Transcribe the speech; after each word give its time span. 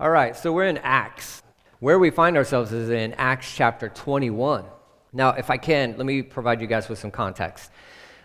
All 0.00 0.08
right, 0.08 0.34
so 0.34 0.50
we're 0.50 0.64
in 0.64 0.78
Acts. 0.78 1.42
Where 1.80 1.98
we 1.98 2.08
find 2.08 2.38
ourselves 2.38 2.72
is 2.72 2.88
in 2.88 3.12
Acts 3.18 3.54
chapter 3.54 3.90
21. 3.90 4.64
Now, 5.12 5.32
if 5.32 5.50
I 5.50 5.58
can, 5.58 5.94
let 5.98 6.06
me 6.06 6.22
provide 6.22 6.62
you 6.62 6.66
guys 6.66 6.88
with 6.88 6.98
some 6.98 7.10
context. 7.10 7.70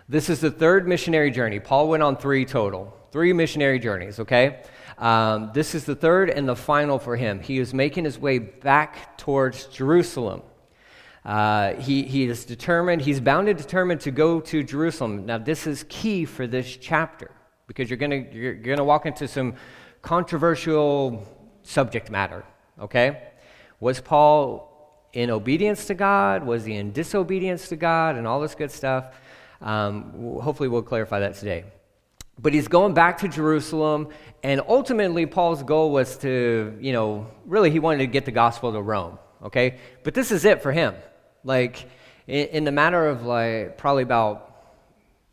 This 0.07 0.29
is 0.29 0.39
the 0.39 0.51
third 0.51 0.87
missionary 0.87 1.31
journey. 1.31 1.59
Paul 1.59 1.89
went 1.89 2.01
on 2.01 2.15
three 2.15 2.45
total, 2.45 2.97
three 3.11 3.33
missionary 3.33 3.77
journeys, 3.77 4.21
okay? 4.21 4.63
Um, 4.97 5.51
this 5.53 5.75
is 5.75 5.83
the 5.83 5.95
third 5.95 6.29
and 6.29 6.47
the 6.47 6.55
final 6.55 6.97
for 6.97 7.17
him. 7.17 7.41
He 7.41 7.59
is 7.59 7.73
making 7.73 8.05
his 8.05 8.17
way 8.17 8.39
back 8.39 9.17
towards 9.17 9.65
Jerusalem. 9.65 10.43
Uh, 11.25 11.73
he, 11.73 12.03
he 12.03 12.23
is 12.23 12.45
determined, 12.45 13.01
he's 13.01 13.19
bound 13.19 13.49
and 13.49 13.57
determined 13.57 13.99
to 13.99 14.11
go 14.11 14.39
to 14.39 14.63
Jerusalem. 14.63 15.25
Now, 15.25 15.39
this 15.39 15.67
is 15.67 15.83
key 15.89 16.23
for 16.23 16.47
this 16.47 16.77
chapter 16.77 17.31
because 17.67 17.89
you're 17.89 17.97
going 17.97 18.31
you're, 18.31 18.53
you're 18.53 18.77
to 18.77 18.83
walk 18.85 19.05
into 19.05 19.27
some 19.27 19.55
controversial 20.01 21.27
subject 21.65 22.09
matter, 22.09 22.43
okay? 22.79 23.21
Was 23.79 23.99
Paul 24.01 24.71
in 25.13 25.29
obedience 25.29 25.85
to 25.85 25.93
God? 25.93 26.45
Was 26.45 26.65
he 26.65 26.75
in 26.75 26.91
disobedience 26.91 27.69
to 27.69 27.75
God? 27.75 28.15
And 28.15 28.27
all 28.27 28.39
this 28.39 28.55
good 28.55 28.71
stuff. 28.71 29.15
Um, 29.61 30.39
hopefully, 30.41 30.69
we'll 30.69 30.81
clarify 30.81 31.19
that 31.21 31.35
today. 31.35 31.65
But 32.37 32.53
he's 32.53 32.67
going 32.67 32.93
back 32.93 33.19
to 33.19 33.29
Jerusalem, 33.29 34.09
and 34.43 34.61
ultimately, 34.67 35.25
Paul's 35.25 35.63
goal 35.63 35.91
was 35.91 36.17
to, 36.17 36.77
you 36.81 36.91
know, 36.91 37.27
really, 37.45 37.71
he 37.71 37.79
wanted 37.79 37.99
to 37.99 38.07
get 38.07 38.25
the 38.25 38.31
gospel 38.31 38.73
to 38.73 38.81
Rome, 38.81 39.17
okay? 39.43 39.77
But 40.03 40.13
this 40.13 40.31
is 40.31 40.43
it 40.43 40.61
for 40.61 40.73
him. 40.73 40.95
Like, 41.45 41.85
in, 42.27 42.47
in 42.47 42.63
the 42.65 42.71
matter 42.71 43.07
of 43.07 43.25
like 43.25 43.77
probably 43.77 44.03
about 44.03 44.51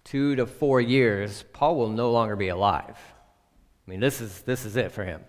two 0.05 0.37
to 0.37 0.47
four 0.47 0.81
years, 0.81 1.45
Paul 1.53 1.77
will 1.77 1.91
no 1.91 2.13
longer 2.13 2.37
be 2.37 2.49
alive. 2.49 2.97
I 2.97 3.91
mean, 3.91 4.01
this 4.01 4.21
is, 4.21 4.43
this 4.43 4.65
is 4.65 4.77
it 4.77 4.93
for 4.93 5.05
him. 5.05 5.23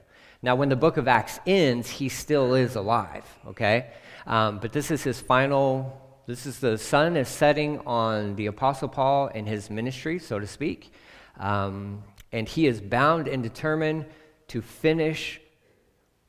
Now, 0.43 0.55
when 0.55 0.67
the 0.67 0.75
book 0.75 0.97
of 0.97 1.07
Acts 1.07 1.39
ends, 1.47 1.89
he 1.89 2.09
still 2.09 2.53
is 2.53 2.75
alive, 2.75 3.25
okay? 3.47 3.91
Um, 4.27 4.59
but 4.59 4.73
this 4.73 4.91
is 4.91 5.01
his 5.01 5.21
final, 5.21 6.01
this 6.25 6.45
is 6.45 6.59
the 6.59 6.77
sun 6.77 7.15
is 7.15 7.29
setting 7.29 7.79
on 7.87 8.35
the 8.35 8.47
Apostle 8.47 8.89
Paul 8.89 9.31
and 9.33 9.47
his 9.47 9.69
ministry, 9.69 10.19
so 10.19 10.39
to 10.39 10.45
speak. 10.45 10.91
Um, 11.39 12.03
and 12.33 12.47
he 12.47 12.67
is 12.67 12.81
bound 12.81 13.29
and 13.29 13.41
determined 13.41 14.05
to 14.49 14.61
finish 14.61 15.39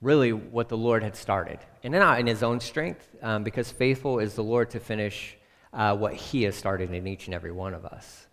really 0.01 0.33
what 0.33 0.69
the 0.69 0.77
Lord 0.77 1.03
had 1.03 1.17
started. 1.17 1.59
And 1.83 1.93
not 1.93 2.21
in 2.21 2.29
his 2.29 2.45
own 2.45 2.61
strength, 2.61 3.09
um, 3.21 3.43
because 3.43 3.73
faithful 3.73 4.21
is 4.21 4.35
the 4.35 4.45
Lord 4.45 4.71
to 4.71 4.81
finish 4.81 5.37
uh, 5.73 5.97
what 5.97 6.15
he 6.15 6.45
has 6.45 6.55
started 6.55 6.93
in 6.93 7.09
each 7.09 7.27
and 7.27 7.35
every 7.35 7.51
one 7.51 7.75
of 7.75 7.85
us. 7.85 8.29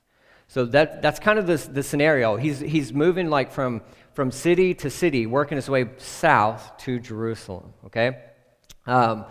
So 0.47 0.65
that, 0.65 1.01
that's 1.01 1.19
kind 1.19 1.39
of 1.39 1.47
the, 1.47 1.55
the 1.55 1.81
scenario. 1.81 2.35
He's, 2.35 2.59
he's 2.59 2.91
moving 2.91 3.29
like 3.29 3.51
from, 3.53 3.81
from 4.13 4.31
city 4.31 4.73
to 4.75 4.89
city, 4.89 5.25
working 5.25 5.55
his 5.55 5.69
way 5.69 5.85
south 5.97 6.77
to 6.79 6.99
Jerusalem, 6.99 7.73
okay? 7.85 8.17
Um, 8.85 9.25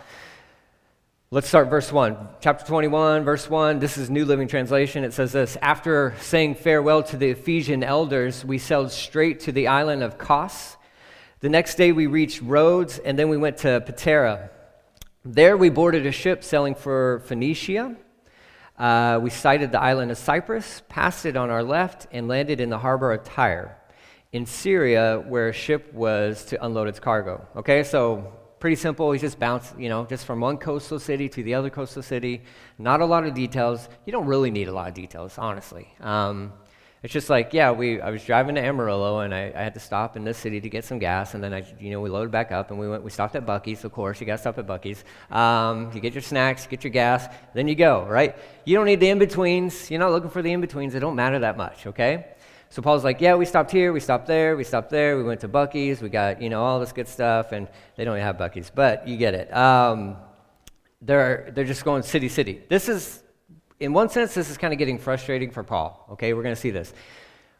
let's 1.29 1.47
start 1.47 1.69
verse 1.69 1.91
1. 1.91 2.17
Chapter 2.41 2.65
21, 2.65 3.23
verse 3.23 3.49
1. 3.49 3.79
This 3.79 3.97
is 3.97 4.09
New 4.09 4.25
Living 4.25 4.47
Translation. 4.47 5.03
It 5.03 5.13
says 5.13 5.31
this 5.31 5.57
After 5.61 6.15
saying 6.19 6.55
farewell 6.55 7.03
to 7.03 7.17
the 7.17 7.29
Ephesian 7.29 7.83
elders, 7.83 8.43
we 8.43 8.57
sailed 8.57 8.91
straight 8.91 9.41
to 9.41 9.51
the 9.51 9.67
island 9.67 10.03
of 10.03 10.17
Kos. 10.17 10.77
The 11.41 11.49
next 11.49 11.75
day 11.75 11.91
we 11.91 12.07
reached 12.07 12.41
Rhodes, 12.41 12.99
and 12.99 13.17
then 13.17 13.29
we 13.29 13.37
went 13.37 13.57
to 13.57 13.81
Patara. 13.81 14.49
There 15.23 15.57
we 15.57 15.69
boarded 15.69 16.05
a 16.05 16.11
ship 16.11 16.43
sailing 16.43 16.75
for 16.75 17.21
Phoenicia 17.25 17.95
uh, 18.81 19.19
we 19.21 19.29
sighted 19.29 19.71
the 19.71 19.79
island 19.79 20.09
of 20.09 20.17
Cyprus, 20.17 20.81
passed 20.89 21.27
it 21.27 21.37
on 21.37 21.51
our 21.51 21.61
left, 21.61 22.07
and 22.11 22.27
landed 22.27 22.59
in 22.59 22.71
the 22.71 22.79
harbor 22.79 23.11
of 23.11 23.23
Tyre 23.23 23.77
in 24.33 24.45
Syria, 24.45 25.23
where 25.27 25.49
a 25.49 25.53
ship 25.53 25.93
was 25.93 26.45
to 26.45 26.65
unload 26.65 26.87
its 26.87 26.99
cargo. 26.99 27.45
Okay, 27.55 27.83
so 27.83 28.33
pretty 28.59 28.77
simple. 28.77 29.11
He 29.11 29.19
just 29.19 29.39
bounced, 29.39 29.77
you 29.77 29.89
know, 29.89 30.05
just 30.05 30.25
from 30.25 30.39
one 30.39 30.57
coastal 30.57 30.99
city 30.99 31.27
to 31.29 31.43
the 31.43 31.53
other 31.55 31.69
coastal 31.69 32.03
city. 32.03 32.43
Not 32.77 33.01
a 33.01 33.05
lot 33.05 33.25
of 33.25 33.33
details. 33.33 33.89
You 34.05 34.13
don't 34.13 34.27
really 34.27 34.51
need 34.51 34.67
a 34.67 34.71
lot 34.71 34.87
of 34.87 34.93
details, 34.93 35.37
honestly. 35.37 35.93
Um, 35.99 36.53
it's 37.03 37.11
just 37.11 37.31
like, 37.31 37.51
yeah, 37.51 37.71
we, 37.71 37.99
I 37.99 38.11
was 38.11 38.23
driving 38.23 38.55
to 38.55 38.61
Amarillo 38.61 39.21
and 39.21 39.33
I, 39.33 39.51
I, 39.55 39.63
had 39.63 39.73
to 39.73 39.79
stop 39.79 40.15
in 40.15 40.23
this 40.23 40.37
city 40.37 40.61
to 40.61 40.69
get 40.69 40.85
some 40.85 40.99
gas, 40.99 41.33
and 41.33 41.43
then 41.43 41.51
I, 41.51 41.65
you 41.79 41.89
know, 41.89 41.99
we 41.99 42.11
loaded 42.11 42.29
back 42.29 42.51
up 42.51 42.69
and 42.69 42.79
we 42.79 42.87
went, 42.87 43.01
we 43.01 43.09
stopped 43.09 43.35
at 43.35 43.43
Buc-ee's, 43.43 43.83
of 43.83 43.91
course. 43.91 44.21
You 44.21 44.27
got 44.27 44.33
to 44.33 44.37
stop 44.37 44.59
at 44.59 44.67
Buc-ee's. 44.67 45.03
Um, 45.31 45.91
you 45.95 45.99
get 45.99 46.13
your 46.13 46.21
snacks, 46.21 46.67
get 46.67 46.83
your 46.83 46.91
gas, 46.91 47.27
then 47.55 47.67
you 47.67 47.73
go, 47.73 48.05
right? 48.05 48.37
You 48.65 48.75
don't 48.77 48.85
need 48.85 48.99
the 48.99 49.09
in 49.09 49.17
betweens. 49.17 49.89
You're 49.89 49.99
not 49.99 50.11
looking 50.11 50.29
for 50.29 50.43
the 50.43 50.51
in 50.51 50.61
betweens. 50.61 50.93
It 50.93 50.99
don't 50.99 51.15
matter 51.15 51.39
that 51.39 51.57
much, 51.57 51.87
okay? 51.87 52.27
So 52.71 52.81
Paul's 52.81 53.03
like, 53.03 53.19
yeah, 53.19 53.35
we 53.35 53.45
stopped 53.45 53.69
here, 53.69 53.91
we 53.91 53.99
stopped 53.99 54.27
there, 54.27 54.55
we 54.55 54.63
stopped 54.63 54.89
there, 54.89 55.17
we 55.17 55.23
went 55.23 55.41
to 55.41 55.49
Buc-ee's, 55.49 56.01
we 56.01 56.07
got, 56.07 56.41
you 56.41 56.49
know, 56.49 56.63
all 56.63 56.79
this 56.79 56.93
good 56.93 57.07
stuff, 57.07 57.51
and 57.51 57.67
they 57.97 58.05
don't 58.05 58.17
have 58.17 58.37
Buc-ee's, 58.37 58.71
but 58.73 59.05
you 59.05 59.17
get 59.17 59.33
it. 59.33 59.53
Um, 59.53 60.15
they're, 61.01 61.51
they're 61.53 61.65
just 61.65 61.83
going 61.83 62.01
city, 62.01 62.29
city. 62.29 62.63
This 62.69 62.87
is 62.87 63.23
in 63.81 63.91
one 63.91 64.07
sense, 64.07 64.33
this 64.33 64.49
is 64.49 64.57
kind 64.57 64.71
of 64.71 64.79
getting 64.79 64.97
frustrating 64.97 65.51
for 65.51 65.63
Paul. 65.63 66.07
Okay, 66.11 66.33
we're 66.33 66.43
going 66.43 66.55
to 66.55 66.61
see 66.61 66.69
this. 66.69 66.93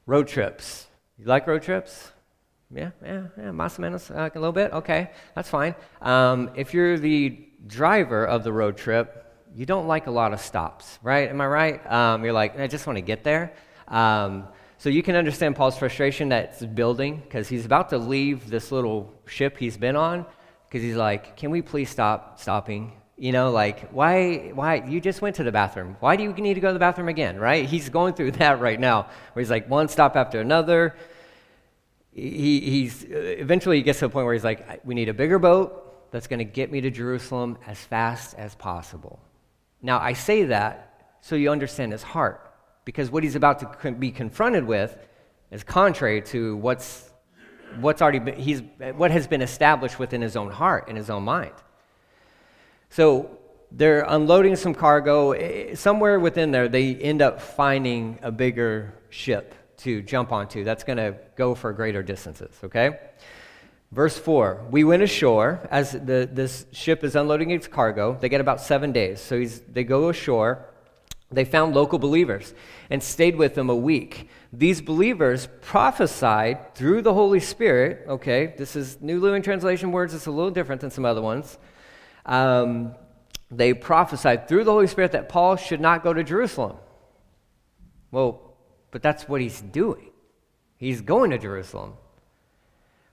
Road 0.06 0.30
trips. 0.30 0.88
You 1.18 1.26
like 1.26 1.46
road 1.46 1.64
trips? 1.64 2.12
Yeah, 2.74 2.92
yeah, 3.04 3.24
yeah, 3.38 3.52
más 3.52 3.78
o 3.80 3.82
menos, 3.82 4.12
uh, 4.12 4.30
a 4.34 4.40
little 4.40 4.54
bit. 4.54 4.72
Okay, 4.72 5.10
that's 5.36 5.50
fine. 5.50 5.76
Um, 6.02 6.52
if 6.56 6.74
you're 6.74 6.98
the 6.98 7.50
driver 7.68 8.24
of 8.26 8.46
the 8.46 8.54
road 8.54 8.78
trip, 8.78 9.26
you 9.54 9.66
don't 9.66 9.88
like 9.88 10.08
a 10.08 10.12
lot 10.12 10.32
of 10.32 10.40
stops, 10.40 11.00
right? 11.04 11.28
Am 11.28 11.42
I 11.42 11.48
right? 11.48 11.92
Um, 11.92 12.24
you're 12.24 12.32
like, 12.32 12.58
I 12.58 12.68
just 12.68 12.88
want 12.88 12.96
to 12.96 13.02
get 13.02 13.26
there. 13.26 13.52
Um, 13.90 14.48
so 14.82 14.90
you 14.90 15.04
can 15.04 15.16
understand 15.16 15.56
Paul's 15.56 15.78
frustration 15.78 16.30
that's 16.30 16.66
building 16.66 17.18
because 17.18 17.48
he's 17.48 17.68
about 17.68 17.92
to 17.92 18.00
leave 18.00 18.50
this 18.50 18.72
little 18.72 19.14
ship 19.28 19.60
he's 19.60 19.78
been 19.78 19.96
on 19.96 20.26
because 20.68 20.82
he's 20.82 20.96
like, 20.96 21.38
can 21.38 21.52
we 21.52 21.62
please 21.62 21.88
stop 21.88 22.40
stopping? 22.40 22.94
You 23.16 23.32
know, 23.32 23.52
like, 23.52 23.92
why, 23.92 24.50
why, 24.56 24.84
you 24.88 25.00
just 25.00 25.22
went 25.22 25.36
to 25.36 25.44
the 25.44 25.52
bathroom. 25.52 25.98
Why 26.00 26.16
do 26.16 26.24
you 26.24 26.34
need 26.34 26.56
to 26.56 26.62
go 26.62 26.70
to 26.70 26.74
the 26.74 26.80
bathroom 26.80 27.10
again, 27.10 27.38
right? 27.38 27.70
He's 27.70 27.90
going 27.90 28.16
through 28.16 28.32
that 28.42 28.60
right 28.60 28.80
now, 28.80 29.04
where 29.34 29.42
he's 29.42 29.52
like, 29.52 29.70
one 29.70 29.88
stop 29.88 30.16
after 30.16 30.42
another. 30.42 30.96
He, 32.12 32.60
he's, 32.62 33.04
uh, 33.04 33.10
eventually 33.10 33.78
he 33.78 33.84
gets 33.84 34.00
to 34.00 34.06
a 34.06 34.10
point 34.10 34.26
where 34.26 34.34
he's 34.34 34.44
like, 34.44 34.84
we 34.84 34.96
need 34.96 35.10
a 35.10 35.14
bigger 35.14 35.38
boat 35.38 36.10
that's 36.12 36.26
going 36.26 36.40
to 36.40 36.44
get 36.44 36.72
me 36.72 36.82
to 36.82 36.90
Jerusalem 36.90 37.60
as 37.68 37.78
fast 37.78 38.34
as 38.34 38.56
possible. 38.56 39.20
Now, 39.80 40.00
I 40.00 40.14
say 40.14 40.46
that 40.46 41.20
so 41.22 41.36
you 41.36 41.52
understand 41.52 41.92
his 41.92 42.02
heart, 42.02 42.51
because 42.86 43.12
what 43.12 43.24
he's 43.24 43.36
about 43.36 43.60
to 43.60 43.92
be 43.92 44.12
confronted 44.12 44.66
with 44.66 44.98
is 45.52 45.64
contrary 45.64 46.22
to 46.22 46.56
what's, 46.58 47.12
what's 47.80 48.02
already 48.02 48.20
been, 48.20 48.36
he's, 48.36 48.62
what 48.96 49.12
has 49.12 49.28
been 49.28 49.42
established 49.42 50.00
within 50.00 50.22
his 50.22 50.36
own 50.36 50.52
heart, 50.52 50.90
in 50.90 50.96
his 50.96 51.10
own 51.10 51.24
mind. 51.24 51.54
So 52.90 53.38
they're 53.72 54.06
unloading 54.08 54.56
some 54.56 54.74
cargo. 54.74 55.32
Eh, 55.32 55.76
somewhere 55.76 56.20
within 56.20 56.52
there, 56.52 56.68
they 56.68 56.96
end 56.96 57.22
up 57.22 57.42
finding 57.42 58.20
a 58.22 58.32
bigger 58.32 58.94
ship 59.10 59.56
to 59.78 60.02
jump 60.02 60.32
onto 60.32 60.64
that's 60.64 60.84
going 60.84 60.98
to 60.98 61.16
go 61.36 61.56
for 61.56 61.74
greater 61.74 62.04
distances, 62.04 62.56
okay? 62.64 63.00
Verse 63.92 64.18
4 64.18 64.68
We 64.70 64.84
went 64.84 65.04
ashore 65.04 65.68
as 65.70 65.92
the, 65.92 66.30
this 66.32 66.66
ship 66.72 67.04
is 67.04 67.16
unloading 67.16 67.52
its 67.52 67.68
cargo. 67.68 68.18
They 68.20 68.30
get 68.30 68.42
about 68.42 68.62
seven 68.62 68.92
days. 68.92 69.20
So 69.20 69.38
he's 69.38 69.60
they 69.62 69.84
go 69.84 70.10
ashore. 70.10 70.66
They 71.32 71.46
found 71.46 71.74
local 71.74 71.98
believers 71.98 72.54
and 72.90 73.02
stayed 73.02 73.38
with 73.38 73.56
them 73.56 73.70
a 73.70 73.76
week. 73.76 74.30
These 74.52 74.82
believers 74.82 75.48
prophesied 75.62 76.76
through 76.76 77.04
the 77.04 77.14
Holy 77.14 77.40
Spirit. 77.40 78.06
Okay, 78.08 78.54
this 78.58 78.76
is 78.76 79.02
New 79.02 79.20
Living 79.20 79.42
Translation 79.42 79.92
words, 79.92 80.14
it's 80.14 80.26
a 80.26 80.32
little 80.32 80.52
different 80.52 80.82
than 80.82 80.92
some 80.92 81.06
other 81.06 81.22
ones 81.22 81.58
um, 82.26 82.96
they 83.50 83.74
prophesied 83.74 84.48
through 84.48 84.64
the 84.64 84.72
Holy 84.72 84.88
Spirit 84.88 85.12
that 85.12 85.30
Paul 85.30 85.56
should 85.56 85.82
not 85.82 86.04
go 86.04 86.14
to 86.14 86.24
Jerusalem. 86.24 86.78
Well, 88.12 88.56
but 88.92 89.02
that's 89.02 89.28
what 89.28 89.42
he's 89.42 89.62
doing. 89.62 90.12
He's 90.78 91.02
going 91.02 91.32
to 91.32 91.38
Jerusalem. 91.38 91.94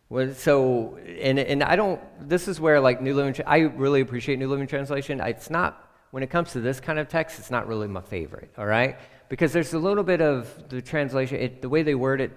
Well, 0.09 0.33
so, 0.35 0.97
and, 0.97 1.39
and 1.39 1.62
I 1.62 1.77
don't, 1.77 2.00
this 2.29 2.49
is 2.49 2.61
where 2.61 2.81
like 2.81 3.03
New 3.03 3.14
Living, 3.14 3.35
I 3.47 3.59
really 3.59 4.00
appreciate 4.00 4.38
New 4.38 4.49
Living 4.49 4.67
Translation. 4.67 5.21
It's 5.21 5.50
not, 5.50 5.88
when 6.10 6.22
it 6.22 6.31
comes 6.31 6.52
to 6.52 6.60
this 6.60 6.81
kind 6.81 6.99
of 6.99 7.08
text, 7.08 7.38
it's 7.38 7.50
not 7.50 7.66
really 7.66 7.88
my 7.88 8.00
favorite, 8.00 8.52
all 8.56 8.66
right? 8.66 8.99
Because 9.28 9.52
there's 9.52 9.75
a 9.75 9.78
little 9.78 10.05
bit 10.05 10.20
of 10.20 10.69
the 10.69 10.81
translation, 10.81 11.38
it, 11.38 11.62
the 11.62 11.69
way 11.69 11.82
they 11.82 11.94
word 11.94 12.20
it, 12.20 12.32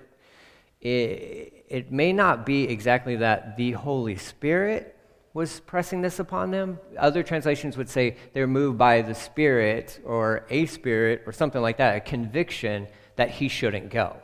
it, 0.81 1.65
it 1.69 1.91
may 1.91 2.12
not 2.12 2.45
be 2.45 2.63
exactly 2.63 3.15
that 3.18 3.56
the 3.56 3.71
Holy 3.71 4.18
Spirit 4.18 4.97
was 5.33 5.62
pressing 5.62 6.01
this 6.01 6.19
upon 6.19 6.51
them. 6.51 6.79
Other 6.97 7.23
translations 7.23 7.77
would 7.77 7.88
say 7.88 8.18
they're 8.33 8.47
moved 8.47 8.77
by 8.77 9.01
the 9.01 9.15
Spirit 9.15 10.01
or 10.06 10.45
a 10.50 10.65
spirit 10.65 11.24
or 11.25 11.31
something 11.31 11.62
like 11.62 11.77
that, 11.77 11.95
a 11.95 12.00
conviction 12.01 12.88
that 13.15 13.29
he 13.29 13.47
shouldn't 13.47 13.89
go. 13.89 14.17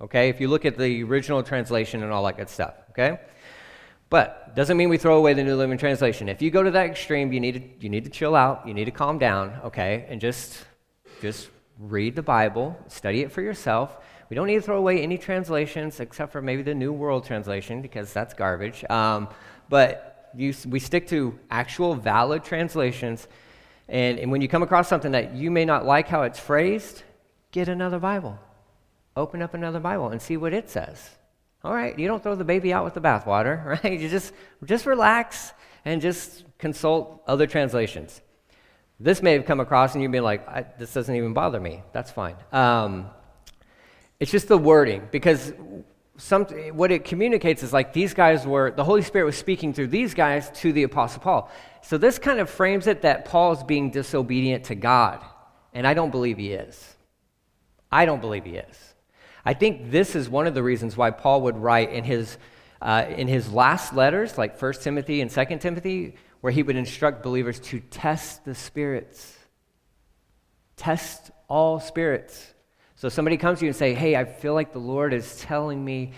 Okay? 0.00 0.30
If 0.30 0.40
you 0.40 0.48
look 0.48 0.64
at 0.64 0.78
the 0.78 1.02
original 1.02 1.42
translation 1.42 2.02
and 2.02 2.10
all 2.10 2.24
that 2.24 2.38
good 2.38 2.48
stuff. 2.48 2.74
Okay? 2.90 3.18
But 4.14 4.54
doesn't 4.54 4.76
mean 4.76 4.90
we 4.90 4.96
throw 4.96 5.16
away 5.16 5.34
the 5.34 5.42
New 5.42 5.56
Living 5.56 5.76
Translation. 5.76 6.28
If 6.28 6.40
you 6.40 6.48
go 6.48 6.62
to 6.62 6.70
that 6.70 6.86
extreme, 6.86 7.32
you 7.32 7.40
need 7.40 7.54
to, 7.54 7.84
you 7.84 7.88
need 7.88 8.04
to 8.04 8.10
chill 8.10 8.36
out, 8.36 8.64
you 8.64 8.72
need 8.72 8.84
to 8.84 8.92
calm 8.92 9.18
down, 9.18 9.58
okay, 9.64 10.06
and 10.08 10.20
just 10.20 10.64
just 11.20 11.48
read 11.80 12.14
the 12.14 12.22
Bible, 12.22 12.78
study 12.86 13.22
it 13.22 13.32
for 13.32 13.42
yourself. 13.42 13.96
We 14.30 14.36
don't 14.36 14.46
need 14.46 14.54
to 14.54 14.62
throw 14.62 14.78
away 14.78 15.02
any 15.02 15.18
translations 15.18 15.98
except 15.98 16.30
for 16.30 16.40
maybe 16.40 16.62
the 16.62 16.76
New 16.76 16.92
World 16.92 17.26
Translation 17.26 17.82
because 17.82 18.12
that's 18.12 18.34
garbage. 18.34 18.84
Um, 18.88 19.26
but 19.68 20.30
you, 20.36 20.54
we 20.68 20.78
stick 20.78 21.08
to 21.08 21.36
actual 21.50 21.96
valid 21.96 22.44
translations. 22.44 23.26
And, 23.88 24.20
and 24.20 24.30
when 24.30 24.40
you 24.40 24.46
come 24.46 24.62
across 24.62 24.86
something 24.86 25.10
that 25.10 25.34
you 25.34 25.50
may 25.50 25.64
not 25.64 25.86
like 25.86 26.06
how 26.06 26.22
it's 26.22 26.38
phrased, 26.38 27.02
get 27.50 27.68
another 27.68 27.98
Bible. 27.98 28.38
Open 29.16 29.42
up 29.42 29.54
another 29.54 29.80
Bible 29.80 30.10
and 30.10 30.22
see 30.22 30.36
what 30.36 30.54
it 30.54 30.70
says. 30.70 31.16
All 31.64 31.72
right, 31.72 31.98
you 31.98 32.06
don't 32.06 32.22
throw 32.22 32.34
the 32.34 32.44
baby 32.44 32.74
out 32.74 32.84
with 32.84 32.92
the 32.92 33.00
bathwater, 33.00 33.64
right? 33.82 33.98
You 33.98 34.08
just, 34.08 34.32
just 34.64 34.84
relax 34.84 35.52
and 35.86 36.02
just 36.02 36.44
consult 36.58 37.22
other 37.26 37.46
translations. 37.46 38.20
This 39.00 39.22
may 39.22 39.32
have 39.32 39.46
come 39.46 39.60
across 39.60 39.94
and 39.94 40.02
you've 40.02 40.12
been 40.12 40.22
like, 40.22 40.78
this 40.78 40.92
doesn't 40.92 41.14
even 41.14 41.32
bother 41.32 41.58
me. 41.58 41.82
That's 41.92 42.10
fine. 42.10 42.36
Um, 42.52 43.08
it's 44.20 44.30
just 44.30 44.46
the 44.46 44.58
wording 44.58 45.08
because 45.10 45.52
some, 46.16 46.44
what 46.44 46.92
it 46.92 47.04
communicates 47.04 47.62
is 47.62 47.72
like 47.72 47.92
these 47.92 48.14
guys 48.14 48.46
were, 48.46 48.70
the 48.70 48.84
Holy 48.84 49.02
Spirit 49.02 49.24
was 49.24 49.36
speaking 49.36 49.72
through 49.72 49.88
these 49.88 50.14
guys 50.14 50.50
to 50.60 50.72
the 50.72 50.84
Apostle 50.84 51.22
Paul. 51.22 51.50
So 51.82 51.98
this 51.98 52.18
kind 52.18 52.38
of 52.40 52.48
frames 52.48 52.86
it 52.86 53.02
that 53.02 53.24
Paul's 53.24 53.64
being 53.64 53.90
disobedient 53.90 54.64
to 54.64 54.74
God. 54.74 55.24
And 55.72 55.86
I 55.86 55.94
don't 55.94 56.10
believe 56.10 56.36
he 56.38 56.52
is. 56.52 56.94
I 57.90 58.04
don't 58.04 58.20
believe 58.20 58.44
he 58.44 58.56
is. 58.56 58.93
I 59.44 59.54
think 59.54 59.90
this 59.90 60.16
is 60.16 60.28
one 60.28 60.46
of 60.46 60.54
the 60.54 60.62
reasons 60.62 60.96
why 60.96 61.10
Paul 61.10 61.42
would 61.42 61.56
write 61.56 61.92
in 61.92 62.04
his, 62.04 62.38
uh, 62.80 63.04
in 63.08 63.28
his 63.28 63.52
last 63.52 63.94
letters, 63.94 64.38
like 64.38 64.60
1 64.60 64.72
Timothy 64.74 65.20
and 65.20 65.30
2 65.30 65.58
Timothy, 65.60 66.16
where 66.40 66.52
he 66.52 66.62
would 66.62 66.76
instruct 66.76 67.22
believers 67.22 67.60
to 67.60 67.80
test 67.80 68.44
the 68.44 68.54
spirits. 68.54 69.36
Test 70.76 71.30
all 71.48 71.78
spirits. 71.78 72.54
So 72.96 73.08
somebody 73.08 73.36
comes 73.36 73.58
to 73.58 73.66
you 73.66 73.68
and 73.68 73.76
say, 73.76 73.92
"Hey, 73.92 74.16
I 74.16 74.24
feel 74.24 74.54
like 74.54 74.72
the 74.72 74.78
Lord 74.78 75.12
is 75.12 75.40
telling 75.40 75.84
me 75.84 76.12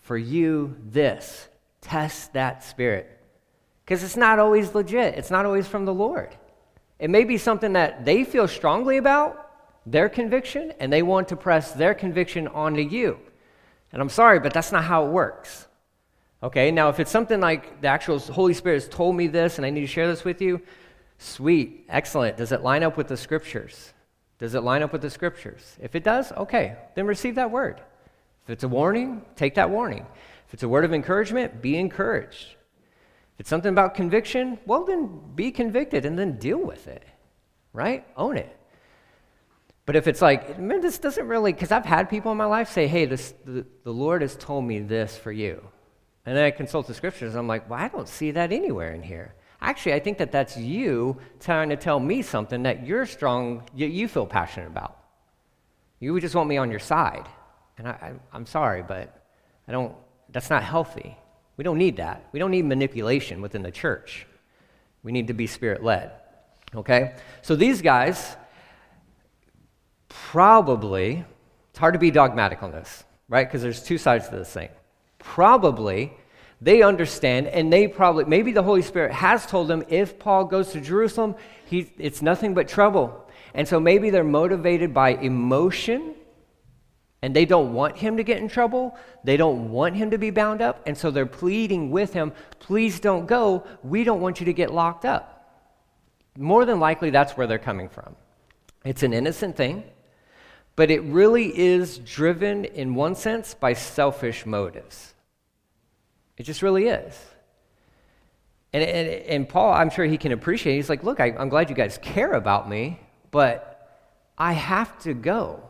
for 0.00 0.16
you 0.16 0.76
this. 0.84 1.48
Test 1.80 2.34
that 2.34 2.62
spirit." 2.62 3.18
Because 3.84 4.04
it's 4.04 4.16
not 4.16 4.38
always 4.38 4.74
legit. 4.74 5.14
It's 5.14 5.30
not 5.30 5.46
always 5.46 5.66
from 5.66 5.84
the 5.84 5.94
Lord. 5.94 6.36
It 6.98 7.10
may 7.10 7.24
be 7.24 7.38
something 7.38 7.72
that 7.72 8.04
they 8.04 8.24
feel 8.24 8.46
strongly 8.46 8.96
about, 8.96 9.41
their 9.86 10.08
conviction, 10.08 10.72
and 10.78 10.92
they 10.92 11.02
want 11.02 11.28
to 11.28 11.36
press 11.36 11.72
their 11.72 11.94
conviction 11.94 12.48
onto 12.48 12.82
you. 12.82 13.18
And 13.92 14.00
I'm 14.00 14.08
sorry, 14.08 14.40
but 14.40 14.52
that's 14.52 14.72
not 14.72 14.84
how 14.84 15.06
it 15.06 15.10
works. 15.10 15.66
Okay, 16.42 16.70
now 16.70 16.88
if 16.88 16.98
it's 16.98 17.10
something 17.10 17.40
like 17.40 17.80
the 17.80 17.88
actual 17.88 18.18
Holy 18.18 18.54
Spirit 18.54 18.82
has 18.82 18.88
told 18.88 19.14
me 19.14 19.28
this 19.28 19.58
and 19.58 19.66
I 19.66 19.70
need 19.70 19.82
to 19.82 19.86
share 19.86 20.08
this 20.08 20.24
with 20.24 20.42
you, 20.42 20.60
sweet, 21.18 21.84
excellent. 21.88 22.36
Does 22.36 22.50
it 22.50 22.62
line 22.62 22.82
up 22.82 22.96
with 22.96 23.06
the 23.06 23.16
scriptures? 23.16 23.92
Does 24.38 24.54
it 24.54 24.64
line 24.64 24.82
up 24.82 24.92
with 24.92 25.02
the 25.02 25.10
scriptures? 25.10 25.76
If 25.80 25.94
it 25.94 26.02
does, 26.02 26.32
okay, 26.32 26.76
then 26.96 27.06
receive 27.06 27.36
that 27.36 27.52
word. 27.52 27.80
If 28.44 28.50
it's 28.50 28.64
a 28.64 28.68
warning, 28.68 29.22
take 29.36 29.54
that 29.54 29.70
warning. 29.70 30.04
If 30.48 30.54
it's 30.54 30.64
a 30.64 30.68
word 30.68 30.84
of 30.84 30.92
encouragement, 30.92 31.62
be 31.62 31.76
encouraged. 31.76 32.56
If 33.34 33.40
it's 33.40 33.48
something 33.48 33.70
about 33.70 33.94
conviction, 33.94 34.58
well, 34.66 34.84
then 34.84 35.20
be 35.36 35.52
convicted 35.52 36.04
and 36.04 36.18
then 36.18 36.38
deal 36.38 36.58
with 36.58 36.88
it, 36.88 37.04
right? 37.72 38.04
Own 38.16 38.36
it. 38.36 38.56
But 39.84 39.96
if 39.96 40.06
it's 40.06 40.22
like, 40.22 40.58
man, 40.58 40.80
this 40.80 40.98
doesn't 40.98 41.26
really, 41.26 41.52
because 41.52 41.72
I've 41.72 41.84
had 41.84 42.08
people 42.08 42.30
in 42.30 42.38
my 42.38 42.44
life 42.44 42.70
say, 42.70 42.86
hey, 42.86 43.04
this, 43.04 43.34
the, 43.44 43.66
the 43.82 43.92
Lord 43.92 44.22
has 44.22 44.36
told 44.36 44.64
me 44.64 44.78
this 44.78 45.16
for 45.16 45.32
you. 45.32 45.62
And 46.24 46.36
then 46.36 46.44
I 46.44 46.50
consult 46.52 46.86
the 46.86 46.94
scriptures. 46.94 47.32
and 47.32 47.38
I'm 47.38 47.48
like, 47.48 47.68
well, 47.68 47.80
I 47.80 47.88
don't 47.88 48.08
see 48.08 48.30
that 48.32 48.52
anywhere 48.52 48.94
in 48.94 49.02
here. 49.02 49.34
Actually, 49.60 49.94
I 49.94 50.00
think 50.00 50.18
that 50.18 50.30
that's 50.30 50.56
you 50.56 51.16
trying 51.40 51.68
to 51.70 51.76
tell 51.76 51.98
me 51.98 52.22
something 52.22 52.62
that 52.62 52.86
you're 52.86 53.06
strong, 53.06 53.68
you, 53.74 53.86
you 53.86 54.08
feel 54.08 54.26
passionate 54.26 54.68
about. 54.68 54.98
You 55.98 56.18
just 56.20 56.34
want 56.34 56.48
me 56.48 56.56
on 56.56 56.70
your 56.70 56.80
side. 56.80 57.26
And 57.78 57.88
I, 57.88 58.14
I, 58.32 58.36
am 58.36 58.46
sorry, 58.46 58.82
but 58.82 59.24
I 59.66 59.72
don't, 59.72 59.94
that's 60.30 60.50
not 60.50 60.62
healthy. 60.62 61.16
We 61.56 61.64
don't 61.64 61.78
need 61.78 61.96
that. 61.96 62.28
We 62.32 62.38
don't 62.38 62.50
need 62.50 62.64
manipulation 62.64 63.40
within 63.40 63.62
the 63.62 63.70
church. 63.70 64.26
We 65.02 65.12
need 65.12 65.28
to 65.28 65.34
be 65.34 65.46
spirit 65.46 65.82
led. 65.82 66.12
Okay? 66.74 67.14
So 67.42 67.56
these 67.56 67.82
guys 67.82 68.36
probably, 70.30 71.24
it's 71.70 71.78
hard 71.78 71.94
to 71.94 71.98
be 71.98 72.10
dogmatic 72.10 72.62
on 72.62 72.70
this, 72.70 73.04
right? 73.28 73.46
Because 73.46 73.62
there's 73.62 73.82
two 73.82 73.98
sides 73.98 74.28
to 74.28 74.36
this 74.36 74.52
thing. 74.52 74.68
Probably 75.18 76.12
they 76.62 76.82
understand 76.82 77.48
and 77.48 77.72
they 77.72 77.88
probably 77.88 78.24
maybe 78.24 78.52
the 78.52 78.62
holy 78.62 78.82
spirit 78.82 79.10
has 79.10 79.44
told 79.46 79.66
them 79.66 79.82
if 79.88 80.16
paul 80.20 80.44
goes 80.44 80.70
to 80.70 80.80
jerusalem 80.80 81.34
he, 81.66 81.90
it's 81.98 82.20
nothing 82.20 82.52
but 82.52 82.68
trouble. 82.68 83.18
And 83.54 83.66
so 83.66 83.80
maybe 83.80 84.10
they're 84.10 84.24
motivated 84.24 84.92
by 84.92 85.10
emotion 85.10 86.14
and 87.22 87.34
they 87.34 87.46
don't 87.46 87.72
want 87.72 87.96
him 87.96 88.18
to 88.18 88.22
get 88.22 88.38
in 88.38 88.48
trouble. 88.48 88.96
They 89.24 89.36
don't 89.36 89.70
want 89.70 89.94
him 89.96 90.10
to 90.10 90.18
be 90.18 90.30
bound 90.30 90.60
up 90.60 90.82
and 90.86 90.96
so 90.96 91.10
they're 91.10 91.24
pleading 91.24 91.90
with 91.90 92.12
him 92.12 92.32
please 92.60 93.00
don't 93.00 93.26
go. 93.26 93.64
We 93.82 94.04
don't 94.04 94.20
want 94.20 94.38
you 94.38 94.46
to 94.46 94.52
get 94.52 94.70
locked 94.70 95.04
up. 95.04 95.28
More 96.36 96.64
than 96.64 96.78
likely 96.78 97.10
that's 97.10 97.36
where 97.36 97.46
they're 97.46 97.58
coming 97.58 97.88
from. 97.88 98.14
It's 98.84 99.02
an 99.02 99.12
innocent 99.14 99.56
thing 99.56 99.84
but 100.76 100.90
it 100.90 101.02
really 101.02 101.56
is 101.58 101.98
driven 101.98 102.64
in 102.64 102.94
one 102.94 103.14
sense 103.14 103.54
by 103.54 103.72
selfish 103.72 104.46
motives 104.46 105.12
it 106.36 106.44
just 106.44 106.62
really 106.62 106.88
is. 106.88 107.18
And, 108.72 108.82
and, 108.82 109.08
and 109.08 109.48
Paul, 109.48 109.72
I'm 109.72 109.90
sure 109.90 110.04
he 110.04 110.18
can 110.18 110.32
appreciate. 110.32 110.76
He's 110.76 110.88
like, 110.88 111.04
look, 111.04 111.20
I, 111.20 111.34
I'm 111.38 111.48
glad 111.48 111.68
you 111.68 111.76
guys 111.76 111.98
care 112.00 112.32
about 112.32 112.68
me, 112.68 112.98
but 113.30 114.00
I 114.38 114.52
have 114.54 114.98
to 115.02 115.14
go. 115.14 115.62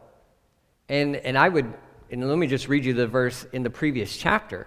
And, 0.88 1.16
and 1.16 1.36
I 1.36 1.48
would, 1.48 1.72
and 2.10 2.26
let 2.26 2.38
me 2.38 2.46
just 2.46 2.68
read 2.68 2.84
you 2.84 2.94
the 2.94 3.06
verse 3.06 3.44
in 3.52 3.62
the 3.62 3.70
previous 3.70 4.16
chapter. 4.16 4.66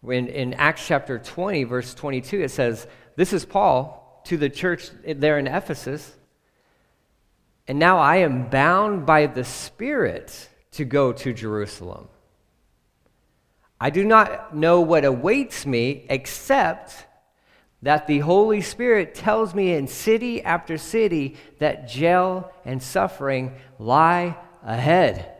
When 0.00 0.28
in 0.28 0.54
Acts 0.54 0.86
chapter 0.86 1.18
20, 1.18 1.64
verse 1.64 1.94
22, 1.94 2.42
it 2.42 2.50
says, 2.50 2.86
This 3.16 3.32
is 3.32 3.44
Paul 3.44 4.22
to 4.24 4.36
the 4.36 4.48
church 4.48 4.90
there 5.04 5.38
in 5.38 5.46
Ephesus. 5.46 6.10
And 7.66 7.78
now 7.78 7.98
I 7.98 8.16
am 8.16 8.48
bound 8.48 9.06
by 9.06 9.26
the 9.26 9.44
Spirit 9.44 10.48
to 10.72 10.84
go 10.84 11.12
to 11.12 11.32
Jerusalem. 11.32 12.08
I 13.80 13.90
do 13.90 14.04
not 14.04 14.54
know 14.54 14.80
what 14.80 15.04
awaits 15.04 15.66
me 15.66 16.06
except 16.08 17.06
that 17.82 18.06
the 18.06 18.20
Holy 18.20 18.62
Spirit 18.62 19.14
tells 19.14 19.54
me 19.54 19.74
in 19.74 19.86
city 19.86 20.42
after 20.42 20.78
city 20.78 21.36
that 21.58 21.86
jail 21.86 22.50
and 22.64 22.82
suffering 22.82 23.54
lie 23.78 24.36
ahead. 24.62 25.30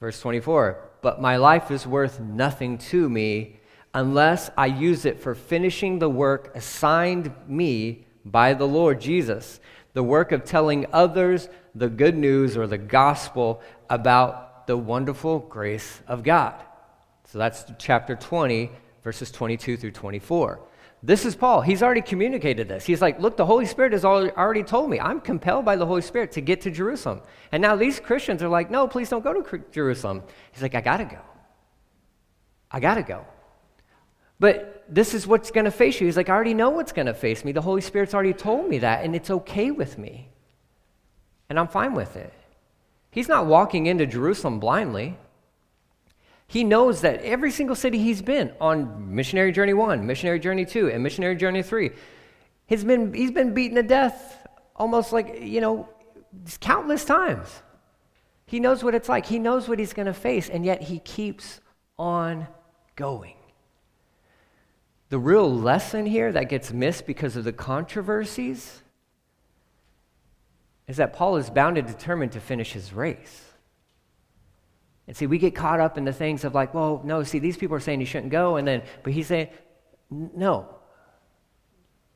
Verse 0.00 0.18
24, 0.20 0.90
but 1.02 1.20
my 1.20 1.36
life 1.36 1.70
is 1.70 1.86
worth 1.86 2.18
nothing 2.18 2.78
to 2.78 3.08
me 3.08 3.60
unless 3.94 4.50
I 4.56 4.66
use 4.66 5.04
it 5.04 5.20
for 5.20 5.34
finishing 5.34 5.98
the 5.98 6.08
work 6.08 6.50
assigned 6.54 7.32
me 7.46 8.06
by 8.24 8.54
the 8.54 8.66
Lord 8.66 9.00
Jesus, 9.00 9.60
the 9.94 10.02
work 10.02 10.32
of 10.32 10.44
telling 10.44 10.86
others 10.92 11.48
the 11.74 11.88
good 11.88 12.16
news 12.16 12.56
or 12.56 12.66
the 12.66 12.78
gospel 12.78 13.60
about 13.90 14.66
the 14.66 14.76
wonderful 14.76 15.38
grace 15.38 16.00
of 16.06 16.22
God. 16.22 16.54
So 17.24 17.38
that's 17.38 17.64
chapter 17.78 18.14
20, 18.14 18.70
verses 19.02 19.30
22 19.30 19.76
through 19.76 19.92
24. 19.92 20.60
This 21.04 21.24
is 21.24 21.34
Paul. 21.34 21.62
He's 21.62 21.82
already 21.82 22.00
communicated 22.00 22.68
this. 22.68 22.86
He's 22.86 23.02
like, 23.02 23.18
Look, 23.18 23.36
the 23.36 23.46
Holy 23.46 23.66
Spirit 23.66 23.92
has 23.92 24.04
already 24.04 24.62
told 24.62 24.88
me. 24.88 25.00
I'm 25.00 25.20
compelled 25.20 25.64
by 25.64 25.74
the 25.74 25.86
Holy 25.86 26.02
Spirit 26.02 26.32
to 26.32 26.40
get 26.40 26.60
to 26.60 26.70
Jerusalem. 26.70 27.22
And 27.50 27.60
now 27.60 27.74
these 27.74 27.98
Christians 27.98 28.42
are 28.42 28.48
like, 28.48 28.70
No, 28.70 28.86
please 28.86 29.08
don't 29.08 29.24
go 29.24 29.42
to 29.42 29.64
Jerusalem. 29.72 30.22
He's 30.52 30.62
like, 30.62 30.76
I 30.76 30.80
got 30.80 30.98
to 30.98 31.04
go. 31.04 31.18
I 32.70 32.78
got 32.78 32.94
to 32.94 33.02
go. 33.02 33.26
But 34.38 34.81
this 34.92 35.14
is 35.14 35.26
what's 35.26 35.50
going 35.50 35.64
to 35.64 35.70
face 35.70 36.00
you. 36.00 36.06
He's 36.06 36.18
like, 36.18 36.28
I 36.28 36.34
already 36.34 36.52
know 36.52 36.68
what's 36.68 36.92
going 36.92 37.06
to 37.06 37.14
face 37.14 37.44
me. 37.46 37.52
The 37.52 37.62
Holy 37.62 37.80
Spirit's 37.80 38.12
already 38.12 38.34
told 38.34 38.68
me 38.68 38.78
that, 38.78 39.04
and 39.04 39.16
it's 39.16 39.30
okay 39.30 39.70
with 39.70 39.96
me. 39.96 40.28
And 41.48 41.58
I'm 41.58 41.68
fine 41.68 41.94
with 41.94 42.14
it. 42.16 42.32
He's 43.10 43.28
not 43.28 43.46
walking 43.46 43.86
into 43.86 44.06
Jerusalem 44.06 44.60
blindly. 44.60 45.16
He 46.46 46.62
knows 46.62 47.00
that 47.00 47.22
every 47.22 47.50
single 47.50 47.74
city 47.74 47.98
he's 47.98 48.20
been 48.20 48.52
on 48.60 49.14
missionary 49.14 49.52
journey 49.52 49.72
one, 49.72 50.06
missionary 50.06 50.38
journey 50.38 50.66
two, 50.66 50.90
and 50.90 51.02
missionary 51.02 51.36
journey 51.36 51.62
three, 51.62 51.92
he's 52.66 52.84
been, 52.84 53.14
he's 53.14 53.30
been 53.30 53.54
beaten 53.54 53.76
to 53.76 53.82
death 53.82 54.46
almost 54.76 55.12
like, 55.12 55.40
you 55.40 55.62
know, 55.62 55.88
countless 56.60 57.06
times. 57.06 57.48
He 58.44 58.60
knows 58.60 58.84
what 58.84 58.94
it's 58.94 59.08
like, 59.08 59.24
he 59.24 59.38
knows 59.38 59.68
what 59.68 59.78
he's 59.78 59.94
going 59.94 60.06
to 60.06 60.14
face, 60.14 60.50
and 60.50 60.66
yet 60.66 60.82
he 60.82 60.98
keeps 60.98 61.62
on 61.98 62.46
going. 62.94 63.36
The 65.12 65.18
real 65.18 65.54
lesson 65.54 66.06
here 66.06 66.32
that 66.32 66.48
gets 66.48 66.72
missed 66.72 67.06
because 67.06 67.36
of 67.36 67.44
the 67.44 67.52
controversies 67.52 68.80
is 70.88 70.96
that 70.96 71.12
Paul 71.12 71.36
is 71.36 71.50
bound 71.50 71.76
and 71.76 71.86
determined 71.86 72.32
to 72.32 72.40
finish 72.40 72.72
his 72.72 72.94
race. 72.94 73.44
And 75.06 75.14
see, 75.14 75.26
we 75.26 75.36
get 75.36 75.54
caught 75.54 75.80
up 75.80 75.98
in 75.98 76.06
the 76.06 76.14
things 76.14 76.44
of 76.44 76.54
like, 76.54 76.72
well, 76.72 77.02
no, 77.04 77.24
see, 77.24 77.40
these 77.40 77.58
people 77.58 77.76
are 77.76 77.80
saying 77.80 78.00
you 78.00 78.06
shouldn't 78.06 78.32
go. 78.32 78.56
And 78.56 78.66
then, 78.66 78.84
but 79.02 79.12
he's 79.12 79.26
saying, 79.26 79.48
no. 80.10 80.76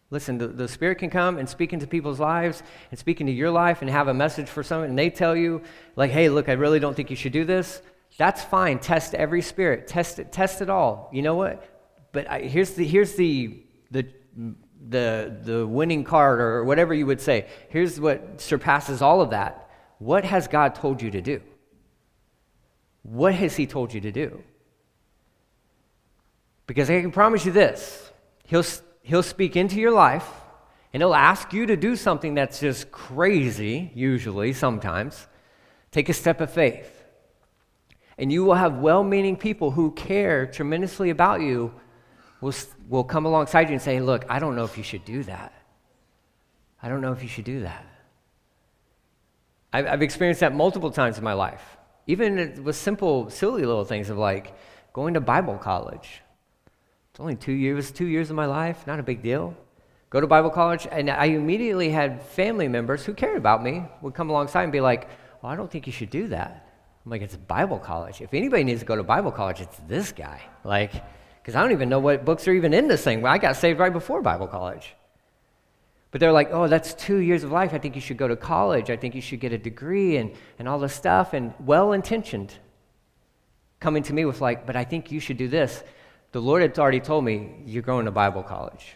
Listen, 0.09 0.39
the, 0.39 0.49
the 0.49 0.67
Spirit 0.67 0.97
can 0.97 1.11
come 1.11 1.37
and 1.37 1.47
speak 1.47 1.75
into 1.75 1.87
people's 1.87 2.19
lives 2.19 2.63
and 2.91 2.99
speak 2.99 3.21
into 3.21 3.35
your 3.35 3.51
life 3.51 3.83
and 3.83 3.91
have 3.91 4.09
a 4.09 4.15
message 4.15 4.49
for 4.49 4.63
someone, 4.63 4.89
and 4.89 4.99
they 4.99 5.11
tell 5.11 5.37
you, 5.37 5.61
like, 5.97 6.13
hey, 6.13 6.31
look, 6.31 6.49
I 6.49 6.53
really 6.53 6.81
don't 6.81 6.97
think 6.97 7.11
you 7.11 7.17
should 7.17 7.33
do 7.33 7.45
this. 7.45 7.83
That's 8.17 8.43
fine. 8.43 8.79
Test 8.79 9.15
every 9.15 9.43
spirit. 9.43 9.87
Test 9.87 10.19
it. 10.19 10.33
Test 10.33 10.63
it 10.63 10.71
all. 10.71 11.11
You 11.13 11.21
know 11.21 11.35
what? 11.35 11.76
But 12.17 12.31
I, 12.31 12.41
here's 12.41 12.71
the 12.71 12.87
here's 12.87 13.15
the 13.15 13.63
the 13.91 14.07
the 14.89 15.37
the 15.43 15.67
winning 15.67 16.03
card 16.03 16.41
or 16.41 16.65
whatever 16.65 16.95
you 16.95 17.05
would 17.05 17.21
say. 17.21 17.47
Here's 17.69 18.01
what 18.01 18.41
surpasses 18.41 19.03
all 19.03 19.21
of 19.21 19.29
that. 19.33 19.69
What 19.99 20.25
has 20.25 20.49
God 20.49 20.75
told 20.75 21.03
you 21.03 21.11
to 21.11 21.21
do? 21.21 21.43
What 23.03 23.35
has 23.35 23.55
He 23.55 23.67
told 23.67 23.93
you 23.93 24.01
to 24.01 24.11
do? 24.11 24.43
Because 26.67 26.89
I 26.89 27.03
can 27.03 27.13
promise 27.13 27.45
you 27.45 27.53
this: 27.53 28.11
He'll 28.47 28.65
He'll 29.03 29.23
speak 29.23 29.55
into 29.55 29.79
your 29.79 29.93
life 29.93 30.27
and 30.95 31.03
he'll 31.03 31.13
ask 31.13 31.53
you 31.53 31.67
to 31.67 31.77
do 31.77 31.97
something 31.97 32.33
that's 32.33 32.61
just 32.61 32.91
crazy, 32.91 33.93
usually, 33.95 34.55
sometimes. 34.55 35.27
Take 35.91 36.09
a 36.09 36.15
step 36.15 36.41
of 36.41 36.51
faith. 36.51 37.05
And 38.17 38.33
you 38.33 38.43
will 38.43 38.55
have 38.55 38.79
well 38.79 39.05
meaning 39.05 39.37
people 39.37 39.73
who 39.73 39.91
care 39.91 40.47
tremendously 40.47 41.11
about 41.11 41.43
you 41.43 41.75
will, 42.41 42.55
will 42.89 43.05
come 43.05 43.27
alongside 43.27 43.69
you 43.69 43.75
and 43.75 43.83
say, 43.83 44.01
Look, 44.01 44.25
I 44.29 44.39
don't 44.39 44.57
know 44.57 44.65
if 44.65 44.77
you 44.77 44.85
should 44.85 45.05
do 45.05 45.23
that. 45.25 45.53
I 46.83 46.89
don't 46.89 47.01
know 47.01 47.13
if 47.13 47.23
you 47.23 47.29
should 47.29 47.45
do 47.45 47.61
that. 47.61 47.85
I've, 49.73 49.87
I've 49.87 50.03
experienced 50.03 50.41
that 50.41 50.55
multiple 50.55 50.91
times 50.91 51.19
in 51.19 51.25
my 51.25 51.33
life, 51.33 51.77
even 52.07 52.63
with 52.65 52.77
simple, 52.77 53.31
silly 53.31 53.65
little 53.65 53.85
things 53.85 54.11
of 54.11 54.19
like 54.19 54.55
going 54.93 55.15
to 55.15 55.21
Bible 55.21 55.59
college. 55.59 56.23
It's 57.11 57.21
only 57.21 57.37
two 57.37 57.53
years, 57.53 57.91
two 57.91 58.07
years 58.07 58.31
of 58.31 58.37
my 58.37 58.47
life, 58.47 58.87
not 58.87 59.01
a 59.01 59.03
big 59.03 59.23
deal. 59.23 59.55
Go 60.11 60.21
to 60.21 60.27
Bible 60.27 60.51
college, 60.51 60.87
and 60.91 61.11
I 61.11 61.27
immediately 61.27 61.91
had 61.91 62.23
family 62.23 62.69
members 62.69 63.05
who 63.05 63.13
cared 63.13 63.37
about 63.37 63.63
me 63.63 63.85
would 64.03 64.15
come 64.15 64.31
alongside 64.31 64.63
and 64.63 64.73
be 64.73 64.81
like, 64.81 65.09
"Oh, 65.43 65.49
I 65.49 65.57
don't 65.57 65.71
think 65.71 65.87
you 65.87 65.93
should 65.93 66.11
do 66.11 66.29
that." 66.29 66.69
I'm 67.05 67.11
like, 67.11 67.23
"It's 67.23 67.37
Bible 67.37 67.79
college. 67.79 68.21
If 68.21 68.33
anybody 68.33 68.65
needs 68.65 68.81
to 68.81 68.87
go 68.87 68.97
to 68.97 69.03
Bible 69.03 69.33
college, 69.33 69.61
it's 69.61 69.79
this 69.89 70.13
guy." 70.13 70.43
Like, 70.63 70.93
because 71.47 71.55
I 71.55 71.63
don't 71.63 71.71
even 71.71 71.89
know 71.89 72.01
what 72.01 72.25
books 72.25 72.49
are 72.49 72.53
even 72.53 72.75
in 72.75 72.89
this 72.89 73.05
thing. 73.05 73.25
I 73.25 73.39
got 73.39 73.55
saved 73.55 73.79
right 73.79 73.93
before 73.93 74.21
Bible 74.21 74.49
college. 74.49 74.97
But 76.11 76.19
they're 76.21 76.33
like, 76.33 76.49
oh, 76.51 76.67
that's 76.67 76.93
two 76.93 77.19
years 77.19 77.45
of 77.45 77.53
life. 77.53 77.73
I 77.73 77.79
think 77.79 77.95
you 77.95 78.01
should 78.01 78.17
go 78.17 78.27
to 78.27 78.35
college. 78.35 78.91
I 78.91 78.97
think 78.97 79.15
you 79.15 79.21
should 79.21 79.39
get 79.39 79.53
a 79.53 79.59
degree 79.59 80.17
and, 80.17 80.33
and 80.59 80.67
all 80.67 80.81
this 80.81 80.93
stuff. 80.93 81.35
And 81.35 81.55
well 81.61 81.93
intentioned 81.93 82.53
coming 83.79 84.03
to 84.03 84.13
me 84.13 84.25
with, 84.25 84.41
like, 84.41 84.67
but 84.67 84.75
I 84.75 84.83
think 84.83 85.13
you 85.13 85.21
should 85.21 85.37
do 85.37 85.47
this 85.47 85.85
the 86.33 86.41
Lord 86.43 86.63
had 86.63 86.77
already 86.81 86.99
told 86.99 87.25
me, 87.25 87.63
you're 87.65 87.85
going 87.85 88.07
to 88.07 88.11
Bible 88.11 88.43
college. 88.43 88.95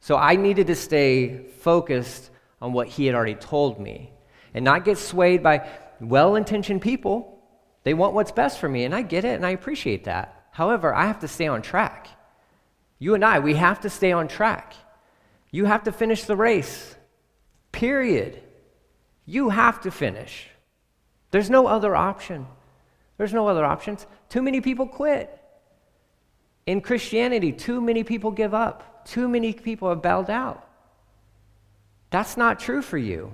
So 0.00 0.18
I 0.18 0.36
needed 0.36 0.66
to 0.66 0.76
stay 0.76 1.46
focused 1.60 2.28
on 2.60 2.74
what 2.74 2.86
He 2.86 3.06
had 3.06 3.14
already 3.14 3.34
told 3.34 3.80
me 3.80 4.12
and 4.52 4.62
not 4.62 4.84
get 4.84 4.98
swayed 4.98 5.42
by 5.42 5.66
well 6.02 6.36
intentioned 6.36 6.82
people. 6.82 7.42
They 7.84 7.94
want 7.94 8.12
what's 8.12 8.30
best 8.30 8.58
for 8.58 8.68
me, 8.68 8.84
and 8.84 8.94
I 8.94 9.00
get 9.00 9.24
it 9.24 9.36
and 9.36 9.46
I 9.46 9.50
appreciate 9.50 10.04
that. 10.04 10.39
However, 10.50 10.94
I 10.94 11.06
have 11.06 11.20
to 11.20 11.28
stay 11.28 11.46
on 11.46 11.62
track. 11.62 12.08
You 12.98 13.14
and 13.14 13.24
I, 13.24 13.38
we 13.38 13.54
have 13.54 13.80
to 13.80 13.90
stay 13.90 14.12
on 14.12 14.28
track. 14.28 14.74
You 15.50 15.64
have 15.64 15.84
to 15.84 15.92
finish 15.92 16.24
the 16.24 16.36
race, 16.36 16.94
period. 17.72 18.42
You 19.26 19.48
have 19.48 19.80
to 19.82 19.90
finish. 19.90 20.48
There's 21.30 21.50
no 21.50 21.66
other 21.66 21.94
option. 21.96 22.46
There's 23.16 23.32
no 23.32 23.48
other 23.48 23.64
options. 23.64 24.06
Too 24.28 24.42
many 24.42 24.60
people 24.60 24.86
quit. 24.86 25.36
In 26.66 26.80
Christianity, 26.80 27.52
too 27.52 27.80
many 27.80 28.04
people 28.04 28.30
give 28.30 28.54
up, 28.54 29.06
too 29.06 29.28
many 29.28 29.52
people 29.52 29.88
have 29.88 30.02
bailed 30.02 30.30
out. 30.30 30.66
That's 32.10 32.36
not 32.36 32.60
true 32.60 32.82
for 32.82 32.98
you. 32.98 33.32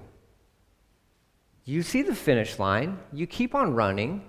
You 1.64 1.82
see 1.82 2.02
the 2.02 2.14
finish 2.14 2.58
line, 2.58 2.98
you 3.12 3.26
keep 3.26 3.54
on 3.54 3.74
running, 3.74 4.22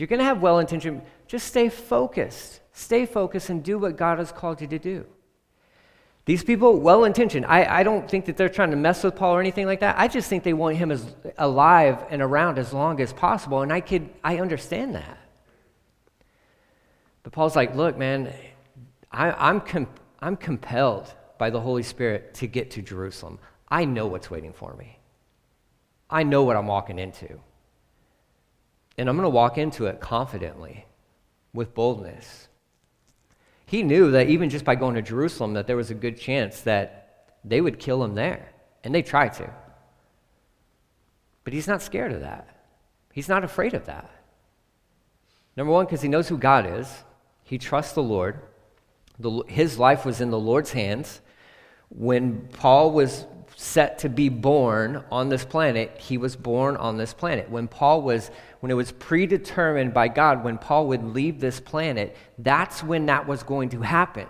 you're 0.00 0.06
going 0.06 0.18
to 0.18 0.24
have 0.24 0.40
well 0.40 0.60
intentioned. 0.60 1.02
Just 1.26 1.46
stay 1.46 1.68
focused. 1.68 2.60
Stay 2.72 3.04
focused 3.04 3.50
and 3.50 3.62
do 3.62 3.78
what 3.78 3.98
God 3.98 4.18
has 4.18 4.32
called 4.32 4.62
you 4.62 4.66
to 4.68 4.78
do. 4.78 5.04
These 6.24 6.42
people, 6.42 6.80
well 6.80 7.04
intentioned. 7.04 7.44
I, 7.44 7.80
I 7.80 7.82
don't 7.82 8.10
think 8.10 8.24
that 8.24 8.38
they're 8.38 8.48
trying 8.48 8.70
to 8.70 8.78
mess 8.78 9.04
with 9.04 9.14
Paul 9.14 9.34
or 9.34 9.40
anything 9.40 9.66
like 9.66 9.80
that. 9.80 9.98
I 9.98 10.08
just 10.08 10.30
think 10.30 10.42
they 10.42 10.54
want 10.54 10.78
him 10.78 10.90
as 10.90 11.04
alive 11.36 12.02
and 12.08 12.22
around 12.22 12.58
as 12.58 12.72
long 12.72 12.98
as 13.02 13.12
possible. 13.12 13.60
And 13.60 13.70
I 13.70 13.80
could 13.80 14.08
I 14.24 14.38
understand 14.38 14.94
that. 14.94 15.18
But 17.22 17.34
Paul's 17.34 17.54
like, 17.54 17.76
look, 17.76 17.98
man, 17.98 18.32
I, 19.12 19.50
am 19.50 19.60
com- 19.60 19.86
I'm 20.20 20.38
compelled 20.38 21.12
by 21.36 21.50
the 21.50 21.60
Holy 21.60 21.82
Spirit 21.82 22.32
to 22.36 22.46
get 22.46 22.70
to 22.70 22.80
Jerusalem. 22.80 23.38
I 23.68 23.84
know 23.84 24.06
what's 24.06 24.30
waiting 24.30 24.54
for 24.54 24.72
me. 24.76 24.98
I 26.08 26.22
know 26.22 26.42
what 26.44 26.56
I'm 26.56 26.68
walking 26.68 26.98
into. 26.98 27.38
And 28.98 29.08
I'm 29.08 29.16
going 29.16 29.24
to 29.24 29.30
walk 29.30 29.56
into 29.58 29.86
it 29.86 30.00
confidently, 30.00 30.86
with 31.52 31.74
boldness. 31.74 32.48
He 33.66 33.82
knew 33.82 34.10
that 34.10 34.28
even 34.28 34.50
just 34.50 34.64
by 34.64 34.74
going 34.74 34.96
to 34.96 35.02
Jerusalem 35.02 35.54
that 35.54 35.66
there 35.66 35.76
was 35.76 35.90
a 35.90 35.94
good 35.94 36.18
chance 36.18 36.60
that 36.62 37.34
they 37.44 37.60
would 37.60 37.78
kill 37.78 38.02
him 38.04 38.14
there, 38.14 38.52
and 38.84 38.94
they 38.94 39.02
tried 39.02 39.32
to. 39.34 39.50
But 41.44 41.52
he's 41.52 41.68
not 41.68 41.82
scared 41.82 42.12
of 42.12 42.20
that. 42.20 42.48
He's 43.12 43.28
not 43.28 43.44
afraid 43.44 43.74
of 43.74 43.86
that. 43.86 44.10
Number 45.56 45.72
one, 45.72 45.86
because 45.86 46.02
he 46.02 46.08
knows 46.08 46.28
who 46.28 46.38
God 46.38 46.66
is. 46.66 46.88
He 47.44 47.58
trusts 47.58 47.94
the 47.94 48.02
Lord. 48.02 48.40
The, 49.18 49.42
his 49.48 49.78
life 49.78 50.04
was 50.04 50.20
in 50.20 50.30
the 50.30 50.38
Lord's 50.38 50.72
hands. 50.72 51.20
When 51.88 52.48
Paul 52.52 52.92
was 52.92 53.26
set 53.60 53.98
to 53.98 54.08
be 54.08 54.30
born 54.30 55.04
on 55.10 55.28
this 55.28 55.44
planet, 55.44 55.94
he 55.98 56.16
was 56.16 56.34
born 56.34 56.78
on 56.78 56.96
this 56.96 57.12
planet. 57.12 57.50
When 57.50 57.68
Paul 57.68 58.00
was, 58.00 58.30
when 58.60 58.72
it 58.72 58.74
was 58.74 58.90
predetermined 58.92 59.92
by 59.92 60.08
God, 60.08 60.42
when 60.42 60.56
Paul 60.56 60.86
would 60.86 61.04
leave 61.04 61.40
this 61.40 61.60
planet, 61.60 62.16
that's 62.38 62.82
when 62.82 63.04
that 63.06 63.28
was 63.28 63.42
going 63.42 63.68
to 63.70 63.82
happen. 63.82 64.26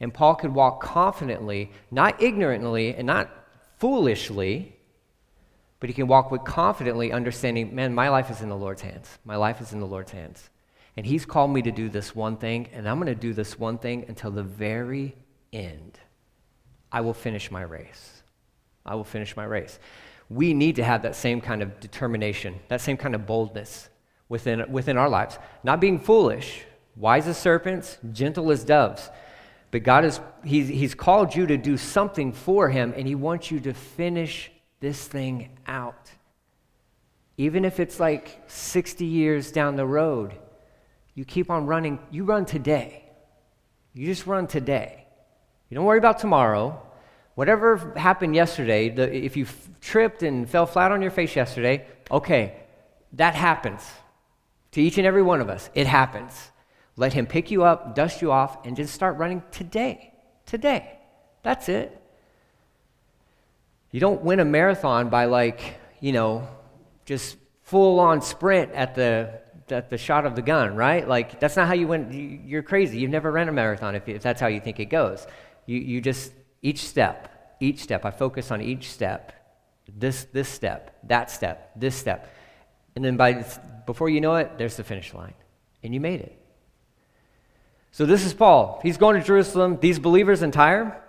And 0.00 0.14
Paul 0.14 0.34
could 0.34 0.54
walk 0.54 0.82
confidently, 0.82 1.72
not 1.90 2.22
ignorantly 2.22 2.94
and 2.94 3.06
not 3.06 3.30
foolishly, 3.78 4.76
but 5.78 5.90
he 5.90 5.94
can 5.94 6.06
walk 6.06 6.30
with 6.30 6.42
confidently, 6.44 7.12
understanding, 7.12 7.74
man, 7.74 7.94
my 7.94 8.08
life 8.08 8.30
is 8.30 8.40
in 8.40 8.48
the 8.48 8.56
Lord's 8.56 8.80
hands. 8.80 9.18
My 9.26 9.36
life 9.36 9.60
is 9.60 9.74
in 9.74 9.80
the 9.80 9.86
Lord's 9.86 10.12
hands. 10.12 10.48
And 10.96 11.04
He's 11.04 11.26
called 11.26 11.50
me 11.50 11.60
to 11.62 11.72
do 11.72 11.88
this 11.88 12.14
one 12.14 12.36
thing, 12.36 12.68
and 12.72 12.88
I'm 12.88 12.96
going 12.96 13.06
to 13.06 13.14
do 13.14 13.34
this 13.34 13.58
one 13.58 13.78
thing 13.78 14.06
until 14.08 14.30
the 14.30 14.42
very 14.42 15.16
end. 15.52 15.98
I 16.90 17.00
will 17.00 17.14
finish 17.14 17.50
my 17.50 17.62
race. 17.62 18.11
I 18.84 18.94
will 18.94 19.04
finish 19.04 19.36
my 19.36 19.44
race. 19.44 19.78
We 20.28 20.54
need 20.54 20.76
to 20.76 20.84
have 20.84 21.02
that 21.02 21.14
same 21.14 21.40
kind 21.40 21.62
of 21.62 21.78
determination, 21.80 22.58
that 22.68 22.80
same 22.80 22.96
kind 22.96 23.14
of 23.14 23.26
boldness 23.26 23.88
within, 24.28 24.70
within 24.70 24.96
our 24.96 25.08
lives. 25.08 25.38
Not 25.62 25.80
being 25.80 25.98
foolish, 25.98 26.64
wise 26.96 27.26
as 27.28 27.36
serpents, 27.36 27.98
gentle 28.12 28.50
as 28.50 28.64
doves. 28.64 29.10
But 29.70 29.82
God 29.82 30.04
is, 30.04 30.20
he's, 30.44 30.68
he's 30.68 30.94
called 30.94 31.34
you 31.34 31.46
to 31.46 31.56
do 31.56 31.76
something 31.76 32.32
for 32.32 32.68
Him, 32.68 32.92
and 32.96 33.06
He 33.06 33.14
wants 33.14 33.50
you 33.50 33.60
to 33.60 33.72
finish 33.72 34.50
this 34.80 35.06
thing 35.06 35.58
out. 35.66 36.10
Even 37.38 37.64
if 37.64 37.80
it's 37.80 37.98
like 37.98 38.42
60 38.46 39.04
years 39.04 39.50
down 39.50 39.76
the 39.76 39.86
road, 39.86 40.34
you 41.14 41.24
keep 41.24 41.50
on 41.50 41.66
running. 41.66 41.98
You 42.10 42.24
run 42.24 42.44
today. 42.44 43.04
You 43.94 44.06
just 44.06 44.26
run 44.26 44.46
today. 44.46 45.06
You 45.68 45.74
don't 45.74 45.84
worry 45.84 45.98
about 45.98 46.18
tomorrow. 46.18 46.80
Whatever 47.34 47.94
happened 47.96 48.34
yesterday, 48.34 48.88
the, 48.90 49.14
if 49.14 49.36
you 49.36 49.44
f- 49.44 49.70
tripped 49.80 50.22
and 50.22 50.48
fell 50.48 50.66
flat 50.66 50.92
on 50.92 51.00
your 51.00 51.10
face 51.10 51.34
yesterday, 51.34 51.86
okay, 52.10 52.56
that 53.14 53.34
happens 53.34 53.82
to 54.72 54.82
each 54.82 54.98
and 54.98 55.06
every 55.06 55.22
one 55.22 55.40
of 55.40 55.48
us. 55.48 55.70
It 55.74 55.86
happens. 55.86 56.50
Let 56.96 57.14
Him 57.14 57.26
pick 57.26 57.50
you 57.50 57.64
up, 57.64 57.94
dust 57.94 58.20
you 58.20 58.30
off, 58.30 58.66
and 58.66 58.76
just 58.76 58.94
start 58.94 59.16
running 59.16 59.42
today. 59.50 60.12
Today. 60.44 60.98
That's 61.42 61.68
it. 61.68 61.98
You 63.90 64.00
don't 64.00 64.22
win 64.22 64.40
a 64.40 64.44
marathon 64.44 65.08
by, 65.08 65.24
like, 65.24 65.78
you 66.00 66.12
know, 66.12 66.48
just 67.04 67.36
full 67.62 68.00
on 68.00 68.20
sprint 68.20 68.72
at 68.72 68.94
the 68.94 69.40
at 69.70 69.88
the 69.88 69.96
shot 69.96 70.26
of 70.26 70.34
the 70.36 70.42
gun, 70.42 70.76
right? 70.76 71.08
Like, 71.08 71.40
that's 71.40 71.56
not 71.56 71.66
how 71.66 71.72
you 71.72 71.88
win. 71.88 72.42
You're 72.46 72.62
crazy. 72.62 72.98
You've 72.98 73.10
never 73.10 73.32
ran 73.32 73.48
a 73.48 73.52
marathon 73.52 73.94
if, 73.94 74.06
if 74.06 74.22
that's 74.22 74.40
how 74.40 74.48
you 74.48 74.60
think 74.60 74.80
it 74.80 74.86
goes. 74.86 75.26
You, 75.64 75.78
you 75.78 76.00
just, 76.02 76.32
each 76.62 76.86
step, 76.86 77.56
each 77.60 77.80
step, 77.80 78.04
I 78.04 78.10
focus 78.10 78.50
on 78.50 78.62
each 78.62 78.90
step. 78.90 79.32
This, 79.88 80.24
this 80.32 80.48
step, 80.48 80.96
that 81.04 81.30
step, 81.30 81.72
this 81.76 81.94
step. 81.96 82.32
And 82.94 83.04
then 83.04 83.16
by, 83.16 83.44
before 83.84 84.08
you 84.08 84.20
know 84.20 84.36
it, 84.36 84.56
there's 84.56 84.76
the 84.76 84.84
finish 84.84 85.12
line. 85.12 85.34
And 85.82 85.92
you 85.92 86.00
made 86.00 86.20
it. 86.20 86.38
So 87.90 88.06
this 88.06 88.24
is 88.24 88.32
Paul. 88.32 88.80
He's 88.82 88.96
going 88.96 89.20
to 89.20 89.26
Jerusalem. 89.26 89.78
These 89.80 89.98
believers 89.98 90.42
in 90.42 90.50
Tyre, 90.50 91.02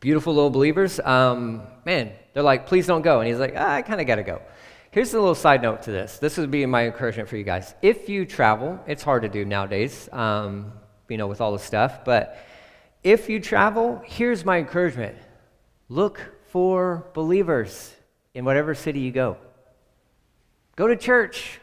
beautiful 0.00 0.34
little 0.34 0.50
believers, 0.50 1.00
um, 1.00 1.62
man, 1.86 2.12
they're 2.34 2.42
like, 2.42 2.66
please 2.66 2.86
don't 2.86 3.02
go. 3.02 3.20
And 3.20 3.28
he's 3.28 3.38
like, 3.38 3.54
ah, 3.56 3.74
I 3.74 3.82
kind 3.82 4.00
of 4.00 4.06
got 4.06 4.16
to 4.16 4.22
go. 4.22 4.42
Here's 4.90 5.14
a 5.14 5.20
little 5.20 5.36
side 5.36 5.62
note 5.62 5.82
to 5.82 5.92
this. 5.92 6.18
This 6.18 6.36
would 6.36 6.50
be 6.50 6.66
my 6.66 6.86
encouragement 6.86 7.28
for 7.28 7.36
you 7.36 7.44
guys. 7.44 7.74
If 7.80 8.08
you 8.08 8.26
travel, 8.26 8.80
it's 8.88 9.04
hard 9.04 9.22
to 9.22 9.28
do 9.28 9.44
nowadays, 9.44 10.08
um, 10.12 10.72
you 11.08 11.16
know, 11.16 11.28
with 11.28 11.40
all 11.40 11.52
the 11.52 11.60
stuff, 11.60 12.04
but 12.04 12.36
if 13.02 13.28
you 13.28 13.40
travel, 13.40 14.02
here's 14.04 14.44
my 14.44 14.58
encouragement 14.58 15.16
look 15.88 16.20
for 16.48 17.06
believers 17.14 17.94
in 18.34 18.44
whatever 18.44 18.74
city 18.74 19.00
you 19.00 19.10
go. 19.10 19.36
Go 20.76 20.86
to 20.86 20.96
church. 20.96 21.60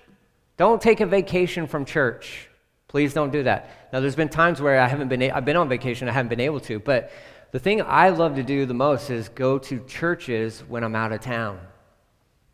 Don't 0.58 0.82
take 0.82 1.02
a 1.02 1.06
vacation 1.06 1.68
from 1.68 1.86
church. 1.86 2.50
Please 2.88 3.14
don't 3.14 3.32
do 3.32 3.44
that. 3.44 3.90
Now, 3.94 4.00
there's 4.00 4.16
been 4.16 4.30
times 4.30 4.62
where 4.62 4.80
I 4.80 4.88
haven't 4.88 5.08
been, 5.08 5.22
I've 5.24 5.46
been 5.46 5.56
on 5.56 5.70
vacation, 5.70 6.10
I 6.10 6.12
haven't 6.12 6.30
been 6.30 6.40
able 6.40 6.60
to, 6.62 6.80
but 6.80 7.12
the 7.52 7.60
thing 7.60 7.82
I 7.82 8.10
love 8.10 8.36
to 8.36 8.44
do 8.44 8.66
the 8.66 8.74
most 8.74 9.10
is 9.10 9.30
go 9.30 9.58
to 9.60 9.80
churches 9.86 10.62
when 10.68 10.84
I'm 10.84 10.96
out 10.96 11.12
of 11.12 11.22
town. 11.22 11.60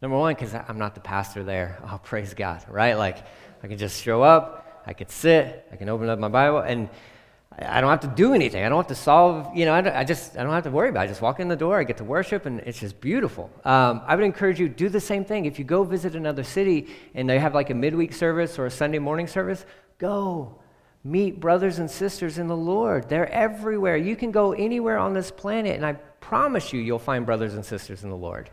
Number 0.01 0.17
one, 0.17 0.33
because 0.33 0.53
I'm 0.53 0.77
not 0.77 0.95
the 0.95 1.01
pastor 1.01 1.43
there. 1.43 1.79
Oh, 1.91 1.97
praise 1.97 2.33
God, 2.33 2.63
right? 2.67 2.95
Like, 2.95 3.19
I 3.63 3.67
can 3.67 3.77
just 3.77 4.03
show 4.03 4.21
up, 4.21 4.83
I 4.85 4.93
can 4.93 5.07
sit, 5.07 5.67
I 5.71 5.75
can 5.75 5.87
open 5.89 6.09
up 6.09 6.19
my 6.19 6.27
Bible, 6.27 6.59
and 6.59 6.89
I 7.59 7.81
don't 7.81 7.89
have 7.89 8.01
to 8.01 8.07
do 8.07 8.33
anything. 8.33 8.63
I 8.63 8.69
don't 8.69 8.79
have 8.79 8.87
to 8.87 8.95
solve, 8.95 9.55
you 9.55 9.65
know, 9.65 9.73
I, 9.73 9.99
I 9.99 10.03
just, 10.03 10.37
I 10.37 10.43
don't 10.43 10.53
have 10.53 10.63
to 10.63 10.71
worry 10.71 10.89
about 10.89 11.01
it. 11.01 11.03
I 11.03 11.07
just 11.07 11.21
walk 11.21 11.39
in 11.39 11.47
the 11.47 11.55
door, 11.55 11.79
I 11.79 11.83
get 11.83 11.97
to 11.97 12.03
worship, 12.03 12.45
and 12.45 12.59
it's 12.61 12.79
just 12.79 12.99
beautiful. 12.99 13.49
Um, 13.63 14.01
I 14.05 14.15
would 14.15 14.25
encourage 14.25 14.59
you, 14.59 14.69
do 14.69 14.89
the 14.89 14.99
same 14.99 15.23
thing. 15.23 15.45
If 15.45 15.59
you 15.59 15.65
go 15.65 15.83
visit 15.83 16.15
another 16.15 16.43
city 16.43 16.87
and 17.13 17.29
they 17.29 17.39
have 17.39 17.53
like 17.53 17.69
a 17.69 17.73
midweek 17.73 18.13
service 18.13 18.57
or 18.57 18.65
a 18.65 18.71
Sunday 18.71 18.99
morning 18.99 19.27
service, 19.27 19.65
go 19.97 20.59
meet 21.03 21.39
brothers 21.39 21.79
and 21.79 21.89
sisters 21.89 22.37
in 22.37 22.47
the 22.47 22.55
Lord. 22.55 23.09
They're 23.09 23.29
everywhere. 23.29 23.97
You 23.97 24.15
can 24.15 24.31
go 24.31 24.53
anywhere 24.53 24.97
on 24.97 25.13
this 25.13 25.31
planet, 25.31 25.75
and 25.75 25.85
I 25.85 25.93
promise 25.93 26.73
you, 26.73 26.79
you'll 26.79 26.99
find 26.99 27.25
brothers 27.25 27.53
and 27.53 27.63
sisters 27.63 28.03
in 28.03 28.09
the 28.09 28.17
Lord. 28.17 28.49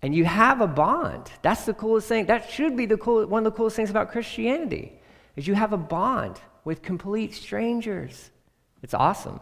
And 0.00 0.14
you 0.14 0.24
have 0.24 0.60
a 0.60 0.68
bond. 0.68 1.28
That's 1.42 1.66
the 1.66 1.74
coolest 1.74 2.08
thing. 2.08 2.26
That 2.26 2.48
should 2.48 2.76
be 2.76 2.86
the 2.86 2.96
cool, 2.96 3.26
one 3.26 3.44
of 3.44 3.52
the 3.52 3.56
coolest 3.56 3.76
things 3.76 3.90
about 3.90 4.10
Christianity, 4.12 4.92
is 5.34 5.46
you 5.46 5.54
have 5.54 5.72
a 5.72 5.78
bond 5.78 6.40
with 6.64 6.82
complete 6.82 7.34
strangers. 7.34 8.30
It's 8.82 8.94
awesome. 8.94 9.40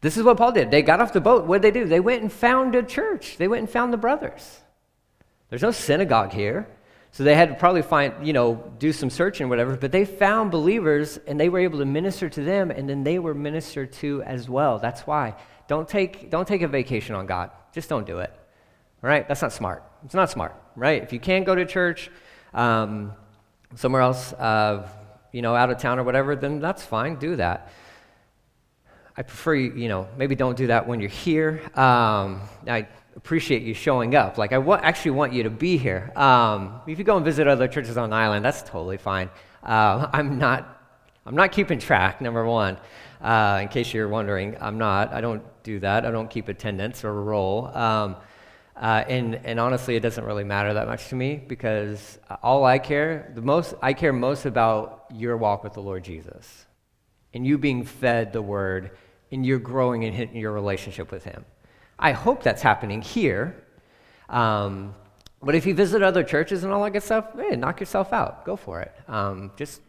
This 0.00 0.16
is 0.16 0.22
what 0.22 0.36
Paul 0.36 0.52
did. 0.52 0.70
They 0.70 0.82
got 0.82 1.00
off 1.00 1.12
the 1.12 1.20
boat. 1.20 1.46
What 1.46 1.62
did 1.62 1.74
they 1.74 1.80
do? 1.80 1.86
They 1.86 2.00
went 2.00 2.22
and 2.22 2.32
found 2.32 2.74
a 2.74 2.82
church. 2.82 3.36
They 3.36 3.48
went 3.48 3.60
and 3.60 3.70
found 3.70 3.92
the 3.92 3.96
brothers. 3.96 4.60
There's 5.50 5.62
no 5.62 5.72
synagogue 5.72 6.32
here. 6.32 6.68
So 7.10 7.24
they 7.24 7.34
had 7.34 7.48
to 7.48 7.54
probably 7.54 7.82
find, 7.82 8.26
you 8.26 8.32
know, 8.32 8.72
do 8.78 8.92
some 8.92 9.10
searching 9.10 9.46
or 9.46 9.48
whatever, 9.48 9.76
but 9.76 9.90
they 9.90 10.04
found 10.04 10.50
believers 10.50 11.18
and 11.26 11.40
they 11.40 11.48
were 11.48 11.58
able 11.58 11.78
to 11.78 11.84
minister 11.84 12.28
to 12.28 12.42
them 12.42 12.70
and 12.70 12.88
then 12.88 13.02
they 13.02 13.18
were 13.18 13.34
ministered 13.34 13.92
to 13.94 14.22
as 14.22 14.48
well. 14.48 14.78
That's 14.78 15.00
why. 15.02 15.34
Don't 15.66 15.88
take, 15.88 16.30
don't 16.30 16.46
take 16.46 16.62
a 16.62 16.68
vacation 16.68 17.14
on 17.14 17.26
God. 17.26 17.50
Just 17.72 17.88
don't 17.88 18.06
do 18.06 18.18
it. 18.18 18.30
All 19.02 19.08
right? 19.08 19.26
That's 19.26 19.42
not 19.42 19.52
smart. 19.52 19.84
It's 20.04 20.14
not 20.14 20.30
smart, 20.30 20.54
right? 20.76 21.02
If 21.02 21.12
you 21.12 21.18
can't 21.18 21.44
go 21.44 21.54
to 21.54 21.64
church 21.64 22.10
um, 22.54 23.12
somewhere 23.74 24.02
else, 24.02 24.32
uh, 24.34 24.88
you 25.32 25.42
know, 25.42 25.54
out 25.54 25.70
of 25.70 25.78
town 25.78 25.98
or 25.98 26.04
whatever, 26.04 26.36
then 26.36 26.60
that's 26.60 26.84
fine. 26.84 27.16
Do 27.16 27.36
that. 27.36 27.70
I 29.16 29.22
prefer 29.22 29.54
you, 29.54 29.72
you 29.74 29.88
know, 29.88 30.06
maybe 30.16 30.36
don't 30.36 30.56
do 30.56 30.68
that 30.68 30.86
when 30.86 31.00
you're 31.00 31.10
here. 31.10 31.60
Um, 31.74 32.40
I 32.68 32.86
appreciate 33.16 33.62
you 33.62 33.74
showing 33.74 34.14
up. 34.14 34.38
Like, 34.38 34.52
I 34.52 34.56
w- 34.56 34.80
actually 34.80 35.10
want 35.10 35.32
you 35.32 35.42
to 35.42 35.50
be 35.50 35.76
here. 35.76 36.12
Um, 36.14 36.80
if 36.86 36.98
you 36.98 37.04
go 37.04 37.16
and 37.16 37.24
visit 37.24 37.48
other 37.48 37.66
churches 37.66 37.96
on 37.96 38.10
the 38.10 38.16
island, 38.16 38.44
that's 38.44 38.62
totally 38.62 38.96
fine. 38.96 39.28
Uh, 39.64 40.08
I'm 40.12 40.38
not, 40.38 40.82
I'm 41.26 41.34
not 41.34 41.50
keeping 41.50 41.80
track. 41.80 42.20
Number 42.20 42.44
one, 42.46 42.78
uh, 43.20 43.58
in 43.62 43.68
case 43.68 43.92
you're 43.92 44.08
wondering, 44.08 44.56
I'm 44.60 44.78
not. 44.78 45.12
I 45.12 45.20
don't 45.20 45.42
do 45.64 45.80
that. 45.80 46.06
I 46.06 46.12
don't 46.12 46.30
keep 46.30 46.48
attendance 46.48 47.04
or 47.04 47.12
roll. 47.12 47.66
Um, 47.76 48.16
uh, 48.76 49.04
and, 49.08 49.34
and 49.44 49.58
honestly, 49.58 49.96
it 49.96 50.00
doesn't 50.00 50.24
really 50.24 50.44
matter 50.44 50.74
that 50.74 50.86
much 50.86 51.08
to 51.08 51.16
me 51.16 51.42
because 51.44 52.20
all 52.40 52.64
I 52.64 52.78
care, 52.78 53.32
the 53.34 53.42
most, 53.42 53.74
I 53.82 53.92
care 53.94 54.12
most 54.12 54.46
about 54.46 54.97
your 55.12 55.36
walk 55.36 55.64
with 55.64 55.74
the 55.74 55.82
Lord 55.82 56.04
Jesus 56.04 56.66
and 57.34 57.46
you 57.46 57.58
being 57.58 57.84
fed 57.84 58.32
the 58.32 58.42
word 58.42 58.92
and 59.30 59.44
you're 59.44 59.58
growing 59.58 60.02
in 60.02 60.12
hitting 60.12 60.36
your 60.36 60.52
relationship 60.52 61.10
with 61.12 61.24
Him. 61.24 61.44
I 61.98 62.12
hope 62.12 62.42
that's 62.42 62.62
happening 62.62 63.02
here. 63.02 63.64
Um, 64.28 64.94
but 65.42 65.54
if 65.54 65.66
you 65.66 65.74
visit 65.74 66.02
other 66.02 66.24
churches 66.24 66.64
and 66.64 66.72
all 66.72 66.82
that 66.84 66.92
good 66.92 67.02
stuff, 67.02 67.26
hey, 67.36 67.56
knock 67.56 67.80
yourself 67.80 68.12
out. 68.12 68.44
Go 68.44 68.56
for 68.56 68.80
it. 68.80 68.92
Um, 69.06 69.52
just 69.56 69.80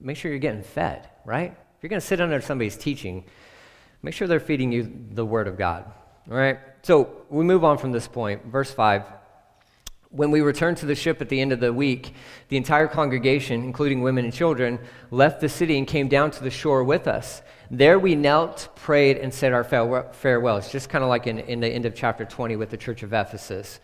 make 0.00 0.16
sure 0.16 0.30
you're 0.30 0.38
getting 0.38 0.62
fed, 0.62 1.08
right? 1.24 1.52
If 1.52 1.82
you're 1.82 1.88
going 1.88 2.00
to 2.00 2.06
sit 2.06 2.20
under 2.20 2.40
somebody's 2.40 2.76
teaching, 2.76 3.24
make 4.02 4.14
sure 4.14 4.28
they're 4.28 4.40
feeding 4.40 4.72
you 4.72 4.92
the 5.12 5.24
Word 5.24 5.48
of 5.48 5.56
God, 5.56 5.90
all 6.30 6.36
right? 6.36 6.58
So 6.82 7.22
we 7.30 7.44
move 7.44 7.64
on 7.64 7.78
from 7.78 7.92
this 7.92 8.06
point. 8.06 8.44
Verse 8.46 8.70
5. 8.70 9.04
When 10.14 10.30
we 10.30 10.42
returned 10.42 10.76
to 10.78 10.86
the 10.86 10.94
ship 10.94 11.20
at 11.20 11.28
the 11.28 11.40
end 11.40 11.50
of 11.50 11.58
the 11.58 11.72
week, 11.72 12.14
the 12.48 12.56
entire 12.56 12.86
congregation, 12.86 13.64
including 13.64 14.00
women 14.00 14.24
and 14.24 14.32
children, 14.32 14.78
left 15.10 15.40
the 15.40 15.48
city 15.48 15.76
and 15.76 15.88
came 15.88 16.06
down 16.06 16.30
to 16.30 16.44
the 16.44 16.50
shore 16.50 16.84
with 16.84 17.08
us. 17.08 17.42
There 17.68 17.98
we 17.98 18.14
knelt, 18.14 18.68
prayed, 18.76 19.16
and 19.18 19.34
said 19.34 19.52
our 19.52 19.64
farewells, 19.64 20.70
just 20.70 20.88
kind 20.88 21.02
of 21.02 21.10
like 21.10 21.26
in, 21.26 21.40
in 21.40 21.58
the 21.58 21.68
end 21.68 21.84
of 21.84 21.96
chapter 21.96 22.24
20 22.24 22.54
with 22.54 22.70
the 22.70 22.76
church 22.76 23.02
of 23.02 23.12
Ephesus. 23.12 23.80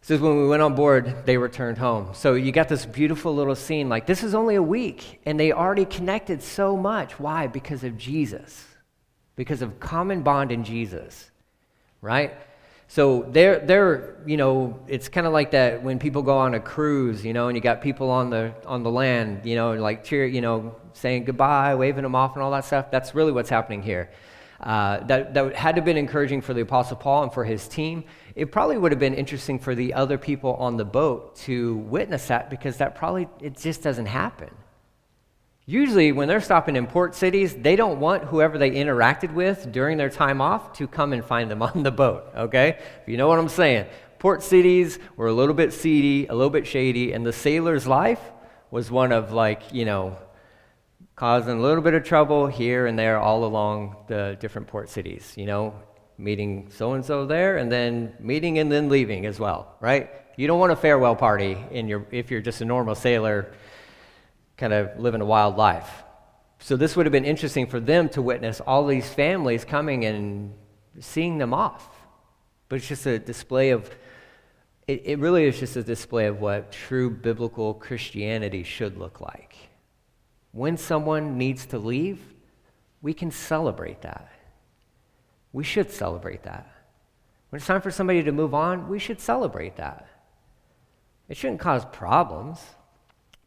Says, 0.00 0.20
when 0.20 0.36
we 0.36 0.48
went 0.48 0.62
on 0.62 0.74
board, 0.74 1.26
they 1.26 1.36
returned 1.36 1.76
home. 1.76 2.14
So 2.14 2.34
you 2.34 2.50
got 2.50 2.68
this 2.68 2.86
beautiful 2.86 3.34
little 3.34 3.54
scene. 3.54 3.90
Like, 3.90 4.06
this 4.06 4.22
is 4.22 4.34
only 4.34 4.54
a 4.54 4.62
week, 4.62 5.20
and 5.26 5.38
they 5.38 5.52
already 5.52 5.84
connected 5.84 6.42
so 6.42 6.76
much. 6.78 7.20
Why? 7.20 7.46
Because 7.46 7.84
of 7.84 7.98
Jesus, 7.98 8.64
because 9.36 9.60
of 9.60 9.78
common 9.78 10.22
bond 10.22 10.50
in 10.50 10.64
Jesus, 10.64 11.30
right? 12.00 12.34
So 12.92 13.24
they're, 13.26 13.58
they're 13.58 14.18
you 14.26 14.36
know, 14.36 14.78
it's 14.86 15.08
kind 15.08 15.26
of 15.26 15.32
like 15.32 15.52
that 15.52 15.82
when 15.82 15.98
people 15.98 16.20
go 16.20 16.36
on 16.36 16.52
a 16.52 16.60
cruise, 16.60 17.24
you 17.24 17.32
know, 17.32 17.48
and 17.48 17.56
you 17.56 17.62
got 17.62 17.80
people 17.80 18.10
on 18.10 18.28
the, 18.28 18.52
on 18.66 18.82
the 18.82 18.90
land, 18.90 19.46
you 19.46 19.56
know, 19.56 19.72
like 19.72 20.04
cheer, 20.04 20.26
you 20.26 20.42
know, 20.42 20.76
saying 20.92 21.24
goodbye, 21.24 21.74
waving 21.74 22.02
them 22.02 22.14
off 22.14 22.34
and 22.34 22.42
all 22.42 22.50
that 22.50 22.66
stuff. 22.66 22.90
That's 22.90 23.14
really 23.14 23.32
what's 23.32 23.48
happening 23.48 23.80
here. 23.80 24.10
Uh, 24.60 25.02
that, 25.06 25.32
that 25.32 25.56
had 25.56 25.76
to 25.76 25.80
have 25.80 25.86
been 25.86 25.96
encouraging 25.96 26.42
for 26.42 26.52
the 26.52 26.60
Apostle 26.60 26.98
Paul 26.98 27.22
and 27.22 27.32
for 27.32 27.44
his 27.44 27.66
team. 27.66 28.04
It 28.34 28.52
probably 28.52 28.76
would 28.76 28.92
have 28.92 29.00
been 29.00 29.14
interesting 29.14 29.58
for 29.58 29.74
the 29.74 29.94
other 29.94 30.18
people 30.18 30.52
on 30.56 30.76
the 30.76 30.84
boat 30.84 31.36
to 31.46 31.76
witness 31.76 32.26
that 32.26 32.50
because 32.50 32.76
that 32.76 32.94
probably, 32.94 33.26
it 33.40 33.56
just 33.56 33.82
doesn't 33.82 34.04
happen. 34.04 34.50
Usually, 35.64 36.10
when 36.10 36.26
they're 36.26 36.40
stopping 36.40 36.74
in 36.74 36.88
port 36.88 37.14
cities, 37.14 37.54
they 37.54 37.76
don't 37.76 38.00
want 38.00 38.24
whoever 38.24 38.58
they 38.58 38.72
interacted 38.72 39.32
with 39.32 39.70
during 39.70 39.96
their 39.96 40.10
time 40.10 40.40
off 40.40 40.72
to 40.78 40.88
come 40.88 41.12
and 41.12 41.24
find 41.24 41.50
them 41.50 41.62
on 41.68 41.82
the 41.82 41.92
boat, 41.92 42.24
okay? 42.36 42.80
You 43.06 43.16
know 43.16 43.28
what 43.28 43.38
I'm 43.38 43.48
saying? 43.48 43.86
Port 44.18 44.42
cities 44.42 44.98
were 45.16 45.28
a 45.28 45.32
little 45.32 45.54
bit 45.54 45.72
seedy, 45.72 46.26
a 46.26 46.34
little 46.34 46.50
bit 46.50 46.66
shady, 46.66 47.12
and 47.12 47.24
the 47.24 47.32
sailor's 47.32 47.86
life 47.86 48.20
was 48.70 48.90
one 48.90 49.12
of, 49.12 49.32
like, 49.32 49.72
you 49.72 49.84
know, 49.84 50.16
causing 51.14 51.58
a 51.58 51.62
little 51.62 51.82
bit 51.82 51.94
of 51.94 52.02
trouble 52.02 52.46
here 52.48 52.86
and 52.86 52.98
there 52.98 53.18
all 53.18 53.44
along 53.44 53.96
the 54.08 54.36
different 54.40 54.66
port 54.66 54.88
cities, 54.88 55.34
you 55.36 55.46
know, 55.46 55.74
meeting 56.18 56.68
so 56.70 56.94
and 56.94 57.04
so 57.04 57.26
there 57.26 57.58
and 57.58 57.70
then 57.70 58.12
meeting 58.18 58.58
and 58.58 58.72
then 58.72 58.88
leaving 58.88 59.26
as 59.26 59.38
well, 59.38 59.76
right? 59.80 60.10
You 60.36 60.46
don't 60.46 60.58
want 60.58 60.72
a 60.72 60.76
farewell 60.76 61.14
party 61.14 61.56
in 61.70 61.86
your, 61.86 62.06
if 62.10 62.30
you're 62.30 62.40
just 62.40 62.60
a 62.60 62.64
normal 62.64 62.94
sailor 62.94 63.52
kind 64.62 64.72
of 64.72 64.96
living 64.96 65.20
a 65.20 65.24
wild 65.24 65.56
life. 65.56 66.04
So 66.60 66.76
this 66.76 66.94
would 66.94 67.04
have 67.04 67.12
been 67.12 67.24
interesting 67.24 67.66
for 67.66 67.80
them 67.80 68.08
to 68.10 68.22
witness 68.22 68.60
all 68.60 68.86
these 68.86 69.08
families 69.12 69.64
coming 69.64 70.04
and 70.04 70.54
seeing 71.00 71.38
them 71.38 71.52
off. 71.52 71.84
But 72.68 72.76
it's 72.76 72.86
just 72.86 73.04
a 73.04 73.18
display 73.18 73.70
of, 73.70 73.90
it, 74.86 75.02
it 75.04 75.18
really 75.18 75.46
is 75.46 75.58
just 75.58 75.74
a 75.74 75.82
display 75.82 76.26
of 76.26 76.40
what 76.40 76.70
true 76.70 77.10
biblical 77.10 77.74
Christianity 77.74 78.62
should 78.62 78.96
look 78.98 79.20
like. 79.20 79.56
When 80.52 80.76
someone 80.76 81.36
needs 81.36 81.66
to 81.66 81.78
leave, 81.78 82.20
we 83.00 83.14
can 83.14 83.32
celebrate 83.32 84.02
that. 84.02 84.30
We 85.52 85.64
should 85.64 85.90
celebrate 85.90 86.44
that. 86.44 86.72
When 87.50 87.56
it's 87.56 87.66
time 87.66 87.82
for 87.82 87.90
somebody 87.90 88.22
to 88.22 88.30
move 88.30 88.54
on, 88.54 88.88
we 88.88 89.00
should 89.00 89.20
celebrate 89.20 89.74
that. 89.74 90.06
It 91.28 91.36
shouldn't 91.36 91.58
cause 91.58 91.84
problems. 91.84 92.60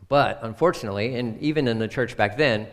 But 0.07 0.39
unfortunately, 0.41 1.15
and 1.15 1.39
even 1.41 1.67
in 1.67 1.79
the 1.79 1.87
church 1.87 2.15
back 2.15 2.37
then, 2.37 2.67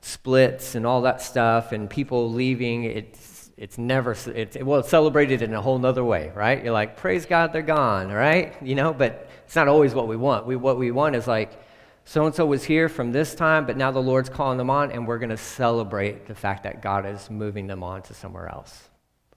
splits 0.00 0.74
and 0.74 0.86
all 0.86 1.02
that 1.02 1.20
stuff 1.20 1.72
and 1.72 1.90
people 1.90 2.32
leaving, 2.32 2.84
it's, 2.84 3.50
it's 3.56 3.76
never, 3.76 4.16
it's, 4.26 4.56
well, 4.60 4.80
it's 4.80 4.88
celebrated 4.88 5.42
in 5.42 5.52
a 5.52 5.60
whole 5.60 5.78
nother 5.78 6.04
way, 6.04 6.32
right? 6.34 6.62
You're 6.62 6.72
like, 6.72 6.96
praise 6.96 7.26
God, 7.26 7.52
they're 7.52 7.62
gone, 7.62 8.10
right? 8.10 8.54
You 8.62 8.74
know, 8.74 8.92
but 8.92 9.28
it's 9.44 9.56
not 9.56 9.68
always 9.68 9.94
what 9.94 10.08
we 10.08 10.16
want. 10.16 10.46
We, 10.46 10.56
what 10.56 10.78
we 10.78 10.90
want 10.90 11.16
is 11.16 11.26
like, 11.26 11.60
so 12.04 12.24
and 12.24 12.34
so 12.34 12.46
was 12.46 12.64
here 12.64 12.88
from 12.88 13.12
this 13.12 13.34
time, 13.34 13.66
but 13.66 13.76
now 13.76 13.90
the 13.90 14.00
Lord's 14.00 14.30
calling 14.30 14.56
them 14.56 14.70
on, 14.70 14.92
and 14.92 15.06
we're 15.06 15.18
going 15.18 15.28
to 15.28 15.36
celebrate 15.36 16.26
the 16.26 16.34
fact 16.34 16.62
that 16.62 16.80
God 16.80 17.04
is 17.04 17.28
moving 17.28 17.66
them 17.66 17.82
on 17.82 18.00
to 18.02 18.14
somewhere 18.14 18.48
else. 18.48 18.88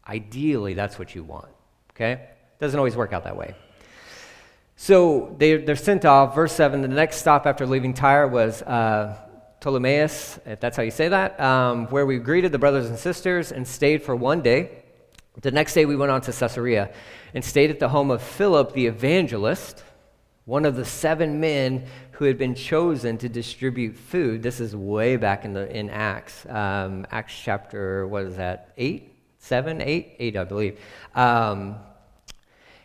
Ideally, 0.08 0.74
that's 0.74 0.98
what 0.98 1.14
you 1.14 1.24
want, 1.24 1.50
okay? 1.92 2.30
Doesn't 2.60 2.78
always 2.78 2.96
work 2.96 3.12
out 3.12 3.26
that 3.26 3.36
way. 3.36 3.56
So 4.82 5.36
they, 5.38 5.58
they're 5.58 5.76
sent 5.76 6.06
off. 6.06 6.34
Verse 6.34 6.54
7 6.54 6.82
the 6.82 6.88
next 6.88 7.18
stop 7.18 7.46
after 7.46 7.68
leaving 7.68 7.94
Tyre 7.94 8.28
was 8.28 8.64
uh, 8.64 9.16
Ptolemais, 9.62 10.40
if 10.48 10.60
that's 10.60 10.76
how 10.76 10.82
you 10.82 10.90
say 10.90 11.08
that, 11.08 11.40
um, 11.40 11.86
where 11.90 12.08
we 12.08 12.18
greeted 12.18 12.52
the 12.52 12.58
brothers 12.58 12.90
and 12.90 12.98
sisters 12.98 13.52
and 13.52 13.68
stayed 13.68 14.02
for 14.02 14.16
one 14.16 14.42
day. 14.42 14.84
The 15.40 15.52
next 15.52 15.76
day 15.76 15.86
we 15.86 15.96
went 15.96 16.12
on 16.12 16.22
to 16.22 16.32
Caesarea 16.32 16.92
and 17.36 17.46
stayed 17.46 17.70
at 17.70 17.80
the 17.80 17.90
home 17.90 18.10
of 18.10 18.24
Philip 18.24 18.74
the 18.74 18.88
evangelist. 18.88 19.84
one 20.46 20.66
of 20.66 20.76
the 20.76 20.84
seven 20.84 21.40
men 21.40 21.86
who 22.14 22.26
had 22.26 22.40
been 22.40 22.56
chosen 22.56 23.20
to 23.20 23.30
distribute 23.30 23.96
food. 23.96 24.42
This 24.42 24.60
is 24.60 24.76
way 24.76 25.16
back 25.16 25.46
in, 25.46 25.54
the, 25.54 25.70
in 25.70 25.92
Acts, 25.92 26.48
um, 26.50 27.06
Acts 27.12 27.40
chapter, 27.40 28.08
what 28.08 28.24
is 28.24 28.38
that, 28.38 28.74
8, 28.78 29.14
7, 29.38 29.80
8? 29.80 30.16
8, 30.18 30.38
I 30.38 30.44
believe. 30.44 30.80
Um, 31.14 31.76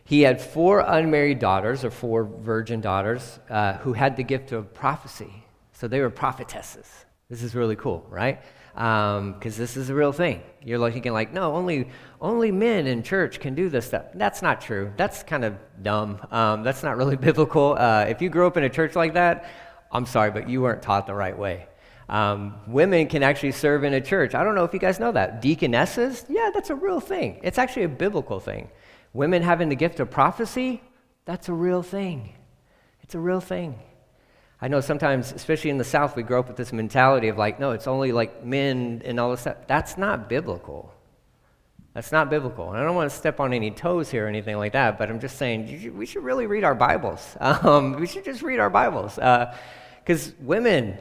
he 0.07 0.23
had 0.23 0.41
four 0.41 0.81
unmarried 0.81 1.41
daughters, 1.41 1.85
or 1.85 1.91
four 1.91 2.25
virgin 2.25 2.81
daughters, 2.81 3.41
uh, 3.51 3.75
who 3.79 3.93
had 3.93 4.17
the 4.17 4.23
gift 4.23 4.53
of 4.53 4.73
prophecy. 4.73 5.45
So 5.73 5.89
they 5.89 6.01
were 6.01 6.11
prophetesses. 6.11 6.87
This 7.29 7.43
is 7.43 7.57
really 7.57 7.75
cool, 7.75 8.07
right? 8.09 8.41
Because 8.73 9.19
um, 9.19 9.41
this 9.41 9.77
is 9.77 9.91
a 9.91 9.95
real 9.95 10.13
thing. 10.13 10.43
You're 10.63 10.79
looking 10.79 11.13
like, 11.13 11.33
no, 11.33 11.55
only 11.55 11.89
only 12.21 12.53
men 12.53 12.87
in 12.87 13.03
church 13.03 13.41
can 13.41 13.57
do 13.57 13.69
this 13.69 13.87
stuff. 13.87 14.05
That's 14.15 14.43
not 14.43 14.61
true. 14.61 14.93
That's 14.97 15.25
kind 15.25 15.45
of 15.45 15.57
dumb. 15.83 16.25
Um, 16.31 16.63
that's 16.63 16.85
not 16.85 16.97
really 16.97 17.17
biblical. 17.29 17.75
Uh, 17.77 18.07
if 18.09 18.23
you 18.23 18.29
grew 18.29 18.47
up 18.47 18.57
in 18.57 18.63
a 18.63 18.71
church 18.71 18.95
like 18.95 19.15
that, 19.15 19.51
I'm 19.91 20.07
sorry, 20.07 20.31
but 20.31 20.49
you 20.49 20.63
weren't 20.63 20.83
taught 20.83 21.09
the 21.09 21.15
right 21.15 21.37
way. 21.37 21.67
Um, 22.09 22.61
women 22.69 23.09
can 23.09 23.25
actually 23.25 23.53
serve 23.53 23.83
in 23.83 23.93
a 23.93 24.01
church. 24.01 24.37
I 24.37 24.45
don't 24.45 24.55
know 24.55 24.63
if 24.63 24.73
you 24.73 24.79
guys 24.79 25.01
know 25.01 25.11
that. 25.11 25.43
Deaconesses, 25.43 26.25
yeah, 26.29 26.51
that's 26.55 26.71
a 26.71 26.77
real 26.77 27.01
thing. 27.01 27.41
It's 27.43 27.59
actually 27.59 27.85
a 27.85 27.89
biblical 27.89 28.39
thing. 28.39 28.71
Women 29.13 29.43
having 29.43 29.69
the 29.69 29.77
gift 29.77 30.01
of 30.01 30.11
prophecy, 30.11 30.83
that's 31.25 31.49
a 31.49 31.53
real 31.53 31.83
thing. 31.83 32.35
It's 33.03 33.15
a 33.15 33.21
real 33.21 33.41
thing. 33.41 33.79
I 34.61 34.69
know 34.69 34.81
sometimes, 34.81 35.33
especially 35.33 35.71
in 35.71 35.79
the 35.79 35.85
South, 35.85 36.17
we 36.17 36.23
grow 36.23 36.41
up 36.41 36.49
with 36.49 36.57
this 36.57 36.73
mentality 36.73 37.29
of 37.29 37.37
like, 37.37 37.61
no, 37.61 37.73
it's 37.73 37.87
only 37.87 38.13
like 38.13 38.45
men 38.45 39.03
and 39.05 39.21
all 39.21 39.31
this 39.31 39.43
stuff. 39.43 39.57
That's 39.67 39.99
not 39.99 40.29
biblical. 40.29 40.93
That's 41.93 42.13
not 42.13 42.31
biblical. 42.31 42.71
And 42.71 42.79
I 42.79 42.85
don't 42.85 42.95
want 42.95 43.11
to 43.11 43.17
step 43.17 43.41
on 43.41 43.53
any 43.53 43.71
toes 43.71 44.11
here 44.11 44.27
or 44.27 44.29
anything 44.29 44.57
like 44.57 44.73
that, 44.73 44.99
but 44.99 45.09
I'm 45.11 45.21
just 45.21 45.39
saying 45.39 45.95
we 45.97 46.05
should 46.07 46.25
really 46.25 46.47
read 46.47 46.65
our 46.65 46.75
Bibles. 46.75 47.37
Um, 47.41 47.93
we 47.95 48.07
should 48.07 48.25
just 48.25 48.43
read 48.43 48.61
our 48.61 48.71
Bibles. 48.71 49.15
Because 49.15 50.29
uh, 50.29 50.33
women, 50.41 50.99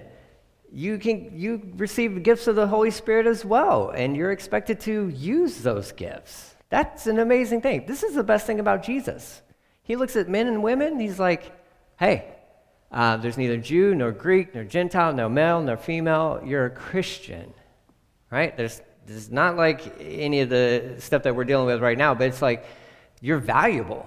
you 0.72 0.98
can 0.98 1.38
you 1.38 1.74
receive 1.76 2.24
gifts 2.24 2.48
of 2.48 2.56
the 2.56 2.68
Holy 2.68 2.92
Spirit 2.92 3.28
as 3.28 3.46
well, 3.46 3.90
and 3.90 4.16
you're 4.16 4.32
expected 4.32 4.80
to 4.82 5.10
use 5.10 5.58
those 5.62 5.92
gifts. 5.92 6.55
That's 6.76 7.08
an 7.08 7.20
amazing 7.20 7.62
thing. 7.62 7.86
This 7.86 8.04
is 8.04 8.16
the 8.16 8.24
best 8.24 8.46
thing 8.46 8.60
about 8.60 8.84
Jesus. 8.84 9.42
He 9.84 9.96
looks 9.96 10.18
at 10.18 10.28
men 10.28 10.48
and 10.48 10.62
women, 10.62 11.00
he's 11.00 11.18
like, 11.18 11.58
hey, 11.98 12.36
uh, 12.92 13.16
there's 13.16 13.38
neither 13.38 13.56
Jew 13.56 13.96
nor 13.96 14.12
Greek 14.12 14.54
nor 14.54 14.66
Gentile, 14.66 15.14
no 15.14 15.30
male 15.30 15.62
nor 15.62 15.78
female. 15.78 16.42
You're 16.44 16.66
a 16.66 16.70
Christian, 16.70 17.54
right? 18.30 18.58
There's, 18.58 18.82
there's 19.06 19.32
not 19.32 19.56
like 19.56 20.02
any 20.02 20.42
of 20.42 20.50
the 20.50 20.96
stuff 21.00 21.24
that 21.24 21.34
we're 21.34 21.46
dealing 21.46 21.66
with 21.66 21.82
right 21.82 21.98
now, 21.98 22.14
but 22.14 22.28
it's 22.28 22.42
like 22.42 22.66
you're 23.22 23.40
valuable. 23.40 24.06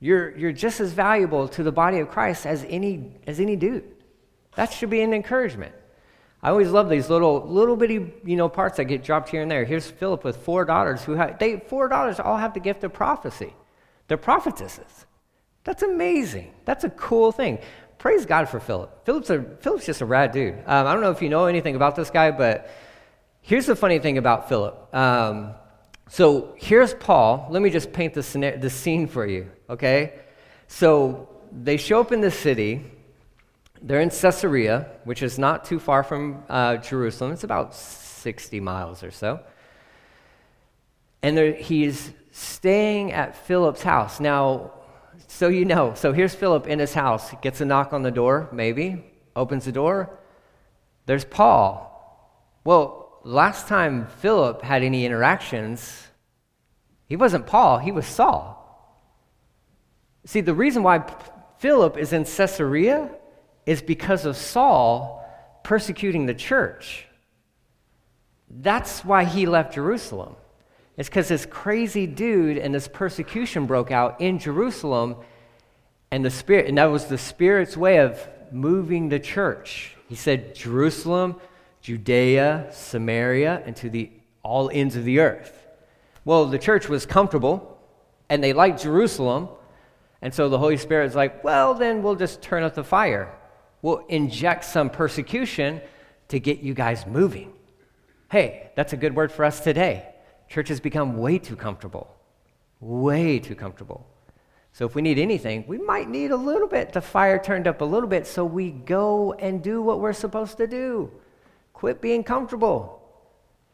You're, 0.00 0.36
you're 0.36 0.50
just 0.50 0.80
as 0.80 0.90
valuable 0.94 1.46
to 1.50 1.62
the 1.62 1.70
body 1.70 2.00
of 2.00 2.10
Christ 2.10 2.44
as 2.44 2.66
any, 2.68 3.12
as 3.24 3.38
any 3.38 3.54
dude. 3.54 3.84
That 4.56 4.72
should 4.72 4.90
be 4.90 5.00
an 5.00 5.14
encouragement. 5.14 5.76
I 6.46 6.50
always 6.50 6.70
love 6.70 6.88
these 6.88 7.10
little, 7.10 7.44
little 7.48 7.74
bitty, 7.74 8.14
you 8.24 8.36
know, 8.36 8.48
parts 8.48 8.76
that 8.76 8.84
get 8.84 9.02
dropped 9.02 9.30
here 9.30 9.42
and 9.42 9.50
there. 9.50 9.64
Here's 9.64 9.90
Philip 9.90 10.22
with 10.22 10.36
four 10.36 10.64
daughters 10.64 11.02
who 11.02 11.14
have, 11.14 11.40
they, 11.40 11.58
four 11.58 11.88
daughters 11.88 12.20
all 12.20 12.36
have 12.36 12.54
the 12.54 12.60
gift 12.60 12.84
of 12.84 12.92
prophecy. 12.92 13.52
They're 14.06 14.16
prophetesses. 14.16 15.06
That's 15.64 15.82
amazing. 15.82 16.54
That's 16.64 16.84
a 16.84 16.90
cool 16.90 17.32
thing. 17.32 17.58
Praise 17.98 18.26
God 18.26 18.48
for 18.48 18.60
Philip. 18.60 19.04
Philip's, 19.04 19.28
a, 19.30 19.42
Philip's 19.58 19.86
just 19.86 20.02
a 20.02 20.06
rad 20.06 20.30
dude. 20.30 20.54
Um, 20.66 20.86
I 20.86 20.92
don't 20.92 21.02
know 21.02 21.10
if 21.10 21.20
you 21.20 21.30
know 21.30 21.46
anything 21.46 21.74
about 21.74 21.96
this 21.96 22.10
guy, 22.10 22.30
but 22.30 22.70
here's 23.40 23.66
the 23.66 23.74
funny 23.74 23.98
thing 23.98 24.16
about 24.16 24.48
Philip. 24.48 24.94
Um, 24.94 25.52
so 26.08 26.54
here's 26.58 26.94
Paul. 26.94 27.48
Let 27.50 27.60
me 27.60 27.70
just 27.70 27.92
paint 27.92 28.14
the, 28.14 28.56
the 28.60 28.70
scene 28.70 29.08
for 29.08 29.26
you, 29.26 29.50
okay? 29.68 30.20
So 30.68 31.28
they 31.50 31.76
show 31.76 32.00
up 32.00 32.12
in 32.12 32.20
the 32.20 32.30
city. 32.30 32.84
They're 33.82 34.00
in 34.00 34.10
Caesarea, 34.10 34.88
which 35.04 35.22
is 35.22 35.38
not 35.38 35.64
too 35.64 35.78
far 35.78 36.02
from 36.02 36.42
uh, 36.48 36.76
Jerusalem. 36.78 37.32
It's 37.32 37.44
about 37.44 37.74
60 37.74 38.60
miles 38.60 39.02
or 39.02 39.10
so. 39.10 39.40
And 41.22 41.56
he's 41.56 42.12
staying 42.30 43.12
at 43.12 43.36
Philip's 43.36 43.82
house. 43.82 44.20
Now, 44.20 44.72
so 45.26 45.48
you 45.48 45.64
know, 45.64 45.94
so 45.94 46.12
here's 46.12 46.34
Philip 46.34 46.66
in 46.66 46.78
his 46.78 46.94
house, 46.94 47.34
gets 47.42 47.60
a 47.60 47.64
knock 47.64 47.92
on 47.92 48.02
the 48.02 48.10
door, 48.10 48.48
maybe, 48.52 49.04
opens 49.34 49.64
the 49.64 49.72
door. 49.72 50.18
There's 51.06 51.24
Paul. 51.24 51.92
Well, 52.64 53.20
last 53.24 53.68
time 53.68 54.06
Philip 54.06 54.62
had 54.62 54.82
any 54.82 55.04
interactions, 55.04 56.08
he 57.06 57.16
wasn't 57.16 57.46
Paul, 57.46 57.78
he 57.78 57.92
was 57.92 58.06
Saul. 58.06 58.62
See, 60.24 60.40
the 60.40 60.54
reason 60.54 60.82
why 60.82 61.04
Philip 61.58 61.96
is 61.96 62.12
in 62.12 62.24
Caesarea 62.24 63.10
is 63.66 63.82
because 63.82 64.24
of 64.24 64.36
Saul 64.36 65.24
persecuting 65.64 66.26
the 66.26 66.34
church. 66.34 67.06
That's 68.48 69.04
why 69.04 69.24
he 69.24 69.46
left 69.46 69.74
Jerusalem. 69.74 70.36
It's 70.96 71.08
because 71.08 71.28
this 71.28 71.44
crazy 71.44 72.06
dude 72.06 72.56
and 72.56 72.72
this 72.72 72.88
persecution 72.88 73.66
broke 73.66 73.90
out 73.90 74.20
in 74.20 74.38
Jerusalem, 74.38 75.16
and 76.12 76.24
the 76.24 76.30
spirit, 76.30 76.66
and 76.68 76.78
that 76.78 76.84
was 76.84 77.06
the 77.06 77.18
spirit's 77.18 77.76
way 77.76 77.98
of 77.98 78.26
moving 78.52 79.08
the 79.08 79.18
church. 79.18 79.96
He 80.08 80.14
said, 80.14 80.54
Jerusalem, 80.54 81.40
Judea, 81.82 82.68
Samaria, 82.72 83.62
and 83.66 83.74
to 83.76 83.90
the 83.90 84.10
all 84.44 84.70
ends 84.72 84.94
of 84.94 85.04
the 85.04 85.18
earth. 85.18 85.66
Well, 86.24 86.46
the 86.46 86.58
church 86.58 86.88
was 86.88 87.04
comfortable, 87.04 87.76
and 88.28 88.42
they 88.42 88.52
liked 88.52 88.82
Jerusalem, 88.82 89.48
and 90.22 90.32
so 90.32 90.48
the 90.48 90.58
Holy 90.58 90.76
Spirit 90.76 91.06
is 91.06 91.16
like, 91.16 91.42
well, 91.42 91.74
then 91.74 92.02
we'll 92.02 92.14
just 92.14 92.40
turn 92.40 92.62
up 92.62 92.74
the 92.74 92.84
fire 92.84 93.34
will 93.82 94.04
inject 94.08 94.64
some 94.64 94.90
persecution 94.90 95.80
to 96.28 96.40
get 96.40 96.60
you 96.60 96.74
guys 96.74 97.06
moving. 97.06 97.52
Hey, 98.30 98.70
that's 98.74 98.92
a 98.92 98.96
good 98.96 99.14
word 99.14 99.30
for 99.30 99.44
us 99.44 99.60
today. 99.60 100.08
Church 100.48 100.68
has 100.68 100.80
become 100.80 101.16
way 101.18 101.38
too 101.38 101.56
comfortable. 101.56 102.14
Way 102.80 103.38
too 103.38 103.54
comfortable. 103.54 104.06
So 104.72 104.84
if 104.84 104.94
we 104.94 105.02
need 105.02 105.18
anything, 105.18 105.64
we 105.66 105.78
might 105.78 106.08
need 106.08 106.32
a 106.32 106.36
little 106.36 106.68
bit, 106.68 106.92
the 106.92 107.00
fire 107.00 107.38
turned 107.38 107.66
up 107.66 107.80
a 107.80 107.84
little 107.84 108.08
bit 108.08 108.26
so 108.26 108.44
we 108.44 108.70
go 108.70 109.32
and 109.32 109.62
do 109.62 109.80
what 109.80 110.00
we're 110.00 110.12
supposed 110.12 110.58
to 110.58 110.66
do. 110.66 111.10
Quit 111.72 112.02
being 112.02 112.22
comfortable. 112.22 113.02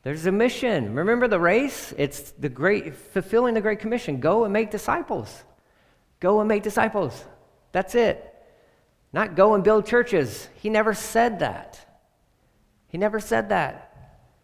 There's 0.02 0.26
a 0.26 0.32
mission. 0.32 0.94
Remember 0.94 1.28
the 1.28 1.40
race? 1.40 1.94
It's 1.96 2.32
the 2.32 2.48
great 2.48 2.94
fulfilling 2.94 3.54
the 3.54 3.60
great 3.60 3.78
commission. 3.78 4.20
Go 4.20 4.44
and 4.44 4.52
make 4.52 4.70
disciples. 4.70 5.42
Go 6.20 6.40
and 6.40 6.48
make 6.48 6.62
disciples. 6.62 7.24
That's 7.72 7.94
it. 7.94 8.31
Not 9.12 9.36
go 9.36 9.54
and 9.54 9.62
build 9.62 9.86
churches. 9.86 10.48
He 10.54 10.70
never 10.70 10.94
said 10.94 11.40
that. 11.40 11.84
He 12.88 12.98
never 12.98 13.20
said 13.20 13.50
that. 13.50 13.88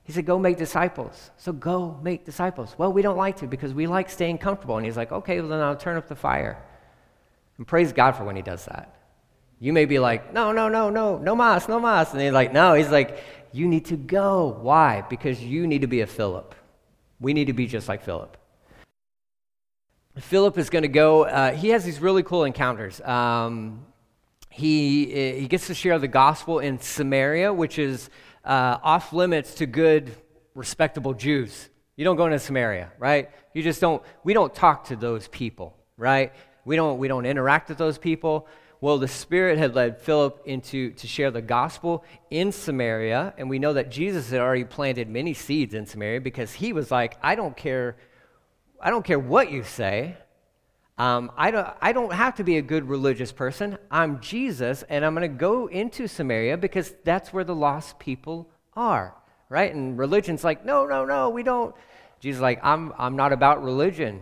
He 0.02 0.12
said, 0.12 0.24
go 0.24 0.38
make 0.38 0.56
disciples. 0.56 1.30
So 1.36 1.52
go 1.52 1.98
make 2.02 2.24
disciples. 2.24 2.74
Well, 2.78 2.92
we 2.92 3.02
don't 3.02 3.18
like 3.18 3.36
to 3.38 3.46
because 3.46 3.74
we 3.74 3.86
like 3.86 4.08
staying 4.08 4.38
comfortable. 4.38 4.78
And 4.78 4.86
he's 4.86 4.96
like, 4.96 5.12
okay, 5.12 5.40
well, 5.40 5.50
then 5.50 5.60
I'll 5.60 5.76
turn 5.76 5.98
up 5.98 6.08
the 6.08 6.16
fire. 6.16 6.62
And 7.58 7.66
praise 7.66 7.92
God 7.92 8.12
for 8.12 8.24
when 8.24 8.34
he 8.34 8.40
does 8.40 8.64
that. 8.64 8.94
You 9.60 9.72
may 9.72 9.84
be 9.84 9.98
like, 9.98 10.32
no, 10.32 10.52
no, 10.52 10.68
no, 10.68 10.88
no, 10.88 11.18
no 11.18 11.34
mas, 11.34 11.68
no 11.68 11.78
mas. 11.78 12.12
And 12.12 12.22
he's 12.22 12.32
like, 12.32 12.52
no, 12.52 12.74
he's 12.74 12.90
like, 12.90 13.22
you 13.52 13.66
need 13.66 13.86
to 13.86 13.96
go. 13.96 14.58
Why? 14.62 15.02
Because 15.02 15.42
you 15.42 15.66
need 15.66 15.82
to 15.82 15.86
be 15.86 16.00
a 16.00 16.06
Philip. 16.06 16.54
We 17.20 17.34
need 17.34 17.46
to 17.46 17.52
be 17.52 17.66
just 17.66 17.88
like 17.88 18.02
Philip. 18.02 18.36
Philip 20.16 20.56
is 20.56 20.70
going 20.70 20.82
to 20.82 20.88
go, 20.88 21.24
uh, 21.24 21.52
he 21.52 21.68
has 21.68 21.84
these 21.84 22.00
really 22.00 22.22
cool 22.22 22.44
encounters. 22.44 23.00
Um, 23.02 23.84
he, 24.58 25.12
eh, 25.12 25.40
he 25.40 25.48
gets 25.48 25.68
to 25.68 25.74
share 25.74 25.98
the 25.98 26.08
gospel 26.08 26.58
in 26.58 26.80
Samaria, 26.80 27.52
which 27.52 27.78
is 27.78 28.10
uh, 28.44 28.78
off 28.82 29.12
limits 29.12 29.54
to 29.54 29.66
good, 29.66 30.10
respectable 30.54 31.14
Jews. 31.14 31.68
You 31.96 32.04
don't 32.04 32.16
go 32.16 32.26
into 32.26 32.40
Samaria, 32.40 32.92
right? 32.98 33.30
You 33.54 33.62
just 33.62 33.80
don't, 33.80 34.02
we 34.24 34.34
don't 34.34 34.52
talk 34.52 34.84
to 34.86 34.96
those 34.96 35.28
people, 35.28 35.76
right? 35.96 36.32
We 36.64 36.74
don't, 36.76 36.98
we 36.98 37.06
don't 37.06 37.24
interact 37.24 37.68
with 37.68 37.78
those 37.78 37.98
people. 37.98 38.48
Well, 38.80 38.98
the 38.98 39.08
Spirit 39.08 39.58
had 39.58 39.74
led 39.74 40.00
Philip 40.00 40.42
into 40.44 40.90
to 40.92 41.06
share 41.06 41.30
the 41.30 41.42
gospel 41.42 42.04
in 42.30 42.50
Samaria, 42.50 43.34
and 43.38 43.48
we 43.48 43.58
know 43.58 43.72
that 43.74 43.90
Jesus 43.90 44.30
had 44.30 44.40
already 44.40 44.64
planted 44.64 45.08
many 45.08 45.34
seeds 45.34 45.74
in 45.74 45.86
Samaria 45.86 46.20
because 46.20 46.52
he 46.52 46.72
was 46.72 46.90
like, 46.90 47.16
I 47.22 47.36
don't 47.36 47.56
care, 47.56 47.96
I 48.80 48.90
don't 48.90 49.04
care 49.04 49.18
what 49.18 49.50
you 49.50 49.62
say. 49.62 50.16
Um, 50.98 51.30
I, 51.36 51.52
don't, 51.52 51.68
I 51.80 51.92
don't 51.92 52.12
have 52.12 52.34
to 52.36 52.44
be 52.44 52.58
a 52.58 52.62
good 52.62 52.88
religious 52.88 53.30
person. 53.30 53.78
I'm 53.88 54.20
Jesus, 54.20 54.82
and 54.88 55.04
I'm 55.04 55.14
going 55.14 55.30
to 55.30 55.36
go 55.36 55.68
into 55.68 56.08
Samaria 56.08 56.56
because 56.56 56.92
that's 57.04 57.32
where 57.32 57.44
the 57.44 57.54
lost 57.54 58.00
people 58.00 58.50
are, 58.74 59.14
right? 59.48 59.72
And 59.72 59.96
religion's 59.96 60.42
like, 60.42 60.64
no, 60.64 60.86
no, 60.86 61.04
no, 61.04 61.30
we 61.30 61.44
don't. 61.44 61.72
Jesus 62.18 62.42
like, 62.42 62.58
I'm, 62.64 62.92
I'm 62.98 63.14
not 63.14 63.32
about 63.32 63.62
religion. 63.62 64.20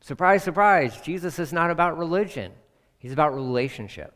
Surprise, 0.00 0.42
surprise. 0.42 0.98
Jesus 1.02 1.38
is 1.38 1.52
not 1.52 1.70
about 1.70 1.98
religion, 1.98 2.52
he's 2.98 3.12
about 3.12 3.34
relationship. 3.34 4.14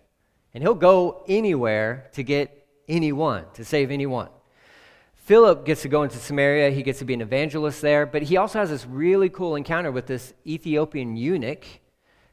And 0.54 0.62
he'll 0.62 0.74
go 0.74 1.24
anywhere 1.28 2.08
to 2.12 2.22
get 2.22 2.66
anyone, 2.88 3.44
to 3.54 3.64
save 3.64 3.90
anyone. 3.90 4.28
Philip 5.24 5.64
gets 5.64 5.80
to 5.80 5.88
go 5.88 6.02
into 6.02 6.18
Samaria. 6.18 6.68
He 6.68 6.82
gets 6.82 6.98
to 6.98 7.06
be 7.06 7.14
an 7.14 7.22
evangelist 7.22 7.80
there, 7.80 8.04
but 8.04 8.20
he 8.20 8.36
also 8.36 8.58
has 8.58 8.68
this 8.68 8.84
really 8.84 9.30
cool 9.30 9.56
encounter 9.56 9.90
with 9.90 10.06
this 10.06 10.34
Ethiopian 10.46 11.16
eunuch 11.16 11.64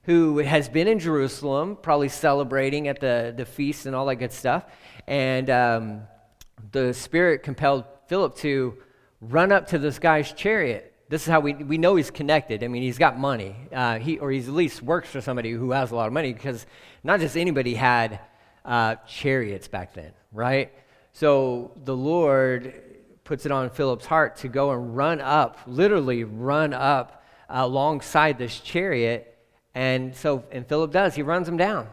who 0.03 0.39
has 0.39 0.67
been 0.67 0.89
in 0.89 0.99
Jerusalem, 0.99 1.77
probably 1.81 2.09
celebrating 2.09 2.89
at 2.89 2.99
the, 2.99 3.33
the 3.37 3.45
feast 3.45 3.85
and 3.85 3.95
all 3.95 4.07
that 4.07 4.15
good 4.15 4.33
stuff. 4.33 4.65
And 5.07 5.49
um, 5.49 6.01
the 6.73 6.93
Spirit 6.93 7.43
compelled 7.43 7.85
Philip 8.07 8.35
to 8.37 8.77
run 9.21 9.53
up 9.53 9.67
to 9.67 9.79
this 9.79 9.97
guy's 9.97 10.33
chariot. 10.33 10.93
This 11.07 11.21
is 11.21 11.27
how 11.29 11.39
we, 11.39 11.53
we 11.53 11.77
know 11.77 11.95
he's 11.95 12.11
connected. 12.11 12.61
I 12.61 12.67
mean, 12.67 12.83
he's 12.83 12.97
got 12.97 13.17
money, 13.17 13.55
uh, 13.71 13.99
he, 13.99 14.19
or 14.19 14.31
he's 14.31 14.49
at 14.49 14.53
least 14.53 14.81
works 14.81 15.07
for 15.07 15.21
somebody 15.21 15.51
who 15.51 15.71
has 15.71 15.91
a 15.91 15.95
lot 15.95 16.07
of 16.07 16.13
money 16.13 16.33
because 16.33 16.65
not 17.05 17.21
just 17.21 17.37
anybody 17.37 17.73
had 17.73 18.19
uh, 18.65 18.95
chariots 19.07 19.69
back 19.69 19.93
then, 19.93 20.11
right? 20.33 20.73
So 21.13 21.71
the 21.83 21.95
Lord 21.95 22.73
puts 23.23 23.45
it 23.45 23.51
on 23.51 23.69
Philip's 23.69 24.05
heart 24.05 24.37
to 24.37 24.47
go 24.47 24.71
and 24.71 24.95
run 24.95 25.21
up, 25.21 25.59
literally 25.67 26.23
run 26.23 26.73
up 26.73 27.23
alongside 27.49 28.37
this 28.37 28.59
chariot. 28.59 29.37
And 29.73 30.15
so, 30.15 30.43
and 30.51 30.67
Philip 30.67 30.91
does, 30.91 31.15
he 31.15 31.21
runs 31.21 31.47
him 31.47 31.57
down. 31.57 31.87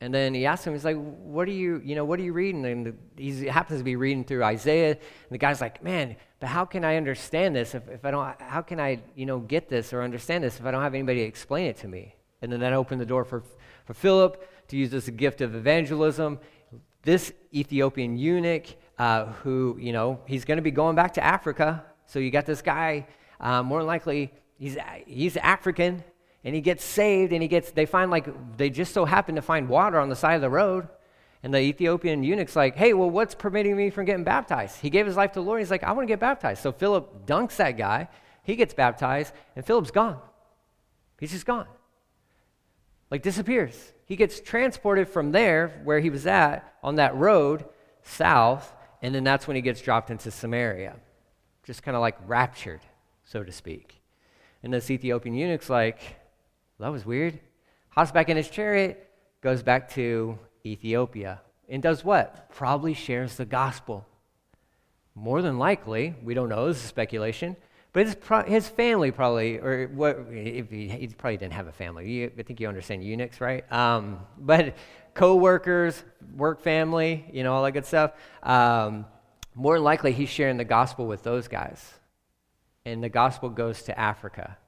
And 0.00 0.12
then 0.12 0.34
he 0.34 0.44
asks 0.44 0.66
him, 0.66 0.74
he's 0.74 0.84
like, 0.84 0.98
what 0.98 1.48
are 1.48 1.52
you, 1.52 1.80
you 1.82 1.94
know, 1.94 2.04
what 2.04 2.20
are 2.20 2.22
you 2.22 2.32
reading? 2.32 2.66
And 2.66 2.98
he 3.16 3.46
happens 3.46 3.80
to 3.80 3.84
be 3.84 3.96
reading 3.96 4.22
through 4.22 4.44
Isaiah. 4.44 4.90
And 4.90 4.98
the 5.30 5.38
guy's 5.38 5.60
like, 5.60 5.82
man, 5.82 6.16
but 6.40 6.48
how 6.48 6.66
can 6.66 6.84
I 6.84 6.96
understand 6.96 7.56
this 7.56 7.74
if, 7.74 7.88
if 7.88 8.04
I 8.04 8.10
don't, 8.10 8.40
how 8.42 8.60
can 8.60 8.80
I, 8.80 9.00
you 9.14 9.24
know, 9.24 9.38
get 9.38 9.68
this 9.68 9.92
or 9.94 10.02
understand 10.02 10.44
this 10.44 10.60
if 10.60 10.66
I 10.66 10.72
don't 10.72 10.82
have 10.82 10.94
anybody 10.94 11.22
explain 11.22 11.66
it 11.66 11.78
to 11.78 11.88
me? 11.88 12.16
And 12.42 12.52
then 12.52 12.60
that 12.60 12.74
opened 12.74 13.00
the 13.00 13.06
door 13.06 13.24
for, 13.24 13.42
for 13.86 13.94
Philip 13.94 14.46
to 14.68 14.76
use 14.76 14.90
this 14.90 15.08
gift 15.08 15.40
of 15.40 15.54
evangelism. 15.54 16.38
This 17.04 17.32
Ethiopian 17.52 18.16
eunuch, 18.16 18.66
uh, 18.98 19.26
who, 19.26 19.76
you 19.78 19.92
know, 19.92 20.20
he's 20.26 20.44
going 20.44 20.56
to 20.56 20.62
be 20.62 20.70
going 20.70 20.96
back 20.96 21.14
to 21.14 21.24
Africa. 21.24 21.84
So 22.06 22.18
you 22.18 22.30
got 22.30 22.46
this 22.46 22.62
guy, 22.62 23.06
uh, 23.40 23.62
more 23.62 23.78
than 23.80 23.86
likely, 23.86 24.32
he's, 24.58 24.76
he's 25.06 25.36
African, 25.36 26.02
and 26.44 26.54
he 26.54 26.60
gets 26.60 26.82
saved, 26.82 27.32
and 27.32 27.42
he 27.42 27.48
gets, 27.48 27.70
they 27.70 27.86
find 27.86 28.10
like, 28.10 28.56
they 28.56 28.70
just 28.70 28.92
so 28.94 29.04
happen 29.04 29.34
to 29.34 29.42
find 29.42 29.68
water 29.68 30.00
on 30.00 30.08
the 30.08 30.16
side 30.16 30.34
of 30.34 30.40
the 30.40 30.50
road. 30.50 30.88
And 31.42 31.52
the 31.52 31.58
Ethiopian 31.58 32.24
eunuch's 32.24 32.56
like, 32.56 32.74
hey, 32.74 32.94
well, 32.94 33.10
what's 33.10 33.34
preventing 33.34 33.76
me 33.76 33.90
from 33.90 34.06
getting 34.06 34.24
baptized? 34.24 34.80
He 34.80 34.88
gave 34.88 35.04
his 35.04 35.14
life 35.14 35.32
to 35.32 35.40
the 35.40 35.44
Lord. 35.44 35.60
He's 35.60 35.70
like, 35.70 35.84
I 35.84 35.92
want 35.92 36.08
to 36.08 36.10
get 36.10 36.18
baptized. 36.20 36.62
So 36.62 36.72
Philip 36.72 37.26
dunks 37.26 37.56
that 37.56 37.76
guy. 37.76 38.08
He 38.42 38.56
gets 38.56 38.72
baptized, 38.72 39.34
and 39.54 39.64
Philip's 39.64 39.90
gone. 39.90 40.18
He's 41.20 41.32
just 41.32 41.44
gone. 41.44 41.66
Like, 43.14 43.22
disappears. 43.22 43.92
He 44.06 44.16
gets 44.16 44.40
transported 44.40 45.06
from 45.06 45.30
there, 45.30 45.80
where 45.84 46.00
he 46.00 46.10
was 46.10 46.26
at, 46.26 46.74
on 46.82 46.96
that 46.96 47.14
road, 47.14 47.64
south, 48.02 48.74
and 49.02 49.14
then 49.14 49.22
that's 49.22 49.46
when 49.46 49.54
he 49.54 49.62
gets 49.62 49.80
dropped 49.80 50.10
into 50.10 50.32
Samaria. 50.32 50.96
Just 51.62 51.84
kind 51.84 51.94
of 51.94 52.00
like 52.00 52.16
raptured, 52.26 52.80
so 53.22 53.44
to 53.44 53.52
speak. 53.52 54.02
And 54.64 54.72
this 54.72 54.90
Ethiopian 54.90 55.36
eunuch's 55.36 55.70
like, 55.70 56.00
that 56.80 56.88
was 56.88 57.06
weird. 57.06 57.38
Hops 57.90 58.10
back 58.10 58.30
in 58.30 58.36
his 58.36 58.50
chariot, 58.50 59.08
goes 59.42 59.62
back 59.62 59.90
to 59.90 60.36
Ethiopia, 60.66 61.40
and 61.68 61.80
does 61.80 62.04
what? 62.04 62.50
Probably 62.50 62.94
shares 62.94 63.36
the 63.36 63.44
gospel. 63.44 64.08
More 65.14 65.40
than 65.40 65.60
likely, 65.60 66.16
we 66.24 66.34
don't 66.34 66.48
know, 66.48 66.66
this 66.66 66.78
is 66.78 66.82
speculation, 66.82 67.54
but 67.94 68.06
his, 68.06 68.16
pro- 68.16 68.42
his 68.42 68.68
family 68.68 69.12
probably, 69.12 69.58
or 69.58 69.86
what, 69.94 70.26
if 70.30 70.68
he, 70.68 70.88
he, 70.88 71.06
probably 71.06 71.36
didn't 71.36 71.52
have 71.52 71.68
a 71.68 71.72
family. 71.72 72.10
You, 72.10 72.32
I 72.36 72.42
think 72.42 72.58
you 72.58 72.66
understand 72.66 73.04
eunuchs, 73.04 73.40
right? 73.40 73.70
Um, 73.72 74.18
but 74.36 74.76
co-workers, 75.14 76.02
work 76.36 76.60
family, 76.60 77.24
you 77.32 77.44
know, 77.44 77.54
all 77.54 77.62
that 77.62 77.70
good 77.70 77.86
stuff. 77.86 78.10
Um, 78.42 79.06
more 79.54 79.78
likely, 79.78 80.12
he's 80.12 80.28
sharing 80.28 80.56
the 80.56 80.64
gospel 80.64 81.06
with 81.06 81.22
those 81.22 81.46
guys. 81.46 81.94
And 82.84 83.02
the 83.02 83.08
gospel 83.08 83.48
goes 83.48 83.84
to 83.84 83.98
Africa 83.98 84.58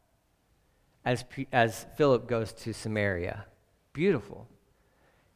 as, 1.05 1.25
as 1.53 1.85
Philip 1.97 2.29
goes 2.29 2.53
to 2.53 2.73
Samaria. 2.73 3.45
Beautiful. 3.93 4.47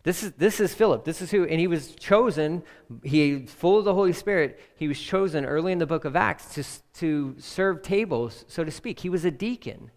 This 0.03 0.23
is, 0.23 0.33
this 0.33 0.61
is 0.61 0.75
Philip. 0.75 1.05
This 1.05 1.21
is 1.21 1.31
who, 1.31 1.45
and 1.45 1.61
he 1.61 1.67
was 1.67 1.95
chosen, 1.95 2.63
he 3.03 3.45
full 3.45 3.79
of 3.79 3.85
the 3.85 3.95
Holy 3.95 4.15
Spirit, 4.15 4.59
he 4.77 4.89
was 4.89 4.99
chosen 4.99 5.45
early 5.45 5.73
in 5.73 5.79
the 5.79 5.87
book 5.87 6.07
of 6.07 6.17
Acts 6.17 6.55
to, 6.55 6.65
to 7.01 7.35
serve 7.39 7.83
tables, 7.83 8.45
so 8.49 8.65
to 8.65 8.71
speak. 8.71 9.01
He 9.01 9.11
was 9.11 9.27
a 9.27 9.31
deacon 9.31 9.91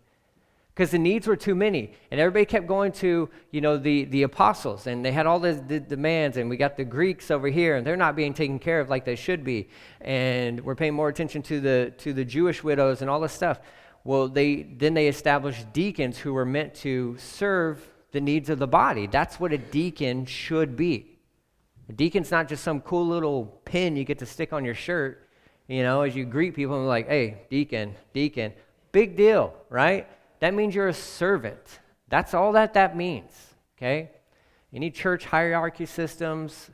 because 0.74 0.92
the 0.92 0.98
needs 0.98 1.28
were 1.28 1.36
too 1.36 1.54
many 1.54 1.94
and 2.10 2.20
everybody 2.20 2.46
kept 2.46 2.68
going 2.68 2.92
to 2.92 3.30
you 3.52 3.62
know 3.62 3.78
the, 3.78 4.06
the 4.06 4.24
apostles 4.24 4.88
and 4.88 5.06
they 5.06 5.12
had 5.12 5.26
all 5.28 5.40
the, 5.40 5.54
the, 5.68 5.80
demands 5.80 6.38
and 6.38 6.50
we 6.50 6.58
got 6.58 6.76
the 6.76 6.84
greeks 6.84 7.30
over 7.30 7.48
here 7.48 7.76
and 7.76 7.86
they're 7.86 7.96
not 7.96 8.16
being 8.16 8.34
taken 8.34 8.58
care 8.58 8.80
of 8.80 8.90
like 8.90 9.06
they 9.06 9.16
should 9.16 9.44
be 9.44 9.70
and 10.02 10.60
we're 10.62 10.76
paying 10.76 10.94
more 10.94 11.10
attention 11.10 11.42
to 11.44 11.60
the 11.60 11.94
to 11.98 12.12
the 12.12 12.26
jewish 12.26 12.64
widows 12.64 13.02
and 13.02 13.10
all 13.10 13.20
this 13.20 13.34
stuff 13.34 13.60
well 14.04 14.28
they 14.28 14.64
then 14.64 14.96
they 14.96 15.08
established 15.08 15.72
deacons 15.74 16.18
who 16.18 16.34
were 16.34 16.46
meant 16.46 16.74
to 16.74 17.16
serve 17.20 17.88
the 18.14 18.22
needs 18.22 18.50
of 18.50 18.58
the 18.58 18.68
body 18.68 19.06
that's 19.08 19.40
what 19.40 19.52
a 19.52 19.58
deacon 19.58 20.26
should 20.26 20.78
be 20.78 21.20
a 21.90 21.94
deacon's 21.94 22.32
not 22.32 22.48
just 22.48 22.64
some 22.64 22.80
cool 22.82 23.06
little 23.06 23.46
pin 23.66 23.96
you 23.96 24.06
get 24.06 24.20
to 24.20 24.26
stick 24.26 24.54
on 24.54 24.64
your 24.64 24.76
shirt 24.76 25.28
you 25.68 25.84
know 25.84 26.02
as 26.02 26.16
you 26.16 26.24
greet 26.24 26.56
people 26.56 26.78
and 26.78 26.88
like 26.88 27.08
hey 27.08 27.42
deacon 27.50 27.94
deacon 28.14 28.54
big 28.92 29.18
deal 29.18 29.54
right 29.70 30.08
that 30.44 30.54
means 30.54 30.76
you're 30.76 30.90
a 30.90 30.94
servant. 30.94 31.80
That's 32.10 32.34
all 32.34 32.52
that 32.52 32.74
that 32.74 32.98
means, 32.98 33.32
okay? 33.78 34.12
Any 34.74 34.92
church 34.92 35.24
hierarchy 35.24 35.86
systems, 35.86 36.70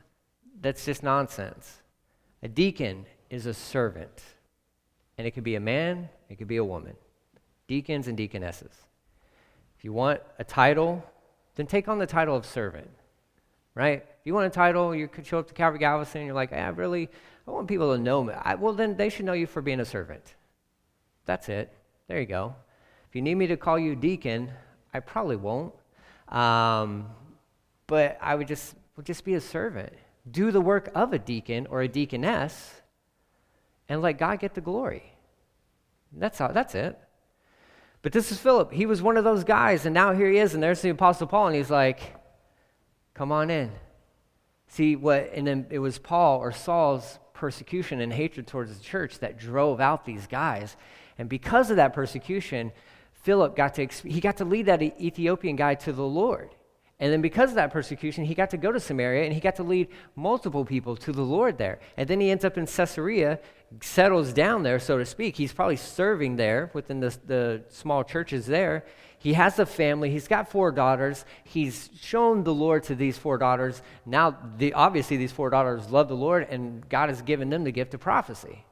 that's 0.60 0.84
just 0.84 1.04
nonsense. 1.04 1.80
A 2.42 2.48
deacon 2.48 3.06
is 3.30 3.46
a 3.46 3.54
servant. 3.54 4.24
And 5.16 5.24
it 5.24 5.30
could 5.30 5.44
be 5.44 5.54
a 5.54 5.60
man, 5.60 6.08
it 6.28 6.34
could 6.34 6.48
be 6.48 6.56
a 6.56 6.64
woman. 6.64 6.96
Deacons 7.68 8.08
and 8.08 8.16
deaconesses. 8.16 8.74
If 9.78 9.84
you 9.84 9.92
want 9.92 10.20
a 10.40 10.42
title, 10.42 11.04
then 11.60 11.66
take 11.66 11.88
on 11.88 11.98
the 11.98 12.06
title 12.06 12.34
of 12.34 12.46
servant, 12.46 12.88
right? 13.74 13.98
If 13.98 14.24
you 14.24 14.32
want 14.32 14.46
a 14.46 14.50
title, 14.50 14.94
you 14.94 15.06
could 15.08 15.26
show 15.26 15.38
up 15.38 15.48
to 15.48 15.52
Calvary 15.52 15.78
Galveston 15.78 16.22
and 16.22 16.26
you're 16.26 16.34
like, 16.34 16.54
I 16.54 16.66
really, 16.68 17.10
I 17.46 17.50
want 17.50 17.68
people 17.68 17.94
to 17.94 18.00
know 18.00 18.24
me. 18.24 18.32
I, 18.32 18.54
well, 18.54 18.72
then 18.72 18.96
they 18.96 19.10
should 19.10 19.26
know 19.26 19.34
you 19.34 19.46
for 19.46 19.60
being 19.60 19.78
a 19.78 19.84
servant. 19.84 20.34
That's 21.26 21.50
it. 21.50 21.70
There 22.08 22.18
you 22.18 22.24
go. 22.24 22.54
If 23.10 23.14
you 23.14 23.20
need 23.20 23.34
me 23.34 23.46
to 23.48 23.58
call 23.58 23.78
you 23.78 23.94
deacon, 23.94 24.50
I 24.94 25.00
probably 25.00 25.36
won't. 25.36 25.74
Um, 26.30 27.10
but 27.86 28.16
I 28.22 28.36
would 28.36 28.48
just, 28.48 28.74
would 28.96 29.04
just 29.04 29.22
be 29.22 29.34
a 29.34 29.40
servant. 29.40 29.92
Do 30.30 30.52
the 30.52 30.62
work 30.62 30.90
of 30.94 31.12
a 31.12 31.18
deacon 31.18 31.66
or 31.66 31.82
a 31.82 31.88
deaconess 31.88 32.72
and 33.86 34.00
let 34.00 34.16
God 34.16 34.40
get 34.40 34.54
the 34.54 34.62
glory. 34.62 35.12
That's, 36.10 36.40
all, 36.40 36.54
that's 36.54 36.74
it. 36.74 36.98
But 38.02 38.12
this 38.12 38.32
is 38.32 38.38
Philip. 38.38 38.72
He 38.72 38.86
was 38.86 39.02
one 39.02 39.16
of 39.16 39.24
those 39.24 39.44
guys, 39.44 39.84
and 39.84 39.92
now 39.92 40.12
here 40.12 40.30
he 40.30 40.38
is, 40.38 40.54
and 40.54 40.62
there's 40.62 40.80
the 40.80 40.88
Apostle 40.88 41.26
Paul, 41.26 41.48
and 41.48 41.56
he's 41.56 41.70
like, 41.70 42.14
come 43.14 43.30
on 43.30 43.50
in. 43.50 43.70
See, 44.68 44.96
what, 44.96 45.30
and 45.34 45.46
then 45.46 45.66
it 45.70 45.80
was 45.80 45.98
Paul 45.98 46.38
or 46.38 46.52
Saul's 46.52 47.18
persecution 47.34 48.00
and 48.00 48.12
hatred 48.12 48.46
towards 48.46 48.76
the 48.76 48.82
church 48.82 49.18
that 49.18 49.38
drove 49.38 49.80
out 49.80 50.04
these 50.04 50.26
guys. 50.26 50.76
And 51.18 51.28
because 51.28 51.70
of 51.70 51.76
that 51.76 51.92
persecution, 51.92 52.72
Philip 53.12 53.56
got 53.56 53.74
to, 53.74 53.86
he 53.86 54.20
got 54.20 54.38
to 54.38 54.44
lead 54.44 54.66
that 54.66 54.80
Ethiopian 54.80 55.56
guy 55.56 55.74
to 55.74 55.92
the 55.92 56.04
Lord. 56.04 56.54
And 57.00 57.10
then 57.10 57.22
because 57.22 57.48
of 57.48 57.56
that 57.56 57.72
persecution, 57.72 58.26
he 58.26 58.34
got 58.34 58.50
to 58.50 58.58
go 58.58 58.70
to 58.70 58.78
Samaria 58.78 59.24
and 59.24 59.32
he 59.32 59.40
got 59.40 59.56
to 59.56 59.62
lead 59.62 59.88
multiple 60.16 60.66
people 60.66 60.94
to 60.96 61.12
the 61.12 61.22
Lord 61.22 61.56
there. 61.56 61.80
And 61.96 62.06
then 62.06 62.20
he 62.20 62.30
ends 62.30 62.44
up 62.44 62.58
in 62.58 62.66
Caesarea, 62.66 63.40
settles 63.80 64.34
down 64.34 64.62
there, 64.62 64.78
so 64.78 64.98
to 64.98 65.06
speak. 65.06 65.36
He's 65.36 65.52
probably 65.52 65.76
serving 65.76 66.36
there 66.36 66.70
within 66.74 67.00
the, 67.00 67.16
the 67.26 67.62
small 67.70 68.04
churches 68.04 68.44
there. 68.46 68.84
He 69.18 69.32
has 69.32 69.58
a 69.58 69.64
family. 69.64 70.10
He's 70.10 70.28
got 70.28 70.50
four 70.50 70.72
daughters. 70.72 71.24
He's 71.44 71.88
shown 72.00 72.44
the 72.44 72.54
Lord 72.54 72.84
to 72.84 72.94
these 72.94 73.16
four 73.16 73.38
daughters. 73.38 73.80
Now, 74.04 74.36
the, 74.58 74.74
obviously, 74.74 75.16
these 75.16 75.32
four 75.32 75.48
daughters 75.48 75.90
love 75.90 76.08
the 76.08 76.16
Lord, 76.16 76.48
and 76.50 76.86
God 76.88 77.08
has 77.08 77.22
given 77.22 77.48
them 77.48 77.64
the 77.64 77.72
gift 77.72 77.94
of 77.94 78.00
prophecy. 78.00 78.64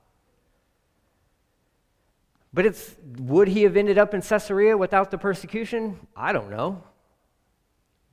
But 2.53 2.67
it's 2.67 2.95
would 3.19 3.49
he 3.49 3.63
have 3.63 3.77
ended 3.77 3.99
up 3.99 4.15
in 4.15 4.23
Caesarea 4.23 4.77
without 4.77 5.11
the 5.11 5.19
persecution? 5.19 5.99
I 6.17 6.33
don't 6.33 6.51
know. 6.51 6.83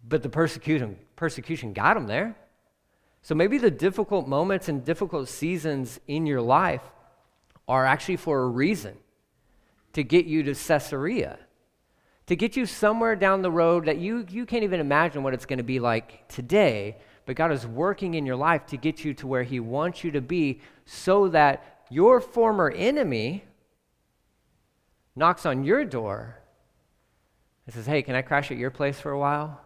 But 0.08 0.24
the 0.24 0.30
persecution 0.30 0.98
persecution 1.16 1.74
got 1.74 1.98
him 1.98 2.08
there. 2.08 2.36
So 3.22 3.34
maybe 3.34 3.58
the 3.58 3.72
difficult 3.72 4.28
moments 4.28 4.70
and 4.70 4.86
difficult 4.86 5.30
seasons 5.30 6.00
in 6.08 6.26
your 6.26 6.42
life 6.42 6.84
are 7.68 7.86
actually 7.86 8.18
for 8.18 8.44
a 8.44 8.48
reason 8.48 8.96
to 9.94 10.04
get 10.04 10.26
you 10.26 10.44
to 10.44 10.54
Caesarea, 10.54 11.40
to 12.28 12.36
get 12.36 12.56
you 12.56 12.66
somewhere 12.66 13.16
down 13.16 13.42
the 13.42 13.50
road 13.50 13.86
that 13.86 13.98
you, 13.98 14.26
you 14.30 14.46
can't 14.46 14.64
even 14.64 14.80
imagine 14.80 15.24
what 15.24 15.34
it's 15.34 15.46
going 15.46 15.58
to 15.58 15.64
be 15.64 15.80
like 15.80 16.28
today, 16.28 16.98
but 17.26 17.36
God 17.36 17.52
is 17.52 17.66
working 17.66 18.14
in 18.14 18.26
your 18.26 18.36
life 18.36 18.68
to 18.68 18.78
get 18.78 19.04
you 19.04 19.14
to 19.16 19.26
where 19.26 19.44
He 19.44 19.60
wants 19.60 20.04
you 20.04 20.12
to 20.12 20.22
be 20.22 20.60
so 20.86 21.30
that 21.30 21.86
your 21.90 22.20
former 22.20 22.70
enemy, 22.70 23.44
knocks 25.16 25.46
on 25.46 25.64
your 25.64 25.86
door 25.86 26.38
and 27.66 27.74
says, 27.74 27.86
Hey, 27.86 28.02
can 28.02 28.16
I 28.16 28.22
crash 28.22 28.52
at 28.52 28.58
your 28.58 28.72
place 28.72 29.00
for 29.00 29.12
a 29.12 29.20
while? 29.20 29.65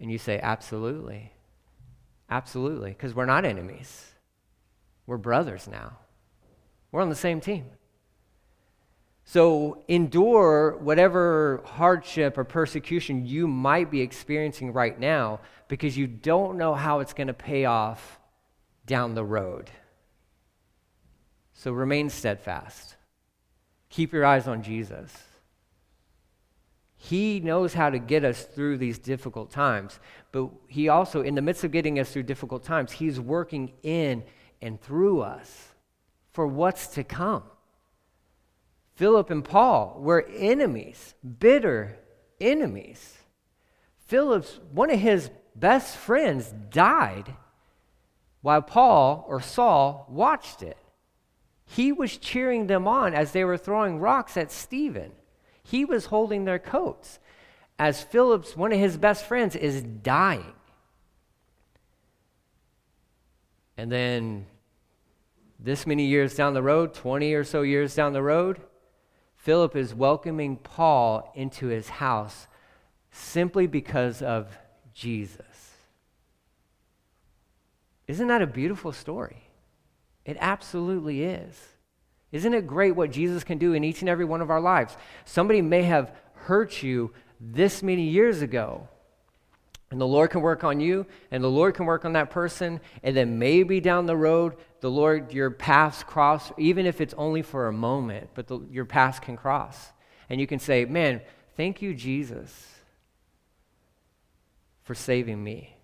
And 0.00 0.10
you 0.10 0.18
say, 0.18 0.40
Absolutely. 0.42 1.32
Absolutely. 2.28 2.90
Because 2.90 3.14
we're 3.14 3.26
not 3.26 3.44
enemies, 3.44 4.06
we're 5.06 5.16
brothers 5.16 5.68
now. 5.68 5.98
We're 6.92 7.02
on 7.02 7.08
the 7.08 7.14
same 7.14 7.40
team. 7.40 7.66
So 9.24 9.84
endure 9.86 10.76
whatever 10.78 11.62
hardship 11.64 12.36
or 12.36 12.42
persecution 12.42 13.26
you 13.26 13.46
might 13.46 13.88
be 13.88 14.00
experiencing 14.00 14.72
right 14.72 14.98
now 14.98 15.40
because 15.68 15.96
you 15.96 16.08
don't 16.08 16.58
know 16.58 16.74
how 16.74 16.98
it's 16.98 17.12
going 17.12 17.28
to 17.28 17.34
pay 17.34 17.64
off 17.64 18.18
down 18.86 19.14
the 19.14 19.24
road. 19.24 19.70
So 21.52 21.70
remain 21.70 22.10
steadfast. 22.10 22.96
Keep 23.88 24.12
your 24.12 24.24
eyes 24.24 24.48
on 24.48 24.62
Jesus. 24.62 25.12
He 27.02 27.40
knows 27.40 27.72
how 27.72 27.88
to 27.88 27.98
get 27.98 28.24
us 28.24 28.44
through 28.44 28.76
these 28.76 28.98
difficult 28.98 29.50
times, 29.50 29.98
but 30.32 30.50
He 30.68 30.90
also, 30.90 31.22
in 31.22 31.34
the 31.34 31.40
midst 31.40 31.64
of 31.64 31.72
getting 31.72 31.98
us 31.98 32.12
through 32.12 32.24
difficult 32.24 32.62
times, 32.62 32.92
He's 32.92 33.18
working 33.18 33.72
in 33.82 34.22
and 34.60 34.78
through 34.78 35.22
us 35.22 35.68
for 36.30 36.46
what's 36.46 36.88
to 36.88 37.02
come. 37.02 37.42
Philip 38.96 39.30
and 39.30 39.42
Paul 39.42 39.96
were 39.98 40.28
enemies, 40.36 41.14
bitter 41.38 41.98
enemies. 42.38 43.16
Philip's, 44.06 44.60
one 44.70 44.90
of 44.90 45.00
his 45.00 45.30
best 45.56 45.96
friends, 45.96 46.52
died 46.68 47.34
while 48.42 48.60
Paul 48.60 49.24
or 49.26 49.40
Saul 49.40 50.06
watched 50.10 50.62
it. 50.62 50.76
He 51.64 51.92
was 51.92 52.18
cheering 52.18 52.66
them 52.66 52.86
on 52.86 53.14
as 53.14 53.32
they 53.32 53.42
were 53.42 53.56
throwing 53.56 54.00
rocks 54.00 54.36
at 54.36 54.52
Stephen. 54.52 55.12
He 55.70 55.84
was 55.84 56.06
holding 56.06 56.46
their 56.46 56.58
coats 56.58 57.20
as 57.78 58.02
Philip's, 58.02 58.56
one 58.56 58.72
of 58.72 58.78
his 58.80 58.96
best 58.96 59.24
friends, 59.24 59.54
is 59.54 59.82
dying. 59.82 60.52
And 63.76 63.90
then, 63.90 64.46
this 65.60 65.86
many 65.86 66.06
years 66.06 66.34
down 66.34 66.54
the 66.54 66.62
road, 66.62 66.92
20 66.92 67.32
or 67.34 67.44
so 67.44 67.62
years 67.62 67.94
down 67.94 68.12
the 68.12 68.22
road, 68.22 68.60
Philip 69.36 69.76
is 69.76 69.94
welcoming 69.94 70.56
Paul 70.56 71.30
into 71.36 71.68
his 71.68 71.88
house 71.88 72.48
simply 73.12 73.68
because 73.68 74.22
of 74.22 74.58
Jesus. 74.92 75.76
Isn't 78.08 78.26
that 78.26 78.42
a 78.42 78.46
beautiful 78.48 78.90
story? 78.90 79.44
It 80.24 80.36
absolutely 80.40 81.22
is. 81.22 81.68
Isn't 82.32 82.54
it 82.54 82.66
great 82.66 82.92
what 82.92 83.10
Jesus 83.10 83.44
can 83.44 83.58
do 83.58 83.72
in 83.72 83.82
each 83.82 84.00
and 84.00 84.08
every 84.08 84.24
one 84.24 84.40
of 84.40 84.50
our 84.50 84.60
lives? 84.60 84.96
Somebody 85.24 85.62
may 85.62 85.82
have 85.82 86.14
hurt 86.34 86.82
you 86.82 87.12
this 87.40 87.82
many 87.82 88.04
years 88.04 88.42
ago. 88.42 88.88
And 89.90 90.00
the 90.00 90.06
Lord 90.06 90.30
can 90.30 90.40
work 90.40 90.62
on 90.62 90.78
you, 90.78 91.04
and 91.32 91.42
the 91.42 91.50
Lord 91.50 91.74
can 91.74 91.84
work 91.84 92.04
on 92.04 92.12
that 92.12 92.30
person, 92.30 92.80
and 93.02 93.16
then 93.16 93.40
maybe 93.40 93.80
down 93.80 94.06
the 94.06 94.16
road, 94.16 94.54
the 94.80 94.90
Lord, 94.90 95.32
your 95.32 95.50
paths 95.50 96.04
cross, 96.04 96.52
even 96.56 96.86
if 96.86 97.00
it's 97.00 97.14
only 97.14 97.42
for 97.42 97.66
a 97.66 97.72
moment, 97.72 98.30
but 98.34 98.46
the, 98.46 98.60
your 98.70 98.84
paths 98.84 99.18
can 99.18 99.36
cross. 99.36 99.90
And 100.28 100.40
you 100.40 100.46
can 100.46 100.60
say, 100.60 100.84
Man, 100.84 101.20
thank 101.56 101.82
you, 101.82 101.92
Jesus, 101.92 102.68
for 104.84 104.94
saving 104.94 105.42
me 105.42 105.76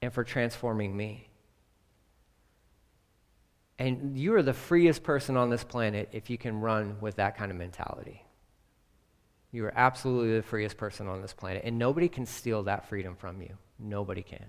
and 0.00 0.14
for 0.14 0.24
transforming 0.24 0.96
me. 0.96 1.28
And 3.78 4.16
you 4.16 4.34
are 4.34 4.42
the 4.42 4.54
freest 4.54 5.02
person 5.02 5.36
on 5.36 5.50
this 5.50 5.64
planet 5.64 6.08
if 6.12 6.30
you 6.30 6.38
can 6.38 6.60
run 6.60 6.96
with 7.00 7.16
that 7.16 7.36
kind 7.36 7.50
of 7.50 7.56
mentality. 7.56 8.24
You 9.52 9.64
are 9.66 9.72
absolutely 9.76 10.36
the 10.36 10.42
freest 10.42 10.76
person 10.76 11.08
on 11.08 11.22
this 11.22 11.32
planet, 11.32 11.62
and 11.64 11.78
nobody 11.78 12.08
can 12.08 12.26
steal 12.26 12.62
that 12.64 12.88
freedom 12.88 13.16
from 13.16 13.40
you. 13.42 13.56
Nobody 13.78 14.22
can. 14.22 14.46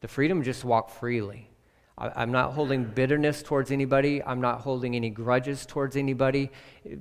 The 0.00 0.08
freedom 0.08 0.42
just 0.42 0.64
walk 0.64 0.90
freely. 0.90 1.50
I, 1.96 2.22
am 2.22 2.32
not 2.32 2.54
holding 2.54 2.84
bitterness 2.84 3.42
towards 3.42 3.70
anybody. 3.70 4.22
I'm 4.22 4.40
not 4.40 4.62
holding 4.62 4.96
any 4.96 5.10
grudges 5.10 5.66
towards 5.66 5.96
anybody. 5.96 6.50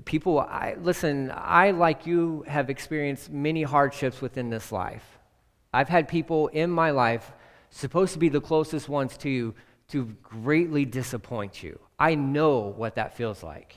People, 0.04 0.40
I, 0.40 0.76
listen, 0.82 1.32
I, 1.34 1.72
like 1.72 2.06
you, 2.06 2.44
have 2.48 2.70
experienced 2.70 3.30
many 3.30 3.64
hardships 3.64 4.22
within 4.22 4.50
this 4.50 4.74
life. 4.74 5.20
I've 5.74 5.88
had 5.88 6.10
people 6.10 6.48
in 6.50 6.70
my 6.70 6.92
life, 6.92 7.32
supposed 7.70 8.14
to 8.14 8.20
be 8.20 8.30
the 8.30 8.42
closest 8.42 8.90
ones 8.90 9.16
to 9.18 9.30
you, 9.30 9.54
to 9.90 10.06
greatly 10.24 10.86
disappoint 10.86 11.62
you. 11.62 11.80
I 11.98 12.16
know 12.16 12.60
what 12.60 12.96
that 12.96 13.16
feels 13.16 13.44
like. 13.44 13.76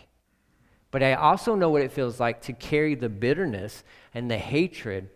But 0.90 1.03
I 1.03 1.14
also 1.14 1.55
know 1.55 1.70
what 1.70 1.83
it 1.83 1.92
feels 1.92 2.20
like 2.20 2.42
to 2.42 2.53
carry 2.53 2.94
the 2.94 3.09
bitterness 3.09 3.83
and 4.14 4.31
the 4.31 4.38
hatred 4.38 5.09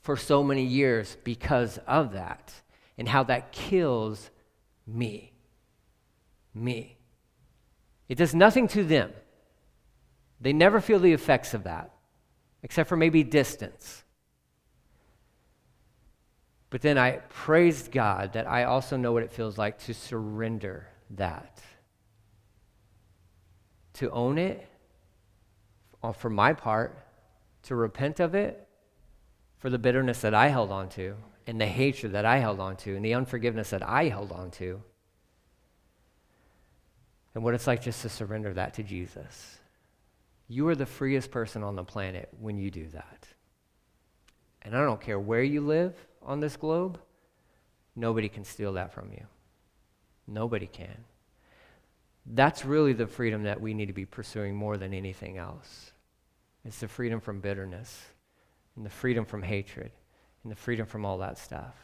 for 0.00 0.16
so 0.16 0.44
many 0.44 0.64
years 0.64 1.16
because 1.24 1.78
of 1.86 2.12
that 2.12 2.52
and 2.96 3.08
how 3.08 3.24
that 3.24 3.50
kills 3.50 4.30
me. 4.86 5.32
Me. 6.54 6.96
It 8.08 8.16
does 8.16 8.34
nothing 8.34 8.68
to 8.68 8.84
them. 8.84 9.12
They 10.40 10.52
never 10.52 10.80
feel 10.80 11.00
the 11.00 11.12
effects 11.12 11.54
of 11.54 11.64
that, 11.64 11.90
except 12.62 12.88
for 12.88 12.96
maybe 12.96 13.24
distance. 13.24 14.03
But 16.74 16.82
then 16.82 16.98
I 16.98 17.18
praised 17.28 17.92
God 17.92 18.32
that 18.32 18.48
I 18.48 18.64
also 18.64 18.96
know 18.96 19.12
what 19.12 19.22
it 19.22 19.30
feels 19.30 19.56
like 19.56 19.78
to 19.84 19.94
surrender 19.94 20.88
that, 21.10 21.62
to 23.92 24.10
own 24.10 24.38
it, 24.38 24.66
uh, 26.02 26.10
for 26.10 26.28
my 26.28 26.52
part, 26.52 26.98
to 27.62 27.76
repent 27.76 28.18
of 28.18 28.34
it, 28.34 28.66
for 29.58 29.70
the 29.70 29.78
bitterness 29.78 30.22
that 30.22 30.34
I 30.34 30.48
held 30.48 30.72
on 30.72 30.88
to, 30.88 31.14
and 31.46 31.60
the 31.60 31.66
hatred 31.66 32.10
that 32.10 32.24
I 32.24 32.38
held 32.38 32.58
on 32.58 32.74
to, 32.78 32.96
and 32.96 33.04
the 33.04 33.14
unforgiveness 33.14 33.70
that 33.70 33.88
I 33.88 34.08
held 34.08 34.32
on 34.32 34.50
to, 34.50 34.82
and 37.36 37.44
what 37.44 37.54
it's 37.54 37.68
like 37.68 37.82
just 37.82 38.02
to 38.02 38.08
surrender 38.08 38.52
that 38.52 38.74
to 38.74 38.82
Jesus. 38.82 39.60
You 40.48 40.66
are 40.66 40.74
the 40.74 40.86
freest 40.86 41.30
person 41.30 41.62
on 41.62 41.76
the 41.76 41.84
planet 41.84 42.30
when 42.40 42.58
you 42.58 42.72
do 42.72 42.88
that. 42.88 43.28
And 44.62 44.76
I 44.76 44.82
don't 44.82 45.00
care 45.00 45.20
where 45.20 45.44
you 45.44 45.60
live 45.60 45.94
on 46.24 46.40
this 46.40 46.56
globe, 46.56 46.98
nobody 47.94 48.28
can 48.28 48.44
steal 48.44 48.72
that 48.74 48.92
from 48.92 49.12
you. 49.12 49.26
Nobody 50.26 50.66
can. 50.66 51.04
That's 52.26 52.64
really 52.64 52.94
the 52.94 53.06
freedom 53.06 53.42
that 53.42 53.60
we 53.60 53.74
need 53.74 53.86
to 53.86 53.92
be 53.92 54.06
pursuing 54.06 54.56
more 54.56 54.76
than 54.76 54.94
anything 54.94 55.36
else. 55.36 55.92
It's 56.64 56.80
the 56.80 56.88
freedom 56.88 57.20
from 57.20 57.40
bitterness, 57.40 58.02
and 58.76 58.86
the 58.86 58.90
freedom 58.90 59.26
from 59.26 59.42
hatred, 59.42 59.92
and 60.42 60.50
the 60.50 60.56
freedom 60.56 60.86
from 60.86 61.04
all 61.04 61.18
that 61.18 61.36
stuff. 61.36 61.74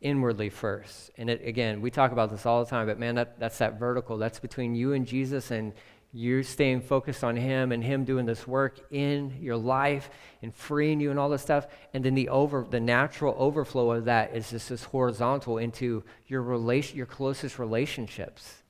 Inwardly 0.00 0.48
first. 0.48 1.10
And 1.16 1.28
it, 1.28 1.44
again, 1.44 1.80
we 1.80 1.90
talk 1.90 2.12
about 2.12 2.30
this 2.30 2.46
all 2.46 2.64
the 2.64 2.70
time, 2.70 2.86
but 2.86 2.98
man, 2.98 3.16
that, 3.16 3.40
that's 3.40 3.58
that 3.58 3.78
vertical. 3.78 4.18
That's 4.18 4.38
between 4.38 4.74
you 4.74 4.92
and 4.92 5.06
Jesus 5.06 5.50
and 5.50 5.72
you 6.14 6.42
staying 6.42 6.82
focused 6.82 7.24
on 7.24 7.36
him 7.36 7.72
and 7.72 7.82
him 7.82 8.04
doing 8.04 8.26
this 8.26 8.46
work 8.46 8.78
in 8.90 9.34
your 9.40 9.56
life 9.56 10.10
and 10.42 10.54
freeing 10.54 11.00
you 11.00 11.10
and 11.10 11.18
all 11.18 11.30
this 11.30 11.40
stuff. 11.40 11.66
And 11.94 12.04
then 12.04 12.14
the 12.14 12.28
over 12.28 12.66
the 12.68 12.80
natural 12.80 13.34
overflow 13.38 13.92
of 13.92 14.04
that 14.04 14.36
is 14.36 14.50
just 14.50 14.68
this 14.68 14.84
horizontal 14.84 15.56
into 15.56 16.04
your 16.26 16.42
relation 16.42 16.98
your 16.98 17.06
closest 17.06 17.58
relationships. 17.58 18.62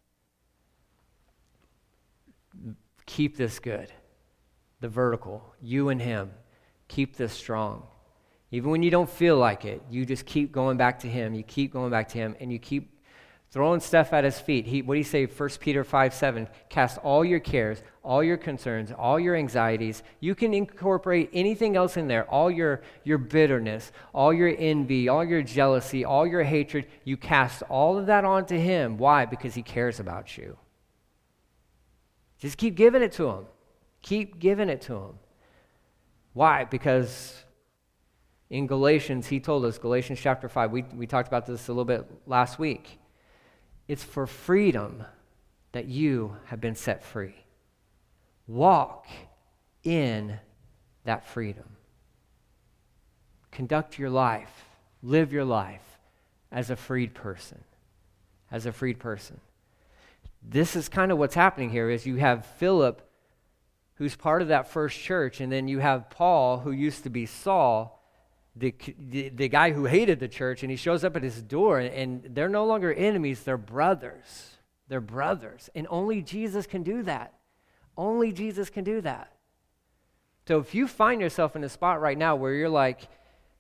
Keep 3.07 3.37
this 3.37 3.59
good. 3.59 3.93
The 4.81 4.89
vertical. 4.89 5.55
You 5.61 5.89
and 5.89 6.01
him. 6.01 6.31
Keep 6.87 7.17
this 7.17 7.33
strong. 7.33 7.83
Even 8.53 8.71
when 8.71 8.85
you 8.85 8.91
don't 8.91 9.11
feel 9.11 9.37
like 9.37 9.65
it 9.65 9.83
you 9.91 10.07
just 10.07 10.27
keep 10.27 10.53
going 10.53 10.77
back 10.77 11.01
to 11.01 11.09
him. 11.09 11.35
You 11.35 11.43
keep 11.43 11.73
going 11.73 11.91
back 11.91 12.09
to 12.11 12.19
him 12.19 12.37
and 12.39 12.53
you 12.53 12.61
keep 12.61 13.02
throwing 13.53 13.81
stuff 13.81 14.15
at 14.15 14.25
his 14.25 14.41
feet. 14.41 14.67
He, 14.67 14.81
what 14.81 14.95
do 14.95 14.99
you 14.99 15.05
say, 15.05 15.27
1 15.27 15.49
Peter 15.61 15.85
5 15.85 16.15
7? 16.15 16.49
Cast 16.71 16.99
all 16.99 17.25
your 17.25 17.39
cares, 17.39 17.83
all 18.03 18.25
your 18.25 18.39
concerns, 18.39 18.91
all 18.91 19.21
your 19.21 19.37
anxieties. 19.37 20.03
You 20.21 20.35
can 20.35 20.55
incorporate 20.55 21.29
anything 21.35 21.77
else 21.77 21.99
in 21.99 22.09
there, 22.09 22.25
all 22.31 22.51
your, 22.51 22.81
your 23.05 23.19
bitterness, 23.19 23.93
all 24.15 24.33
your 24.33 24.53
envy, 24.59 25.09
all 25.09 25.25
your 25.25 25.43
jealousy, 25.43 26.05
all 26.05 26.27
your 26.27 26.43
hatred. 26.43 26.87
You 27.05 27.19
cast 27.19 27.63
all 27.65 27.99
of 27.99 28.07
that 28.07 28.25
onto 28.25 28.57
him. 28.57 28.97
Why? 28.97 29.27
Because 29.27 29.55
he 29.55 29.63
cares 29.63 30.01
about 30.01 30.37
you. 30.39 30.57
Just 32.39 32.57
keep 32.57 32.75
giving 32.75 33.03
it 33.03 33.13
to 33.13 33.29
him. 33.29 33.45
Keep 34.01 34.41
giving 34.41 34.69
it 34.69 34.81
to 34.83 34.95
him. 34.95 35.19
Why? 36.33 36.65
Because 36.65 37.45
in 38.49 38.67
Galatians, 38.67 39.29
he 39.29 39.39
told 39.39 39.65
us, 39.67 39.79
Galatians 39.79 40.19
chapter 40.21 40.49
5, 40.49 40.73
we, 40.73 40.83
we 40.95 41.07
talked 41.07 41.29
about 41.29 41.47
this 41.47 41.69
a 41.69 41.71
little 41.71 41.85
bit 41.85 42.11
last 42.27 42.59
week. 42.59 42.99
It's 43.93 44.03
for 44.03 44.27
freedom 44.27 45.05
that 45.73 45.85
you 45.85 46.39
have 46.47 46.63
been 46.63 46.77
set 46.77 47.05
free. 47.05 47.35
Walk 48.47 49.07
in 49.85 50.39
that 51.05 51.29
freedom. 51.29 51.77
Conduct 53.51 53.99
your 53.99 54.09
life, 54.09 54.65
live 55.03 55.31
your 55.31 55.45
life 55.45 55.99
as 56.51 56.71
a 56.71 56.77
freed 56.77 57.13
person. 57.13 57.65
As 58.51 58.65
a 58.65 58.73
freed 58.73 58.99
person. 58.99 59.41
This 60.43 60.75
is 60.75 60.89
kind 60.89 61.13
of 61.13 61.19
what's 61.19 61.35
happening 61.35 61.69
here 61.69 61.91
is 61.91 62.07
you 62.07 62.17
have 62.17 62.47
Philip 62.47 63.07
who's 63.97 64.17
part 64.17 64.41
of 64.41 64.49
that 64.49 64.71
first 64.71 64.99
church 64.99 65.39
and 65.39 65.53
then 65.53 65.69
you 65.69 65.81
have 65.81 66.09
Paul 66.09 66.61
who 66.61 66.73
used 66.73 67.03
to 67.03 67.11
be 67.11 67.27
Saul 67.27 68.02
the, 68.55 68.75
the, 68.99 69.29
the, 69.31 69.49
guy 69.49 69.73
who 69.73 69.87
hated 69.87 70.21
the 70.21 70.29
church, 70.29 70.63
and 70.63 70.71
he 70.71 70.77
shows 70.77 71.05
up 71.05 71.17
at 71.17 71.23
his 71.23 71.43
door, 71.43 71.79
and, 71.79 71.95
and 71.95 72.35
they're 72.35 72.49
no 72.49 72.67
longer 72.67 72.93
enemies, 72.93 73.43
they're 73.43 73.57
brothers. 73.57 74.57
They're 74.89 75.01
brothers. 75.01 75.71
And 75.75 75.87
only 75.89 76.21
Jesus 76.21 76.67
can 76.67 76.83
do 76.83 77.03
that. 77.05 77.33
Only 77.97 78.33
Jesus 78.33 78.69
can 78.69 78.85
do 78.85 79.01
that. 79.01 79.33
So 80.47 80.59
if 80.59 80.75
you 80.75 80.87
find 80.87 81.21
yourself 81.21 81.57
in 81.57 81.65
a 81.65 81.69
spot 81.69 82.01
right 82.01 82.19
now 82.19 82.37
where 82.37 82.53
you're 82.53 82.69
like, 82.69 83.01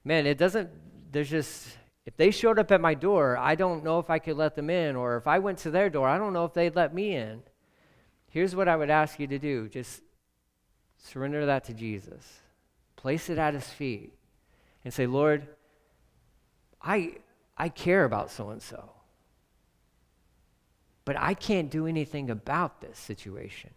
man, 0.04 0.26
it 0.26 0.36
doesn't, 0.36 0.68
there's 1.10 1.30
just, 1.30 1.68
if 2.04 2.16
they 2.16 2.30
showed 2.30 2.58
up 2.58 2.72
at 2.72 2.80
my 2.80 2.94
door, 2.94 3.38
I 3.38 3.54
don't 3.54 3.84
know 3.84 3.98
if 3.98 4.10
I 4.10 4.18
could 4.18 4.36
let 4.36 4.56
them 4.56 4.68
in, 4.68 4.96
or 4.96 5.16
if 5.16 5.26
I 5.26 5.38
went 5.38 5.58
to 5.58 5.70
their 5.70 5.88
door, 5.88 6.08
I 6.08 6.18
don't 6.18 6.32
know 6.32 6.44
if 6.44 6.54
they'd 6.54 6.74
let 6.74 6.92
me 6.92 7.14
in. 7.14 7.42
Here's 8.28 8.56
what 8.56 8.68
I 8.68 8.76
would 8.76 8.90
ask 8.90 9.20
you 9.20 9.26
to 9.28 9.38
do 9.38 9.68
just 9.68 10.02
surrender 10.98 11.46
that 11.46 11.64
to 11.64 11.74
Jesus, 11.74 12.40
place 12.96 13.30
it 13.30 13.38
at 13.38 13.54
his 13.54 13.68
feet, 13.68 14.12
and 14.84 14.92
say, 14.92 15.06
Lord, 15.06 15.46
I, 16.80 17.16
I 17.56 17.68
care 17.68 18.04
about 18.04 18.30
so 18.30 18.50
and 18.50 18.62
so, 18.62 18.90
but 21.04 21.16
I 21.18 21.34
can't 21.34 21.70
do 21.70 21.86
anything 21.86 22.30
about 22.30 22.80
this 22.80 22.98
situation. 22.98 23.70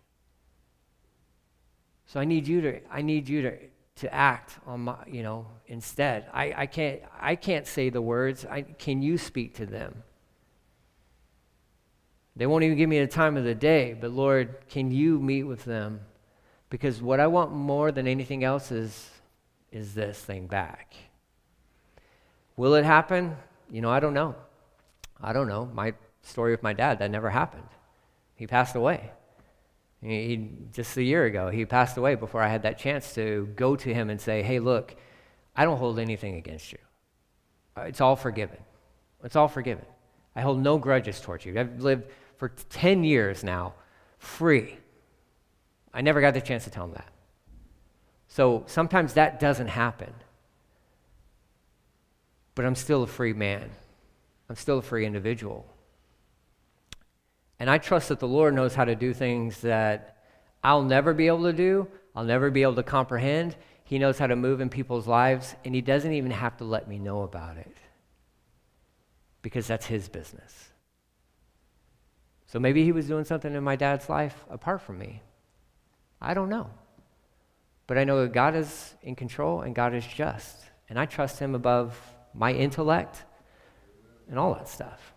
So 2.08 2.20
I 2.20 2.26
need 2.26 2.48
you 2.48 2.62
to, 2.62 2.80
I 2.92 3.02
need 3.02 3.28
you 3.28 3.42
to, 3.44 3.58
to 3.98 4.14
act 4.14 4.58
on 4.66 4.82
my, 4.82 4.98
you 5.08 5.24
know, 5.24 5.48
instead. 5.68 6.28
I, 6.34 6.54
I, 6.56 6.66
can't, 6.66 7.02
I 7.20 7.36
can't 7.36 7.66
say 7.66 7.90
the 7.90 8.02
words. 8.02 8.46
I, 8.46 8.62
can 8.62 9.02
you 9.02 9.18
speak 9.18 9.56
to 9.56 9.66
them? 9.66 10.04
They 12.36 12.46
won't 12.46 12.64
even 12.64 12.78
give 12.78 12.90
me 12.90 13.00
the 13.00 13.08
time 13.08 13.38
of 13.38 13.44
the 13.44 13.56
day, 13.56 13.96
but 14.00 14.12
Lord, 14.12 14.58
can 14.70 14.92
you 14.92 15.20
meet 15.20 15.44
with 15.44 15.64
them? 15.64 16.02
Because 16.70 17.02
what 17.02 17.20
I 17.20 17.28
want 17.28 17.54
more 17.54 17.92
than 17.92 18.08
anything 18.08 18.44
else 18.44 18.72
is, 18.72 19.10
is 19.76 19.94
this 19.94 20.18
thing 20.18 20.48
back. 20.48 20.96
Will 22.56 22.76
it 22.76 22.86
happen? 22.86 23.36
You 23.70 23.82
know, 23.82 23.90
I 23.90 24.00
don't 24.00 24.14
know. 24.14 24.36
I 25.22 25.34
don't 25.34 25.50
know. 25.50 25.66
My 25.74 25.94
story 26.22 26.52
with 26.52 26.64
my 26.64 26.72
dad, 26.72 27.00
that 27.00 27.12
never 27.12 27.30
happened. 27.30 27.68
He 28.36 28.48
passed 28.48 28.76
away. 28.76 29.12
He, 30.02 30.50
just 30.72 30.96
a 30.96 31.04
year 31.04 31.26
ago, 31.26 31.50
he 31.50 31.66
passed 31.66 31.98
away 31.98 32.16
before 32.16 32.42
I 32.42 32.48
had 32.48 32.64
that 32.64 32.78
chance 32.78 33.14
to 33.16 33.50
go 33.58 33.76
to 33.76 33.94
him 33.94 34.10
and 34.10 34.22
say, 34.22 34.44
hey, 34.44 34.60
look, 34.60 34.96
I 35.58 35.66
don't 35.66 35.78
hold 35.78 36.00
anything 36.00 36.36
against 36.36 36.72
you. 36.72 36.80
It's 37.76 38.00
all 38.00 38.16
forgiven. 38.16 38.60
It's 39.26 39.36
all 39.36 39.50
forgiven. 39.50 39.86
I 40.38 40.42
hold 40.42 40.62
no 40.62 40.78
grudges 40.78 41.20
towards 41.20 41.46
you. 41.46 41.60
I've 41.60 41.82
lived 41.82 42.06
for 42.38 42.50
10 42.70 43.04
years 43.04 43.44
now 43.44 43.74
free. 44.20 44.78
I 45.94 46.00
never 46.00 46.22
got 46.22 46.34
the 46.34 46.40
chance 46.40 46.64
to 46.64 46.70
tell 46.70 46.86
him 46.86 46.94
that. 46.94 47.10
So 48.36 48.66
sometimes 48.68 49.14
that 49.14 49.40
doesn't 49.40 49.70
happen. 49.70 50.14
But 52.54 52.66
I'm 52.66 52.76
still 52.76 53.02
a 53.04 53.08
free 53.08 53.32
man. 53.32 53.70
I'm 54.50 54.58
still 54.58 54.80
a 54.80 54.82
free 54.82 55.06
individual. 55.06 55.66
And 57.62 57.70
I 57.70 57.78
trust 57.78 58.10
that 58.10 58.20
the 58.20 58.28
Lord 58.28 58.54
knows 58.54 58.76
how 58.76 58.84
to 58.84 58.94
do 58.94 59.14
things 59.14 59.62
that 59.62 60.18
I'll 60.66 60.84
never 60.84 61.14
be 61.14 61.28
able 61.28 61.44
to 61.44 61.54
do, 61.54 61.88
I'll 62.14 62.26
never 62.26 62.52
be 62.52 62.64
able 62.64 62.76
to 62.76 62.84
comprehend. 62.84 63.56
He 63.86 64.00
knows 64.00 64.20
how 64.20 64.28
to 64.28 64.36
move 64.36 64.60
in 64.60 64.68
people's 64.68 65.08
lives, 65.08 65.56
and 65.64 65.74
He 65.74 65.80
doesn't 65.80 66.12
even 66.12 66.32
have 66.32 66.58
to 66.58 66.66
let 66.66 66.90
me 66.90 67.00
know 67.00 67.22
about 67.22 67.56
it 67.56 67.78
because 69.42 69.66
that's 69.66 69.86
His 69.86 70.10
business. 70.10 70.72
So 72.48 72.60
maybe 72.60 72.84
He 72.84 72.92
was 72.92 73.08
doing 73.08 73.24
something 73.24 73.56
in 73.56 73.64
my 73.64 73.78
dad's 73.78 74.10
life 74.10 74.44
apart 74.50 74.82
from 74.82 75.00
me. 75.00 75.22
I 76.22 76.34
don't 76.34 76.50
know. 76.50 76.70
But 77.88 77.98
I 77.98 78.04
know 78.04 78.22
that 78.22 78.34
God 78.34 78.56
is 78.56 78.96
in 79.04 79.16
control 79.16 79.62
and 79.62 79.76
God 79.76 79.94
is 79.94 80.06
just, 80.06 80.66
and 80.90 81.00
I 81.00 81.06
trust 81.06 81.40
Him 81.40 81.56
above 81.56 82.00
my 82.34 82.52
intellect 82.52 83.24
and 84.30 84.40
all 84.40 84.54
that 84.56 84.68
stuff. 84.68 85.14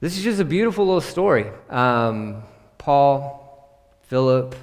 This 0.00 0.16
is 0.16 0.24
just 0.24 0.40
a 0.40 0.44
beautiful 0.44 0.84
little 0.84 1.00
story. 1.00 1.50
Um, 1.70 2.42
Paul, 2.78 3.40
Philip, 4.02 4.54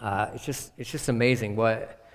uh, 0.00 0.30
it's 0.34 0.44
just 0.44 0.72
it's 0.78 0.90
just 0.90 1.08
amazing 1.08 1.56
what 1.56 2.08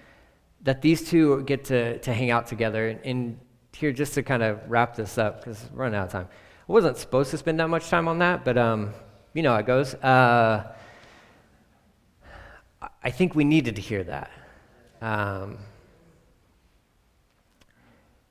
that 0.63 0.81
these 0.81 1.07
two 1.07 1.43
get 1.43 1.65
to 1.65 1.99
to 1.99 2.13
hang 2.13 2.31
out 2.31 2.47
together. 2.47 2.89
And, 2.89 2.99
and 3.05 3.39
here, 3.75 3.91
just 3.91 4.13
to 4.13 4.23
kind 4.23 4.41
of 4.41 4.59
wrap 4.67 4.95
this 4.95 5.17
up, 5.17 5.41
because 5.41 5.63
we're 5.71 5.83
running 5.83 5.99
out 5.99 6.05
of 6.07 6.11
time. 6.11 6.27
I 6.67 6.71
wasn't 6.71 6.97
supposed 6.97 7.29
to 7.31 7.37
spend 7.37 7.59
that 7.59 7.67
much 7.67 7.89
time 7.89 8.07
on 8.07 8.19
that, 8.19 8.43
but 8.43 8.57
um, 8.57 8.93
you 9.33 9.43
know 9.43 9.51
how 9.51 9.59
it 9.59 9.67
goes. 9.67 9.93
Uh, 9.95 10.73
I 13.03 13.11
think 13.11 13.35
we 13.35 13.43
needed 13.43 13.75
to 13.75 13.81
hear 13.81 14.03
that. 14.03 14.31
Um, 15.01 15.57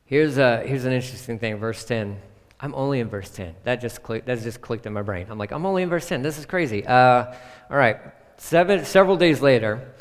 here's, 0.04 0.38
a, 0.38 0.58
here's 0.66 0.84
an 0.84 0.92
interesting 0.92 1.38
thing, 1.38 1.56
verse 1.56 1.84
10. 1.84 2.20
I'm 2.60 2.74
only 2.74 3.00
in 3.00 3.08
verse 3.08 3.30
10. 3.30 3.54
That 3.64 3.80
just, 3.80 4.02
clicked, 4.02 4.26
that 4.26 4.40
just 4.42 4.60
clicked 4.60 4.86
in 4.86 4.92
my 4.92 5.02
brain. 5.02 5.26
I'm 5.30 5.38
like, 5.38 5.52
I'm 5.52 5.66
only 5.66 5.82
in 5.82 5.88
verse 5.88 6.08
10. 6.08 6.22
This 6.22 6.38
is 6.38 6.46
crazy. 6.46 6.86
Uh, 6.86 7.34
all 7.70 7.76
right. 7.76 7.98
Seven, 8.36 8.84
several 8.84 9.16
days 9.16 9.40
later, 9.40 9.92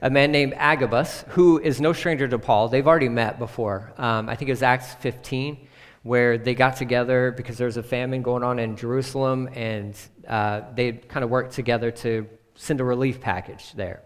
a 0.00 0.10
man 0.10 0.32
named 0.32 0.54
Agabus, 0.56 1.24
who 1.28 1.58
is 1.58 1.80
no 1.80 1.92
stranger 1.92 2.26
to 2.26 2.38
Paul, 2.38 2.68
they've 2.68 2.86
already 2.86 3.08
met 3.08 3.38
before. 3.38 3.92
Um, 3.98 4.28
I 4.28 4.34
think 4.34 4.48
it 4.48 4.52
was 4.52 4.62
Acts 4.62 4.94
15, 4.94 5.68
where 6.02 6.38
they 6.38 6.54
got 6.54 6.76
together 6.76 7.32
because 7.36 7.58
there 7.58 7.66
was 7.66 7.76
a 7.76 7.82
famine 7.82 8.22
going 8.22 8.42
on 8.42 8.58
in 8.58 8.76
Jerusalem, 8.76 9.48
and 9.54 9.96
uh, 10.26 10.62
they 10.74 10.92
kind 10.92 11.22
of 11.22 11.30
worked 11.30 11.52
together 11.52 11.90
to 11.90 12.26
send 12.62 12.80
a 12.80 12.84
relief 12.84 13.20
package 13.20 13.72
there. 13.72 14.02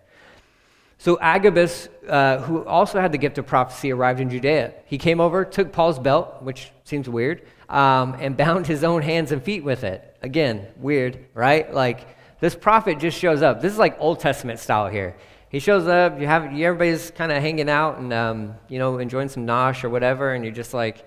So 0.98 1.18
Agabus, 1.20 1.88
uh, 2.08 2.38
who 2.38 2.64
also 2.64 3.00
had 3.00 3.12
the 3.12 3.18
gift 3.18 3.36
of 3.38 3.46
prophecy, 3.46 3.92
arrived 3.92 4.20
in 4.20 4.30
Judea. 4.30 4.72
He 4.86 4.96
came 4.96 5.20
over, 5.20 5.44
took 5.44 5.70
Paul's 5.72 5.98
belt, 5.98 6.42
which 6.42 6.72
seems 6.84 7.08
weird, 7.08 7.46
um, 7.68 8.16
and 8.18 8.36
bound 8.44 8.66
his 8.66 8.82
own 8.82 9.02
hands 9.02 9.30
and 9.30 9.42
feet 9.42 9.62
with 9.62 9.84
it. 9.84 10.16
Again, 10.22 10.66
weird, 10.76 11.26
right? 11.34 11.72
Like 11.72 12.06
this 12.40 12.54
prophet 12.54 12.98
just 12.98 13.18
shows 13.18 13.42
up. 13.42 13.60
This 13.60 13.72
is 13.72 13.78
like 13.78 13.96
Old 14.00 14.20
Testament 14.20 14.58
style 14.58 14.88
here. 14.88 15.16
He 15.50 15.60
shows 15.60 15.86
up. 15.86 16.18
You 16.18 16.26
have 16.26 16.52
you, 16.52 16.66
everybody's 16.66 17.10
kind 17.10 17.30
of 17.30 17.42
hanging 17.42 17.68
out 17.68 17.98
and 17.98 18.12
um, 18.12 18.54
you 18.68 18.78
know 18.78 18.98
enjoying 18.98 19.28
some 19.28 19.46
nosh 19.46 19.84
or 19.84 19.90
whatever, 19.90 20.32
and 20.32 20.44
you're 20.44 20.54
just 20.54 20.74
like, 20.74 21.06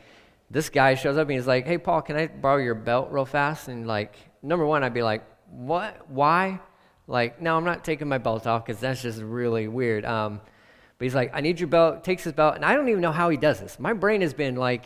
this 0.52 0.70
guy 0.70 0.94
shows 0.94 1.18
up 1.18 1.28
and 1.28 1.36
he's 1.36 1.48
like, 1.48 1.66
"Hey, 1.66 1.78
Paul, 1.78 2.02
can 2.02 2.16
I 2.16 2.28
borrow 2.28 2.58
your 2.58 2.76
belt 2.76 3.10
real 3.12 3.26
fast?" 3.26 3.68
And 3.68 3.86
like, 3.88 4.16
number 4.42 4.66
one, 4.66 4.84
I'd 4.84 4.94
be 4.94 5.04
like, 5.04 5.24
"What? 5.50 6.10
Why?" 6.10 6.60
Like, 7.10 7.42
no, 7.42 7.58
I'm 7.58 7.66
not 7.66 7.84
taking 7.84 8.08
my 8.08 8.20
belt 8.20 8.46
off 8.46 8.66
because 8.66 8.80
that's 8.80 9.02
just 9.02 9.20
really 9.20 9.68
weird. 9.68 10.06
Um, 10.06 10.40
but 10.98 11.06
he's 11.06 11.16
like, 11.16 11.32
I 11.34 11.42
need 11.42 11.60
your 11.60 11.68
belt. 11.68 12.04
Takes 12.04 12.24
his 12.24 12.34
belt, 12.34 12.56
and 12.56 12.64
I 12.64 12.76
don't 12.76 12.88
even 12.88 13.02
know 13.02 13.12
how 13.12 13.30
he 13.30 13.38
does 13.38 13.60
this. 13.60 13.80
My 13.80 13.94
brain 13.94 14.22
has 14.22 14.34
been 14.34 14.56
like 14.56 14.86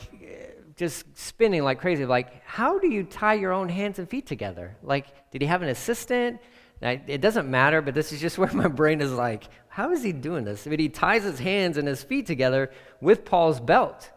just 0.78 1.06
spinning 1.18 1.64
like 1.64 1.80
crazy. 1.80 2.06
Like, 2.06 2.44
how 2.46 2.80
do 2.80 2.88
you 2.88 3.04
tie 3.04 3.34
your 3.34 3.52
own 3.52 3.68
hands 3.68 4.00
and 4.00 4.10
feet 4.10 4.26
together? 4.26 4.78
Like, 4.82 5.32
did 5.32 5.42
he 5.42 5.48
have 5.48 5.62
an 5.62 5.70
assistant? 5.70 6.40
it 6.82 7.22
doesn't 7.22 7.50
matter, 7.50 7.82
but 7.82 7.94
this 7.94 8.12
is 8.12 8.20
just 8.20 8.38
where 8.40 8.52
my 8.52 8.68
brain 8.68 9.02
is 9.02 9.12
like, 9.12 9.46
how 9.68 9.92
is 9.92 10.04
he 10.04 10.12
doing 10.12 10.46
this? 10.46 10.66
But 10.66 10.80
he 10.80 10.90
ties 10.90 11.24
his 11.24 11.40
hands 11.40 11.78
and 11.78 11.88
his 11.88 12.04
feet 12.04 12.26
together 12.26 12.72
with 13.02 13.26
Paul's 13.26 13.60
belt. 13.60 14.10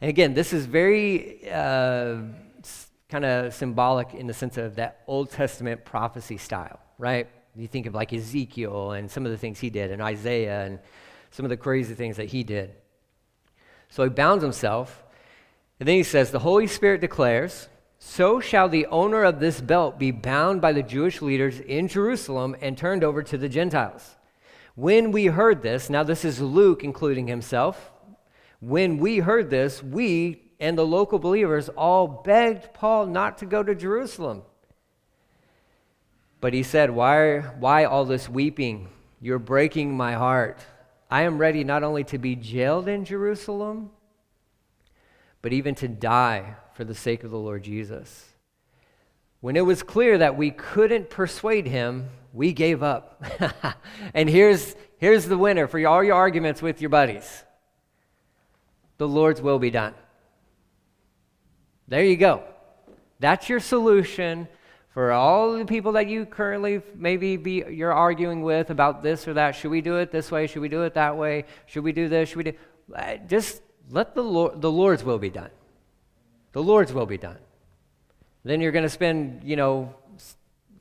And 0.00 0.10
again, 0.10 0.34
this 0.34 0.52
is 0.52 0.66
very 0.66 1.50
uh, 1.50 2.16
kind 3.08 3.24
of 3.24 3.54
symbolic 3.54 4.14
in 4.14 4.26
the 4.26 4.34
sense 4.34 4.58
of 4.58 4.76
that 4.76 5.02
Old 5.06 5.30
Testament 5.30 5.84
prophecy 5.84 6.36
style, 6.38 6.80
right? 6.98 7.28
You 7.56 7.66
think 7.66 7.86
of 7.86 7.94
like 7.94 8.12
Ezekiel 8.12 8.92
and 8.92 9.10
some 9.10 9.24
of 9.24 9.32
the 9.32 9.38
things 9.38 9.58
he 9.58 9.70
did, 9.70 9.90
and 9.90 10.02
Isaiah 10.02 10.64
and 10.66 10.78
some 11.30 11.44
of 11.44 11.50
the 11.50 11.56
crazy 11.56 11.94
things 11.94 12.16
that 12.16 12.26
he 12.26 12.44
did. 12.44 12.74
So 13.88 14.04
he 14.04 14.10
bounds 14.10 14.42
himself, 14.42 15.04
and 15.80 15.88
then 15.88 15.96
he 15.96 16.02
says, 16.02 16.30
The 16.30 16.38
Holy 16.38 16.66
Spirit 16.66 17.00
declares, 17.00 17.68
So 17.98 18.40
shall 18.40 18.68
the 18.68 18.86
owner 18.86 19.24
of 19.24 19.40
this 19.40 19.60
belt 19.60 19.98
be 19.98 20.10
bound 20.10 20.60
by 20.60 20.72
the 20.72 20.82
Jewish 20.82 21.22
leaders 21.22 21.60
in 21.60 21.88
Jerusalem 21.88 22.56
and 22.60 22.76
turned 22.76 23.02
over 23.02 23.22
to 23.22 23.38
the 23.38 23.48
Gentiles. 23.48 24.16
When 24.74 25.10
we 25.10 25.26
heard 25.26 25.62
this, 25.62 25.88
now 25.88 26.02
this 26.02 26.24
is 26.24 26.40
Luke 26.40 26.84
including 26.84 27.26
himself, 27.26 27.90
when 28.60 28.98
we 28.98 29.18
heard 29.18 29.48
this, 29.50 29.82
we 29.82 30.42
and 30.58 30.76
the 30.76 30.86
local 30.86 31.18
believers 31.18 31.68
all 31.70 32.06
begged 32.06 32.72
Paul 32.74 33.06
not 33.06 33.38
to 33.38 33.46
go 33.46 33.62
to 33.62 33.74
Jerusalem. 33.74 34.42
But 36.40 36.52
he 36.52 36.62
said, 36.62 36.90
Why, 36.90 37.40
why 37.40 37.84
all 37.84 38.04
this 38.04 38.28
weeping? 38.28 38.88
You're 39.20 39.38
breaking 39.38 39.96
my 39.96 40.14
heart. 40.14 40.58
I 41.10 41.22
am 41.22 41.38
ready 41.38 41.64
not 41.64 41.82
only 41.82 42.04
to 42.04 42.18
be 42.18 42.36
jailed 42.36 42.88
in 42.88 43.04
Jerusalem, 43.04 43.90
but 45.40 45.52
even 45.52 45.74
to 45.76 45.88
die 45.88 46.56
for 46.74 46.84
the 46.84 46.94
sake 46.94 47.24
of 47.24 47.30
the 47.30 47.38
Lord 47.38 47.62
Jesus. 47.62 48.32
When 49.40 49.56
it 49.56 49.64
was 49.64 49.82
clear 49.82 50.18
that 50.18 50.36
we 50.36 50.50
couldn't 50.50 51.08
persuade 51.08 51.66
him, 51.66 52.08
we 52.32 52.52
gave 52.52 52.82
up. 52.82 53.24
and 54.14 54.28
here's, 54.28 54.74
here's 54.98 55.26
the 55.26 55.38
winner 55.38 55.66
for 55.66 55.84
all 55.86 56.02
your 56.02 56.16
arguments 56.16 56.60
with 56.60 56.80
your 56.80 56.90
buddies 56.90 57.44
the 58.98 59.06
Lord's 59.06 59.42
will 59.42 59.58
be 59.58 59.70
done. 59.70 59.94
There 61.86 62.02
you 62.02 62.16
go. 62.16 62.44
That's 63.20 63.48
your 63.48 63.60
solution 63.60 64.48
for 64.96 65.12
all 65.12 65.52
the 65.52 65.66
people 65.66 65.92
that 65.92 66.08
you 66.08 66.24
currently 66.24 66.80
maybe 66.94 67.36
be 67.36 67.62
you're 67.68 67.92
arguing 67.92 68.40
with 68.40 68.70
about 68.70 69.02
this 69.02 69.28
or 69.28 69.34
that 69.34 69.54
should 69.54 69.70
we 69.70 69.82
do 69.82 69.96
it 69.96 70.10
this 70.10 70.30
way 70.30 70.46
should 70.46 70.62
we 70.62 70.70
do 70.70 70.84
it 70.84 70.94
that 70.94 71.14
way 71.14 71.44
should 71.66 71.84
we 71.84 71.92
do 71.92 72.08
this 72.08 72.30
should 72.30 72.38
we 72.38 72.44
do 72.44 72.52
uh, 72.94 73.16
just 73.28 73.60
let 73.90 74.14
the 74.14 74.22
lord 74.22 74.62
the 74.62 74.70
lord's 74.70 75.04
will 75.04 75.18
be 75.18 75.28
done 75.28 75.50
the 76.52 76.62
lord's 76.62 76.94
will 76.94 77.04
be 77.04 77.18
done 77.18 77.36
then 78.42 78.58
you're 78.62 78.72
going 78.72 78.86
to 78.86 78.88
spend 78.88 79.44
you 79.44 79.54
know 79.54 79.94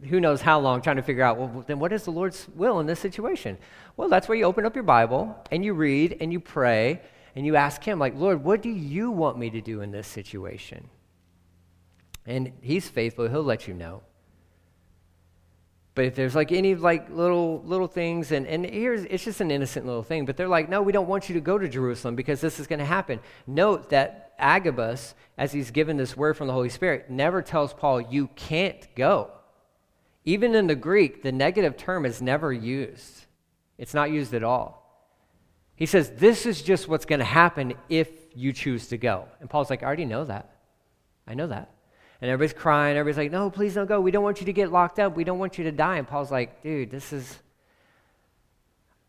who 0.07 0.21
knows 0.21 0.39
how 0.39 0.59
long 0.59 0.81
trying 0.81 0.97
to 0.97 1.01
figure 1.01 1.23
out, 1.23 1.37
well, 1.37 1.63
then 1.65 1.79
what 1.79 1.93
is 1.93 2.03
the 2.03 2.11
Lord's 2.11 2.47
will 2.53 2.79
in 2.81 2.85
this 2.85 2.99
situation? 2.99 3.57
Well, 3.95 4.09
that's 4.09 4.27
where 4.27 4.37
you 4.37 4.43
open 4.43 4.65
up 4.65 4.75
your 4.75 4.83
Bible 4.83 5.35
and 5.51 5.63
you 5.63 5.73
read 5.73 6.17
and 6.19 6.33
you 6.33 6.41
pray 6.41 7.01
and 7.33 7.45
you 7.45 7.55
ask 7.55 7.81
Him, 7.81 7.97
like, 7.97 8.13
Lord, 8.13 8.43
what 8.43 8.61
do 8.61 8.69
you 8.69 9.09
want 9.09 9.37
me 9.37 9.49
to 9.49 9.61
do 9.61 9.79
in 9.79 9.91
this 9.91 10.05
situation? 10.05 10.89
And 12.25 12.51
He's 12.61 12.87
faithful, 12.89 13.27
He'll 13.27 13.43
let 13.43 13.67
you 13.67 13.73
know. 13.73 14.01
But 15.95 16.05
if 16.05 16.15
there's 16.15 16.35
like 16.35 16.51
any 16.51 16.75
like 16.75 17.09
little 17.09 17.61
little 17.63 17.87
things, 17.87 18.33
and, 18.33 18.45
and 18.45 18.65
here's 18.65 19.05
it's 19.05 19.23
just 19.23 19.39
an 19.39 19.49
innocent 19.49 19.85
little 19.85 20.03
thing, 20.03 20.25
but 20.25 20.35
they're 20.35 20.49
like, 20.49 20.67
no, 20.67 20.81
we 20.81 20.91
don't 20.91 21.07
want 21.07 21.29
you 21.29 21.35
to 21.35 21.41
go 21.41 21.57
to 21.57 21.69
Jerusalem 21.69 22.15
because 22.15 22.41
this 22.41 22.59
is 22.59 22.67
going 22.67 22.79
to 22.79 22.85
happen. 22.85 23.21
Note 23.47 23.89
that 23.91 24.33
Agabus, 24.37 25.15
as 25.37 25.53
he's 25.53 25.71
given 25.71 25.95
this 25.95 26.17
word 26.17 26.35
from 26.35 26.47
the 26.47 26.53
Holy 26.53 26.67
Spirit, 26.67 27.09
never 27.09 27.41
tells 27.41 27.73
Paul, 27.73 28.01
you 28.01 28.27
can't 28.35 28.93
go. 28.95 29.31
Even 30.25 30.53
in 30.53 30.67
the 30.67 30.75
Greek, 30.75 31.23
the 31.23 31.31
negative 31.31 31.77
term 31.77 32.05
is 32.05 32.21
never 32.21 32.51
used. 32.51 33.25
It's 33.77 33.93
not 33.93 34.11
used 34.11 34.33
at 34.33 34.43
all. 34.43 34.81
He 35.75 35.85
says, 35.85 36.11
This 36.11 36.45
is 36.45 36.61
just 36.61 36.89
what's 36.89 37.05
going 37.05 37.19
to 37.19 37.25
happen 37.25 37.73
if 37.87 38.09
you 38.33 38.51
choose 38.51 38.87
to 38.87 38.97
go. 38.97 39.27
And 39.39 39.49
Paul's 39.49 39.69
like, 39.69 39.81
I 39.81 39.85
already 39.85 40.05
know 40.05 40.25
that. 40.25 40.57
I 41.25 41.35
know 41.35 41.47
that. 41.47 41.71
And 42.25 42.31
everybody's 42.31 42.59
crying. 42.59 42.97
Everybody's 42.97 43.19
like, 43.19 43.31
no, 43.31 43.51
please 43.51 43.75
don't 43.75 43.85
go. 43.85 44.01
We 44.01 44.09
don't 44.09 44.23
want 44.23 44.39
you 44.39 44.47
to 44.47 44.53
get 44.53 44.71
locked 44.71 44.97
up. 44.97 45.15
We 45.15 45.23
don't 45.23 45.37
want 45.37 45.59
you 45.59 45.65
to 45.65 45.71
die. 45.71 45.97
And 45.97 46.07
Paul's 46.07 46.31
like, 46.31 46.63
dude, 46.63 46.89
this 46.89 47.13
is, 47.13 47.37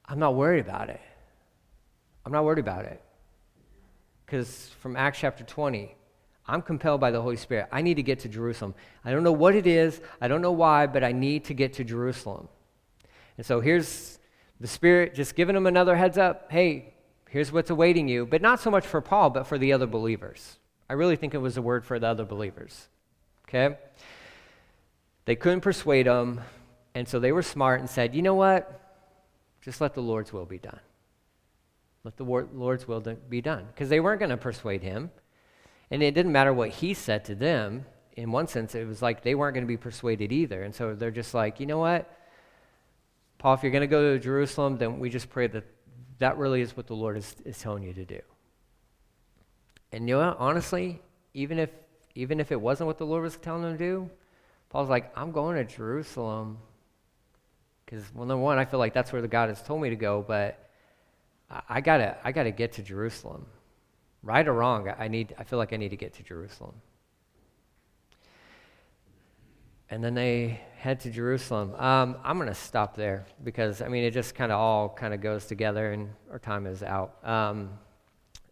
I'm 0.04 0.18
not 0.18 0.34
worried 0.34 0.60
about 0.60 0.90
it. 0.90 1.00
I'm 2.26 2.32
not 2.32 2.44
worried 2.44 2.58
about 2.58 2.84
it. 2.84 3.02
Because 4.26 4.68
from 4.80 4.96
Acts 4.96 5.18
chapter 5.18 5.44
20, 5.44 5.94
I'm 6.46 6.60
compelled 6.60 7.00
by 7.00 7.10
the 7.10 7.22
Holy 7.22 7.38
Spirit. 7.38 7.68
I 7.72 7.80
need 7.80 7.94
to 7.94 8.02
get 8.02 8.18
to 8.18 8.28
Jerusalem. 8.28 8.74
I 9.02 9.12
don't 9.12 9.22
know 9.22 9.32
what 9.32 9.54
it 9.54 9.66
is, 9.66 9.98
I 10.20 10.28
don't 10.28 10.42
know 10.42 10.52
why, 10.52 10.86
but 10.86 11.02
I 11.02 11.12
need 11.12 11.44
to 11.44 11.54
get 11.54 11.72
to 11.74 11.84
Jerusalem. 11.84 12.48
And 13.38 13.46
so 13.46 13.60
here's 13.62 14.18
the 14.60 14.68
Spirit 14.68 15.14
just 15.14 15.34
giving 15.34 15.56
him 15.56 15.66
another 15.66 15.96
heads 15.96 16.18
up 16.18 16.52
hey, 16.52 16.92
here's 17.30 17.50
what's 17.50 17.70
awaiting 17.70 18.08
you, 18.08 18.26
but 18.26 18.42
not 18.42 18.60
so 18.60 18.70
much 18.70 18.86
for 18.86 19.00
Paul, 19.00 19.30
but 19.30 19.46
for 19.46 19.56
the 19.56 19.72
other 19.72 19.86
believers. 19.86 20.58
I 20.90 20.92
really 20.92 21.16
think 21.16 21.32
it 21.32 21.38
was 21.38 21.56
a 21.56 21.62
word 21.62 21.86
for 21.86 21.98
the 21.98 22.08
other 22.08 22.26
believers. 22.26 22.88
Okay? 23.48 23.76
They 25.24 25.36
couldn't 25.36 25.60
persuade 25.60 26.06
him, 26.06 26.40
and 26.94 27.06
so 27.08 27.18
they 27.18 27.32
were 27.32 27.42
smart 27.42 27.80
and 27.80 27.90
said, 27.90 28.14
you 28.14 28.22
know 28.22 28.34
what? 28.34 28.80
Just 29.60 29.80
let 29.80 29.94
the 29.94 30.00
Lord's 30.00 30.32
will 30.32 30.46
be 30.46 30.58
done. 30.58 30.80
Let 32.04 32.16
the 32.16 32.24
Lord's 32.24 32.86
will 32.86 33.00
be 33.00 33.40
done. 33.40 33.66
Because 33.66 33.88
they 33.88 33.98
weren't 33.98 34.20
going 34.20 34.30
to 34.30 34.36
persuade 34.36 34.82
him. 34.82 35.10
And 35.90 36.02
it 36.02 36.14
didn't 36.14 36.32
matter 36.32 36.52
what 36.52 36.70
he 36.70 36.94
said 36.94 37.24
to 37.24 37.34
them. 37.34 37.84
In 38.16 38.30
one 38.30 38.46
sense, 38.46 38.74
it 38.74 38.86
was 38.86 39.02
like 39.02 39.22
they 39.22 39.34
weren't 39.34 39.54
going 39.54 39.64
to 39.64 39.68
be 39.68 39.76
persuaded 39.76 40.32
either. 40.32 40.62
And 40.62 40.74
so 40.74 40.94
they're 40.94 41.10
just 41.10 41.34
like, 41.34 41.58
you 41.58 41.66
know 41.66 41.78
what? 41.78 42.08
Paul, 43.38 43.54
if 43.54 43.62
you're 43.62 43.72
going 43.72 43.82
to 43.82 43.88
go 43.88 44.14
to 44.14 44.20
Jerusalem, 44.20 44.78
then 44.78 45.00
we 45.00 45.10
just 45.10 45.28
pray 45.28 45.48
that 45.48 45.64
that 46.18 46.38
really 46.38 46.60
is 46.60 46.76
what 46.76 46.86
the 46.86 46.94
Lord 46.94 47.16
is, 47.16 47.34
is 47.44 47.58
telling 47.58 47.82
you 47.82 47.92
to 47.92 48.04
do. 48.04 48.20
And 49.92 50.08
you 50.08 50.16
know? 50.16 50.36
Honestly, 50.38 51.02
even 51.34 51.58
if 51.58 51.70
even 52.16 52.40
if 52.40 52.50
it 52.50 52.60
wasn't 52.60 52.86
what 52.86 52.98
the 52.98 53.06
Lord 53.06 53.22
was 53.22 53.36
telling 53.36 53.62
him 53.62 53.72
to 53.72 53.78
do, 53.78 54.10
Paul's 54.70 54.88
like, 54.88 55.12
I'm 55.16 55.30
going 55.30 55.56
to 55.56 55.64
Jerusalem. 55.64 56.58
Because, 57.84 58.02
well, 58.14 58.26
number 58.26 58.42
one, 58.42 58.58
I 58.58 58.64
feel 58.64 58.80
like 58.80 58.94
that's 58.94 59.12
where 59.12 59.22
the 59.22 59.28
God 59.28 59.50
has 59.50 59.62
told 59.62 59.80
me 59.82 59.90
to 59.90 59.96
go, 59.96 60.24
but 60.26 60.70
I, 61.50 61.60
I 61.68 61.80
gotta, 61.80 62.16
I 62.24 62.32
gotta 62.32 62.50
get 62.50 62.72
to 62.72 62.82
Jerusalem. 62.82 63.46
Right 64.22 64.48
or 64.48 64.54
wrong, 64.54 64.92
I 64.98 65.06
need, 65.06 65.34
I 65.38 65.44
feel 65.44 65.58
like 65.58 65.72
I 65.72 65.76
need 65.76 65.90
to 65.90 65.96
get 65.96 66.14
to 66.14 66.22
Jerusalem. 66.22 66.74
And 69.88 70.02
then 70.02 70.14
they 70.14 70.60
head 70.78 70.98
to 71.00 71.10
Jerusalem. 71.10 71.74
Um, 71.76 72.16
I'm 72.24 72.38
to 72.40 72.54
stop 72.54 72.96
there 72.96 73.26
because, 73.44 73.82
I 73.82 73.88
mean, 73.88 74.02
it 74.02 74.10
just 74.10 74.34
kind 74.34 74.50
of 74.50 74.58
all 74.58 74.88
kind 74.88 75.14
of 75.14 75.20
goes 75.20 75.46
together 75.46 75.92
and 75.92 76.10
our 76.32 76.40
time 76.40 76.66
is 76.66 76.82
out. 76.82 77.24
Um, 77.24 77.70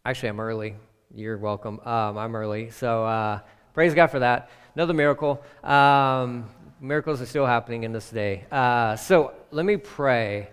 actually, 0.04 0.28
I'm 0.28 0.38
early. 0.38 0.76
You're 1.14 1.38
welcome. 1.38 1.80
Um, 1.84 2.18
I'm 2.18 2.34
early. 2.34 2.70
So, 2.70 3.04
uh, 3.04 3.40
Praise 3.74 3.92
God 3.92 4.06
for 4.06 4.20
that. 4.20 4.50
Another 4.76 4.94
miracle. 4.94 5.42
Um, 5.64 6.48
miracles 6.80 7.20
are 7.20 7.26
still 7.26 7.44
happening 7.44 7.82
in 7.82 7.90
this 7.90 8.08
day. 8.08 8.44
Uh, 8.52 8.94
so 8.94 9.32
let 9.50 9.66
me 9.66 9.76
pray. 9.76 10.48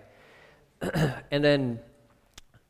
and 1.30 1.44
then 1.44 1.78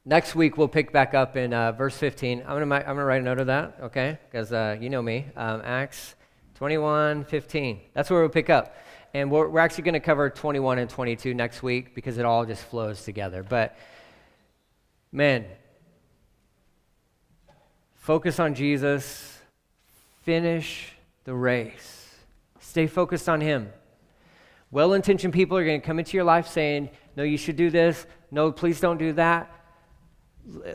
next 0.05 0.35
week 0.35 0.59
we'll 0.59 0.69
pick 0.69 0.93
back 0.93 1.15
up 1.15 1.39
in 1.39 1.55
uh, 1.55 1.73
verse 1.73 1.97
15. 1.97 2.41
I'm 2.41 2.47
going 2.47 2.69
to 2.69 2.95
write 3.03 3.23
a 3.23 3.25
note 3.25 3.39
of 3.39 3.47
that, 3.47 3.79
okay? 3.85 4.19
Because 4.31 4.53
uh, 4.53 4.77
you 4.79 4.91
know 4.91 5.01
me. 5.01 5.25
Um, 5.37 5.63
Acts 5.65 6.17
21, 6.57 7.25
15. 7.25 7.81
That's 7.95 8.11
where 8.11 8.21
we'll 8.21 8.29
pick 8.29 8.51
up. 8.51 8.77
And 9.15 9.31
we're, 9.31 9.49
we're 9.49 9.61
actually 9.61 9.85
going 9.85 9.95
to 9.95 10.01
cover 10.01 10.29
21 10.29 10.81
and 10.81 10.91
22 10.91 11.33
next 11.33 11.63
week 11.63 11.95
because 11.95 12.19
it 12.19 12.27
all 12.27 12.45
just 12.45 12.63
flows 12.65 13.05
together. 13.05 13.43
But 13.43 13.75
man, 15.13 15.47
focus 18.03 18.39
on 18.39 18.55
Jesus 18.55 19.33
Finish 20.23 20.93
the 21.25 21.35
race. 21.35 22.15
Stay 22.61 22.87
focused 22.87 23.29
on 23.29 23.41
Him. 23.41 23.73
Well 24.71 24.95
intentioned 24.95 25.35
people 25.35 25.57
are 25.57 25.65
going 25.65 25.81
to 25.81 25.87
come 25.87 25.99
into 25.99 26.17
your 26.17 26.25
life 26.25 26.47
saying, 26.47 26.91
No, 27.17 27.25
you 27.25 27.37
should 27.37 27.57
do 27.57 27.71
this. 27.71 28.07
No, 28.31 28.53
please 28.53 28.81
don't 28.81 28.99
do 28.99 29.13
that. 29.15 29.51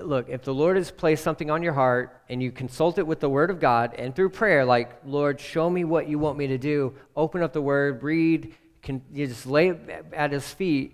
Look, 0.02 0.30
if 0.30 0.44
the 0.44 0.54
Lord 0.54 0.78
has 0.78 0.92
placed 0.92 1.24
something 1.24 1.50
on 1.50 1.64
your 1.64 1.74
heart 1.74 2.22
and 2.30 2.44
you 2.44 2.52
consult 2.52 2.98
it 2.98 3.08
with 3.08 3.20
the 3.20 3.30
Word 3.30 3.50
of 3.50 3.60
God 3.60 3.96
and 3.98 4.16
through 4.16 4.30
prayer, 4.30 4.64
like, 4.64 4.92
Lord, 5.06 5.40
show 5.40 5.70
me 5.70 5.84
what 5.84 6.08
you 6.08 6.20
want 6.20 6.38
me 6.38 6.48
to 6.48 6.58
do, 6.58 6.94
open 7.16 7.42
up 7.42 7.52
the 7.52 7.62
Word, 7.62 8.04
read, 8.04 8.54
can, 8.82 9.02
you 9.12 9.28
just 9.28 9.46
lay 9.46 9.70
it 9.70 10.06
at 10.14 10.32
His 10.32 10.50
feet. 10.54 10.94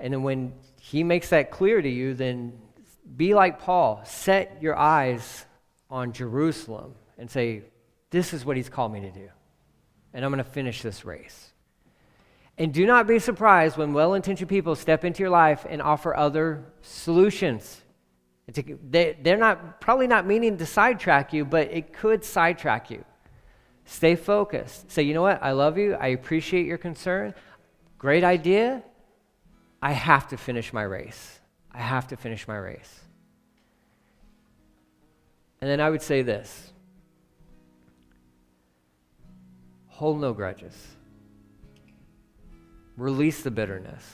And 0.00 0.12
then 0.12 0.22
when 0.22 0.54
He 0.80 1.04
makes 1.04 1.28
that 1.30 1.50
clear 1.50 1.80
to 1.80 1.88
you, 1.88 2.14
then 2.14 2.58
be 3.16 3.34
like 3.34 3.60
Paul. 3.60 4.02
Set 4.04 4.58
your 4.60 4.76
eyes 4.76 5.46
on 5.90 6.12
Jerusalem 6.12 6.94
and 7.18 7.30
say, 7.30 7.62
this 8.10 8.32
is 8.32 8.44
what 8.44 8.56
he's 8.56 8.68
called 8.68 8.92
me 8.92 9.00
to 9.00 9.10
do. 9.10 9.28
And 10.12 10.24
I'm 10.24 10.30
going 10.30 10.44
to 10.44 10.48
finish 10.48 10.82
this 10.82 11.04
race. 11.04 11.52
And 12.56 12.72
do 12.72 12.86
not 12.86 13.06
be 13.06 13.18
surprised 13.18 13.76
when 13.76 13.92
well 13.92 14.14
intentioned 14.14 14.48
people 14.48 14.76
step 14.76 15.04
into 15.04 15.20
your 15.20 15.30
life 15.30 15.66
and 15.68 15.82
offer 15.82 16.16
other 16.16 16.64
solutions. 16.82 17.80
They're 18.46 19.36
not, 19.36 19.80
probably 19.80 20.06
not 20.06 20.26
meaning 20.26 20.56
to 20.58 20.66
sidetrack 20.66 21.32
you, 21.32 21.44
but 21.44 21.72
it 21.72 21.92
could 21.92 22.24
sidetrack 22.24 22.90
you. 22.90 23.04
Stay 23.86 24.14
focused. 24.16 24.90
Say, 24.90 25.02
you 25.02 25.14
know 25.14 25.22
what? 25.22 25.42
I 25.42 25.52
love 25.52 25.78
you. 25.78 25.94
I 25.94 26.08
appreciate 26.08 26.66
your 26.66 26.78
concern. 26.78 27.34
Great 27.98 28.22
idea. 28.22 28.82
I 29.82 29.92
have 29.92 30.28
to 30.28 30.36
finish 30.36 30.72
my 30.72 30.82
race. 30.82 31.40
I 31.72 31.80
have 31.80 32.06
to 32.08 32.16
finish 32.16 32.46
my 32.46 32.56
race. 32.56 33.00
And 35.64 35.70
then 35.70 35.80
I 35.80 35.88
would 35.88 36.02
say 36.02 36.20
this 36.20 36.74
Hold 39.86 40.20
no 40.20 40.34
grudges. 40.34 40.76
Release 42.98 43.42
the 43.42 43.50
bitterness. 43.50 44.04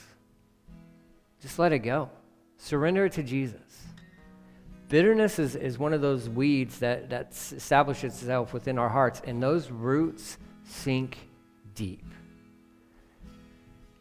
Just 1.42 1.58
let 1.58 1.72
it 1.72 1.80
go. 1.80 2.08
Surrender 2.56 3.06
it 3.06 3.14
to 3.14 3.24
Jesus. 3.24 3.82
Bitterness 4.88 5.40
is, 5.40 5.56
is 5.56 5.76
one 5.76 5.92
of 5.92 6.00
those 6.00 6.28
weeds 6.28 6.78
that, 6.78 7.10
that 7.10 7.32
establishes 7.32 8.14
itself 8.14 8.52
within 8.52 8.78
our 8.78 8.88
hearts, 8.88 9.20
and 9.26 9.42
those 9.42 9.72
roots 9.72 10.38
sink 10.62 11.18
deep. 11.74 12.06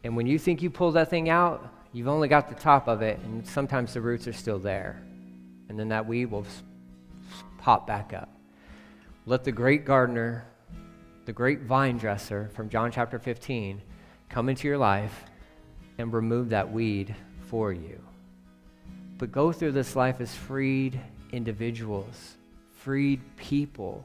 And 0.04 0.14
when 0.14 0.28
you 0.28 0.38
think 0.38 0.62
you 0.62 0.70
pull 0.70 0.92
that 0.92 1.10
thing 1.10 1.28
out, 1.28 1.68
you've 1.92 2.06
only 2.06 2.28
got 2.28 2.48
the 2.48 2.54
top 2.54 2.86
of 2.86 3.02
it, 3.02 3.18
and 3.24 3.44
sometimes 3.44 3.92
the 3.92 4.00
roots 4.00 4.28
are 4.28 4.32
still 4.32 4.60
there. 4.60 5.02
And 5.68 5.76
then 5.76 5.88
that 5.88 6.06
weed 6.06 6.26
will 6.26 6.46
pop 7.60 7.86
back 7.86 8.12
up. 8.12 8.28
Let 9.26 9.44
the 9.44 9.52
great 9.52 9.84
gardener 9.84 10.50
the 11.30 11.34
great 11.34 11.60
vine 11.60 11.96
dresser 11.96 12.50
from 12.54 12.68
John 12.68 12.90
chapter 12.90 13.16
15, 13.18 13.80
come 14.28 14.48
into 14.48 14.66
your 14.66 14.78
life 14.78 15.24
and 15.96 16.12
remove 16.12 16.48
that 16.48 16.72
weed 16.72 17.14
for 17.46 17.72
you. 17.72 18.00
But 19.16 19.30
go 19.30 19.52
through 19.52 19.70
this 19.70 19.94
life 19.94 20.20
as 20.20 20.34
freed 20.34 21.00
individuals, 21.30 22.36
freed 22.72 23.20
people. 23.36 24.04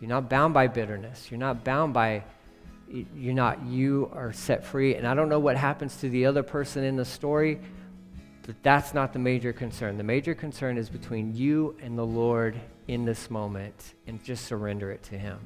You're 0.00 0.08
not 0.08 0.28
bound 0.28 0.52
by 0.52 0.66
bitterness. 0.66 1.30
You're 1.30 1.38
not 1.38 1.64
bound 1.64 1.94
by, 1.94 2.24
you're 3.14 3.34
not, 3.34 3.64
you 3.64 4.10
are 4.12 4.32
set 4.32 4.64
free. 4.64 4.96
And 4.96 5.06
I 5.06 5.14
don't 5.14 5.28
know 5.28 5.38
what 5.38 5.56
happens 5.56 5.96
to 5.98 6.08
the 6.08 6.26
other 6.26 6.42
person 6.42 6.82
in 6.82 6.96
the 6.96 7.04
story, 7.04 7.60
but 8.48 8.56
that's 8.62 8.94
not 8.94 9.12
the 9.12 9.18
major 9.18 9.52
concern. 9.52 9.98
The 9.98 10.02
major 10.02 10.34
concern 10.34 10.78
is 10.78 10.88
between 10.88 11.36
you 11.36 11.76
and 11.82 11.98
the 11.98 12.06
Lord 12.06 12.58
in 12.86 13.04
this 13.04 13.30
moment, 13.30 13.92
and 14.06 14.24
just 14.24 14.46
surrender 14.46 14.90
it 14.90 15.02
to 15.02 15.18
Him. 15.18 15.38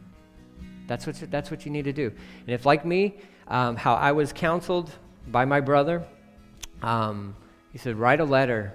That's 0.86 1.04
what, 1.04 1.16
that's 1.28 1.50
what 1.50 1.66
you 1.66 1.72
need 1.72 1.86
to 1.86 1.92
do. 1.92 2.12
And 2.46 2.50
if, 2.50 2.64
like 2.64 2.86
me, 2.86 3.16
um, 3.48 3.74
how 3.74 3.94
I 3.94 4.12
was 4.12 4.32
counseled 4.32 4.88
by 5.26 5.44
my 5.46 5.60
brother, 5.60 6.04
um, 6.80 7.34
he 7.72 7.78
said, 7.78 7.96
write 7.96 8.20
a 8.20 8.24
letter. 8.24 8.72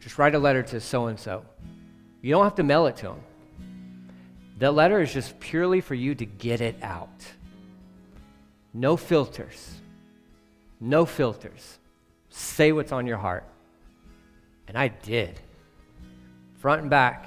Just 0.00 0.18
write 0.18 0.34
a 0.34 0.38
letter 0.38 0.62
to 0.64 0.78
so 0.78 1.06
and 1.06 1.18
so. 1.18 1.42
You 2.20 2.32
don't 2.32 2.44
have 2.44 2.56
to 2.56 2.62
mail 2.62 2.84
it 2.84 2.96
to 2.96 3.12
him. 3.12 3.20
The 4.58 4.70
letter 4.70 5.00
is 5.00 5.14
just 5.14 5.40
purely 5.40 5.80
for 5.80 5.94
you 5.94 6.14
to 6.14 6.26
get 6.26 6.60
it 6.60 6.76
out. 6.82 7.24
No 8.74 8.98
filters. 8.98 9.80
No 10.78 11.06
filters. 11.06 11.78
Say 12.36 12.70
what's 12.70 12.92
on 12.92 13.06
your 13.06 13.16
heart. 13.16 13.44
And 14.68 14.76
I 14.76 14.88
did. 14.88 15.40
Front 16.58 16.82
and 16.82 16.90
back, 16.90 17.24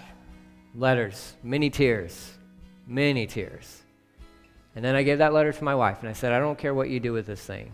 letters, 0.75 1.35
many 1.41 1.71
tears, 1.71 2.31
many 2.85 3.25
tears. 3.25 3.81
And 4.75 4.85
then 4.85 4.95
I 4.95 5.01
gave 5.01 5.17
that 5.17 5.33
letter 5.33 5.51
to 5.51 5.63
my 5.63 5.73
wife 5.73 6.01
and 6.01 6.09
I 6.09 6.13
said, 6.13 6.31
I 6.31 6.37
don't 6.37 6.59
care 6.59 6.75
what 6.75 6.89
you 6.89 6.99
do 6.99 7.11
with 7.11 7.25
this 7.25 7.41
thing. 7.41 7.71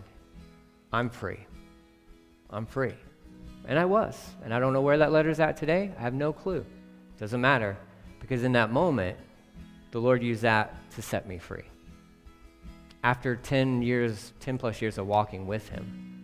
I'm 0.90 1.10
free. 1.10 1.46
I'm 2.48 2.64
free. 2.64 2.94
And 3.68 3.78
I 3.78 3.84
was. 3.84 4.18
And 4.42 4.54
I 4.54 4.58
don't 4.58 4.72
know 4.72 4.80
where 4.80 4.96
that 4.96 5.12
letter's 5.12 5.38
at 5.38 5.58
today. 5.58 5.92
I 5.98 6.00
have 6.00 6.14
no 6.14 6.32
clue. 6.32 6.64
Doesn't 7.20 7.40
matter. 7.40 7.76
Because 8.18 8.44
in 8.44 8.52
that 8.52 8.72
moment, 8.72 9.18
the 9.90 10.00
Lord 10.00 10.22
used 10.22 10.40
that 10.40 10.74
to 10.92 11.02
set 11.02 11.28
me 11.28 11.36
free. 11.36 11.64
After 13.04 13.36
10 13.36 13.82
years, 13.82 14.32
10 14.40 14.56
plus 14.56 14.80
years 14.80 14.96
of 14.96 15.06
walking 15.06 15.46
with 15.46 15.68
Him. 15.68 16.15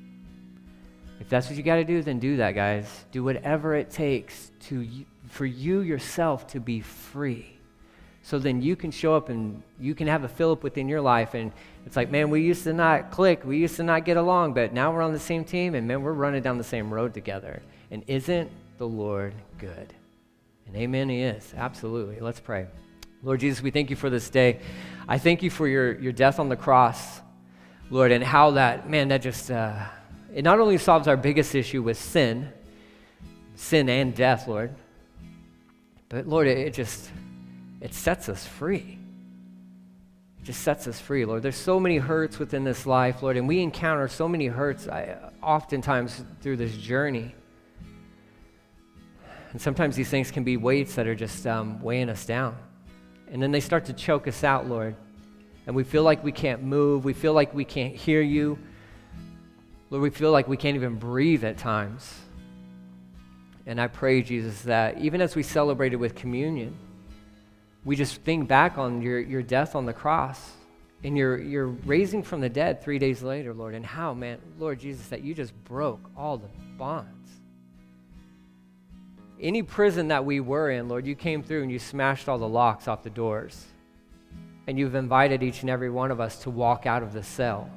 If 1.23 1.29
that's 1.29 1.49
what 1.49 1.57
you 1.57 1.63
got 1.63 1.77
to 1.77 1.85
do, 1.85 2.03
then 2.03 2.19
do 2.19 2.39
that, 2.39 2.57
guys. 2.57 3.05
Do 3.13 3.23
whatever 3.23 3.77
it 3.77 3.93
takes 3.93 4.51
to, 4.63 4.85
for 5.29 5.47
you 5.47 5.83
yourself 5.83 6.49
to 6.49 6.59
be 6.59 6.81
free. 6.81 7.61
So 8.25 8.41
then 8.41 8.61
you 8.61 8.75
can 8.75 8.91
show 8.91 9.15
up 9.15 9.29
and 9.29 9.63
you 9.79 9.95
can 9.95 10.09
have 10.09 10.25
a 10.25 10.29
Philip 10.29 10.65
within 10.65 10.89
your 10.89 11.01
life. 11.01 11.35
And 11.35 11.53
it's 11.87 11.95
like, 11.95 12.11
man, 12.11 12.29
we 12.29 12.43
used 12.43 12.65
to 12.65 12.73
not 12.73 13.13
click, 13.13 13.45
we 13.45 13.59
used 13.59 13.77
to 13.77 13.85
not 13.85 14.05
get 14.05 14.17
along, 14.17 14.55
but 14.55 14.73
now 14.73 14.93
we're 14.93 15.01
on 15.01 15.13
the 15.13 15.21
same 15.21 15.45
team, 15.45 15.77
and 15.77 15.87
man, 15.87 16.03
we're 16.03 16.13
running 16.13 16.43
down 16.43 16.59
the 16.59 16.65
same 16.65 16.93
road 16.93 17.15
together. 17.15 17.63
And 17.93 18.03
isn't 18.09 18.51
the 18.79 18.89
Lord 18.89 19.33
good? 19.59 19.95
And 20.67 20.75
amen, 20.75 21.09
He 21.09 21.23
is. 21.23 21.55
Absolutely. 21.57 22.19
Let's 22.19 22.41
pray. 22.41 22.67
Lord 23.23 23.39
Jesus, 23.39 23.63
we 23.63 23.71
thank 23.71 23.91
you 23.91 23.97
for 23.97 24.11
this 24.11 24.29
day. 24.29 24.59
I 25.07 25.19
thank 25.19 25.45
you 25.45 25.51
for 25.51 25.69
your, 25.69 25.97
your 26.01 26.13
death 26.13 26.41
on 26.41 26.49
the 26.49 26.57
cross, 26.57 27.21
Lord, 27.91 28.11
and 28.11 28.25
how 28.25 28.51
that, 28.53 28.91
man, 28.91 29.07
that 29.09 29.23
just, 29.23 29.53
uh, 29.53 29.85
it 30.33 30.43
not 30.43 30.59
only 30.61 30.79
solves 30.79 31.09
our 31.09 31.17
biggest 31.17 31.55
issue 31.55 31.83
with 31.83 31.99
sin, 31.99 32.53
sin 33.55 33.89
and 33.89 34.15
death, 34.15 34.49
Lord, 34.49 34.75
but 36.09 36.27
Lord, 36.27 36.47
it, 36.47 36.59
it 36.59 36.75
just, 36.75 37.11
it 37.81 37.95
sets 37.95 38.29
us 38.29 38.47
free. 38.47 38.99
It 40.41 40.45
just 40.45 40.63
sets 40.63 40.87
us 40.87 40.99
free, 40.99 41.25
Lord. 41.25 41.43
There's 41.43 41.57
so 41.57 41.79
many 41.79 41.99
hurts 41.99 42.39
within 42.39 42.65
this 42.65 42.87
life, 42.87 43.23
Lord, 43.23 43.37
and 43.37 43.47
we 43.47 43.61
encounter 43.61 44.09
so 44.09 44.27
many 44.27 44.47
hurts 44.47 44.89
I, 44.89 45.17
oftentimes 45.43 46.25
through 46.41 46.57
this 46.57 46.77
journey. 46.77 47.35
And 49.53 49.61
sometimes 49.61 49.97
these 49.97 50.09
things 50.09 50.31
can 50.31 50.45
be 50.45 50.57
weights 50.57 50.95
that 50.95 51.07
are 51.07 51.15
just 51.15 51.47
um, 51.47 51.81
weighing 51.83 52.09
us 52.09 52.25
down. 52.25 52.57
And 53.31 53.43
then 53.43 53.53
they 53.53 53.61
start 53.61 53.85
to 53.87 53.93
choke 53.93 54.27
us 54.27 54.45
out, 54.45 54.67
Lord. 54.67 54.97
And 55.67 55.77
we 55.77 55.85
feel 55.85 56.03
like 56.03 56.25
we 56.25 56.33
can't 56.33 56.63
move. 56.63 57.05
We 57.05 57.13
feel 57.13 57.35
like 57.35 57.55
we 57.55 57.65
can't 57.65 57.95
hear 57.95 58.23
you. 58.23 58.59
Lord, 59.93 60.05
we 60.05 60.09
feel 60.09 60.33
like 60.33 60.49
we 60.49 60.57
can't 60.57 60.75
even 60.75 60.95
breathe 60.95 61.45
at 61.45 61.59
times. 61.59 62.11
And 63.67 63.79
I 63.79 63.89
pray, 63.89 64.23
Jesus, 64.23 64.63
that 64.63 64.97
even 64.97 65.21
as 65.21 65.37
we 65.37 65.43
celebrated 65.43 65.97
with 65.97 66.15
communion, 66.15 66.75
we 67.85 67.95
just 67.95 68.23
think 68.23 68.49
back 68.49 68.79
on 68.79 69.03
your, 69.03 69.21
your 69.21 69.43
death 69.43 69.77
on 69.77 69.85
the 69.85 69.93
cross 69.93 70.53
and 71.05 71.15
your, 71.15 71.39
your 71.39 71.67
raising 71.67 72.23
from 72.23 72.41
the 72.41 72.49
dead 72.49 72.83
three 72.83 72.99
days 72.99 73.23
later, 73.23 73.53
Lord, 73.53 73.75
and 73.75 73.85
how, 73.85 74.15
man, 74.15 74.39
Lord 74.59 74.81
Jesus, 74.81 75.09
that 75.09 75.23
you 75.23 75.35
just 75.35 75.53
broke 75.65 76.01
all 76.17 76.39
the 76.39 76.49
bonds. 76.79 77.31
Any 79.39 79.63
prison 79.63 80.09
that 80.09 80.25
we 80.25 80.41
were 80.41 80.71
in, 80.71 80.89
Lord, 80.89 81.07
you 81.07 81.15
came 81.15 81.43
through 81.43 81.65
and 81.65 81.71
you 81.71 81.79
smashed 81.79 82.31
all 82.31 82.39
the 82.39 82.49
locks 82.49 82.89
off 82.89 83.03
the 83.03 83.11
doors. 83.11 83.67
And 84.67 84.79
you've 84.79 84.95
invited 84.95 85.43
each 85.43 85.61
and 85.61 85.69
every 85.69 85.91
one 85.91 86.11
of 86.11 86.19
us 86.19 86.39
to 86.45 86.51
walk 86.51 86.87
out 86.87 87.03
of 87.03 87.13
the 87.13 87.23
cell. 87.23 87.71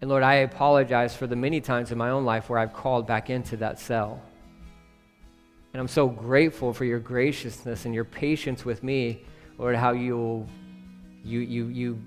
And 0.00 0.08
Lord, 0.08 0.22
I 0.22 0.34
apologize 0.34 1.16
for 1.16 1.26
the 1.26 1.36
many 1.36 1.60
times 1.60 1.90
in 1.90 1.98
my 1.98 2.10
own 2.10 2.24
life 2.24 2.48
where 2.48 2.58
I've 2.58 2.72
called 2.72 3.06
back 3.06 3.30
into 3.30 3.56
that 3.58 3.80
cell. 3.80 4.22
And 5.72 5.80
I'm 5.80 5.88
so 5.88 6.08
grateful 6.08 6.72
for 6.72 6.84
your 6.84 7.00
graciousness 7.00 7.84
and 7.84 7.94
your 7.94 8.04
patience 8.04 8.64
with 8.64 8.82
me, 8.82 9.24
Lord, 9.58 9.76
how 9.76 9.92
you 9.92 10.46
you 11.24 11.40
you 11.40 11.66
you 11.66 12.02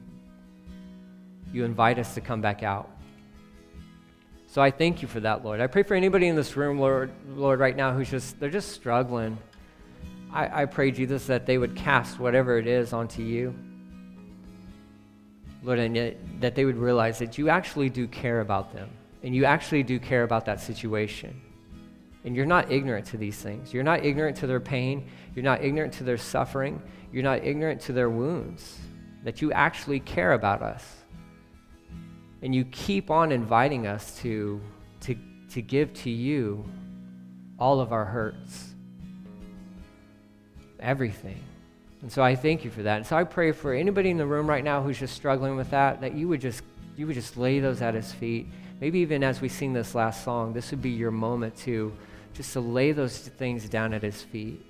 you 1.52 1.66
invite 1.66 2.00
us 2.00 2.14
to 2.16 2.22
come 2.22 2.42
back 2.42 2.64
out. 2.64 2.89
So 4.48 4.62
I 4.62 4.72
thank 4.72 5.02
you 5.02 5.08
for 5.08 5.20
that, 5.20 5.46
Lord. 5.46 5.62
I 5.62 5.68
pray 5.68 5.84
for 5.84 5.96
anybody 5.96 6.28
in 6.28 6.36
this 6.36 6.58
room, 6.58 6.80
Lord, 6.80 7.12
Lord, 7.36 7.60
right 7.60 7.76
now 7.76 7.94
who's 7.94 8.10
just 8.10 8.39
they're 8.39 8.50
just 8.50 8.72
struggling. 8.72 9.38
I, 10.34 10.64
I 10.64 10.66
pray, 10.66 10.92
Jesus, 10.92 11.26
that 11.28 11.46
they 11.46 11.58
would 11.58 11.76
cast 11.76 12.20
whatever 12.20 12.58
it 12.58 12.68
is 12.68 12.94
onto 12.94 13.22
you. 13.22 13.54
Lord, 15.64 15.80
and 15.80 15.95
yet, 15.95 16.18
that 16.41 16.55
they 16.55 16.66
would 16.66 16.78
realize 16.78 17.20
that 17.20 17.38
you 17.38 17.49
actually 17.49 17.89
do 17.89 18.07
care 18.07 18.41
about 18.41 18.74
them 18.74 18.89
and 19.24 19.36
you 19.36 19.45
actually 19.45 19.84
do 19.84 19.99
care 19.99 20.24
about 20.24 20.45
that 20.45 20.59
situation. 20.59 21.39
And 22.24 22.36
you're 22.36 22.45
not 22.45 22.72
ignorant 22.72 23.05
to 23.07 23.18
these 23.18 23.38
things. 23.38 23.74
You're 23.74 23.84
not 23.84 24.05
ignorant 24.05 24.38
to 24.38 24.47
their 24.47 24.59
pain. 24.59 25.09
You're 25.36 25.43
not 25.43 25.64
ignorant 25.64 25.93
to 25.93 26.03
their 26.03 26.18
suffering. 26.18 26.82
You're 27.12 27.24
not 27.24 27.43
ignorant 27.43 27.82
to 27.82 27.93
their 27.93 28.09
wounds. 28.09 28.80
That 29.24 29.41
you 29.41 29.51
actually 29.51 29.99
care 29.99 30.34
about 30.34 30.62
us. 30.62 30.84
And 32.41 32.53
you 32.53 32.66
keep 32.66 33.12
on 33.12 33.32
inviting 33.32 33.86
us 33.86 34.18
to, 34.20 34.62
to, 35.01 35.16
to 35.51 35.62
give 35.62 35.93
to 35.93 36.09
you 36.09 36.68
all 37.59 37.80
of 37.80 37.91
our 37.91 38.05
hurts, 38.05 38.74
everything. 40.80 41.39
And 42.02 42.12
so 42.12 42.24
I 42.24 42.36
thank 42.36 42.66
you 42.66 42.72
for 42.72 42.84
that. 42.84 42.97
And 42.97 43.06
so 43.06 43.16
I 43.16 43.24
pray 43.24 43.52
for 43.52 43.74
anybody 43.74 44.10
in 44.10 44.18
the 44.18 44.26
room 44.26 44.47
right 44.47 44.64
now 44.64 44.82
who's 44.82 44.97
just 44.97 45.16
struggling 45.16 45.56
with 45.56 45.70
that, 45.72 46.02
that 46.02 46.14
you 46.14 46.28
would 46.28 46.41
just 46.41 46.64
you 46.97 47.08
would 47.08 47.16
just 47.16 47.38
lay 47.38 47.60
those 47.60 47.82
at 47.82 47.93
his 47.93 48.12
feet. 48.12 48.47
Maybe 48.80 48.99
even 48.99 49.24
as 49.24 49.41
we 49.41 49.49
sing 49.49 49.74
this 49.74 49.95
last 49.95 50.24
song, 50.24 50.54
this 50.54 50.72
would 50.72 50.82
be 50.82 50.89
your 50.89 51.12
moment 51.12 51.56
to 51.58 51.93
just 52.34 52.54
to 52.54 52.60
lay 52.60 52.91
those 52.91 53.18
things 53.18 53.70
down 53.70 53.93
at 53.93 54.02
his 54.02 54.22
feet. 54.22 54.66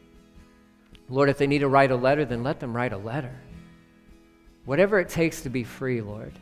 Lord, 1.10 1.30
if 1.30 1.38
they 1.38 1.48
need 1.48 1.60
to 1.60 1.68
write 1.68 1.92
a 1.92 1.96
letter, 1.96 2.26
then 2.26 2.44
let 2.44 2.60
them 2.60 2.76
write 2.76 2.94
a 2.94 2.98
letter. 2.98 3.36
Whatever 4.66 5.00
it 5.00 5.10
takes 5.10 5.42
to 5.42 5.50
be 5.50 5.64
free, 5.64 6.02
Lord. 6.02 6.34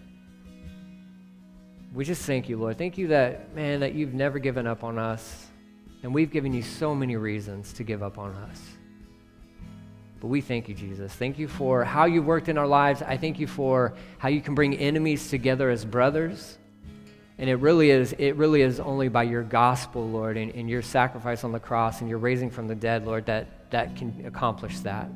We 1.93 2.05
just 2.05 2.23
thank 2.23 2.49
you, 2.49 2.57
Lord. 2.57 2.77
Thank 2.77 2.97
you 2.97 3.07
that, 3.07 3.55
man, 3.55 3.79
that 3.79 3.95
you've 3.95 4.13
never 4.13 4.37
given 4.37 4.67
up 4.67 4.83
on 4.83 4.99
us. 4.99 5.47
And 6.03 6.13
we've 6.13 6.31
given 6.31 6.53
you 6.53 6.61
so 6.61 6.93
many 6.93 7.15
reasons 7.15 7.73
to 7.73 7.83
give 7.83 8.03
up 8.03 8.17
on 8.17 8.35
us. 8.35 8.61
But 10.19 10.27
we 10.27 10.41
thank 10.41 10.67
you, 10.67 10.75
Jesus. 10.75 11.13
Thank 11.13 11.39
you 11.39 11.47
for 11.47 11.83
how 11.83 12.05
you've 12.05 12.25
worked 12.25 12.49
in 12.49 12.57
our 12.57 12.67
lives. 12.67 13.01
I 13.01 13.15
thank 13.15 13.39
you 13.39 13.47
for 13.47 13.93
how 14.17 14.27
you 14.27 14.41
can 14.41 14.53
bring 14.53 14.75
enemies 14.75 15.29
together 15.29 15.69
as 15.69 15.85
brothers. 15.85 16.57
And 17.37 17.49
it 17.49 17.55
really 17.55 17.89
is, 17.89 18.13
it 18.17 18.35
really 18.35 18.61
is 18.61 18.81
only 18.81 19.07
by 19.07 19.23
your 19.23 19.43
gospel, 19.43 20.09
Lord, 20.09 20.35
and, 20.35 20.53
and 20.53 20.69
your 20.69 20.81
sacrifice 20.81 21.45
on 21.45 21.53
the 21.53 21.59
cross 21.59 22.01
and 22.01 22.09
your 22.09 22.19
raising 22.19 22.49
from 22.49 22.67
the 22.67 22.75
dead, 22.75 23.05
Lord, 23.05 23.27
that, 23.27 23.71
that 23.71 23.95
can 23.95 24.25
accomplish 24.25 24.79
that. 24.79 25.07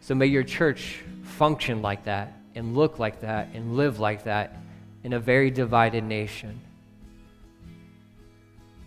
So 0.00 0.16
may 0.16 0.26
your 0.26 0.42
church 0.42 1.00
function 1.22 1.80
like 1.80 2.04
that 2.04 2.32
and 2.56 2.76
look 2.76 2.98
like 2.98 3.20
that 3.20 3.48
and 3.54 3.76
live 3.76 4.00
like 4.00 4.24
that 4.24 4.56
in 5.04 5.12
a 5.12 5.20
very 5.20 5.52
divided 5.52 6.02
nation. 6.02 6.60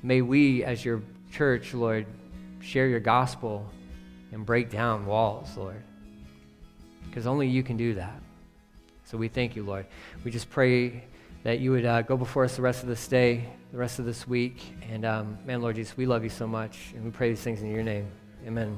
May 0.03 0.21
we, 0.21 0.65
as 0.65 0.83
your 0.83 1.01
church, 1.31 1.73
Lord, 1.73 2.05
share 2.59 2.87
your 2.87 2.99
gospel 2.99 3.69
and 4.31 4.45
break 4.45 4.69
down 4.69 5.05
walls, 5.05 5.55
Lord. 5.57 5.81
Because 7.07 7.27
only 7.27 7.47
you 7.47 7.63
can 7.63 7.77
do 7.77 7.95
that. 7.95 8.21
So 9.05 9.17
we 9.17 9.27
thank 9.27 9.55
you, 9.55 9.63
Lord. 9.63 9.85
We 10.23 10.31
just 10.31 10.49
pray 10.49 11.05
that 11.43 11.59
you 11.59 11.71
would 11.71 11.85
uh, 11.85 12.01
go 12.01 12.17
before 12.17 12.43
us 12.43 12.55
the 12.55 12.61
rest 12.61 12.83
of 12.83 12.89
this 12.89 13.07
day, 13.07 13.45
the 13.71 13.77
rest 13.77 13.99
of 13.99 14.05
this 14.05 14.27
week. 14.27 14.73
And 14.91 15.05
um, 15.05 15.37
man, 15.45 15.61
Lord 15.61 15.77
Jesus, 15.77 15.95
we 15.95 16.05
love 16.05 16.23
you 16.23 16.29
so 16.29 16.45
much. 16.45 16.91
And 16.93 17.05
we 17.05 17.11
pray 17.11 17.29
these 17.29 17.41
things 17.41 17.61
in 17.61 17.71
your 17.71 17.83
name. 17.83 18.07
Amen. 18.45 18.77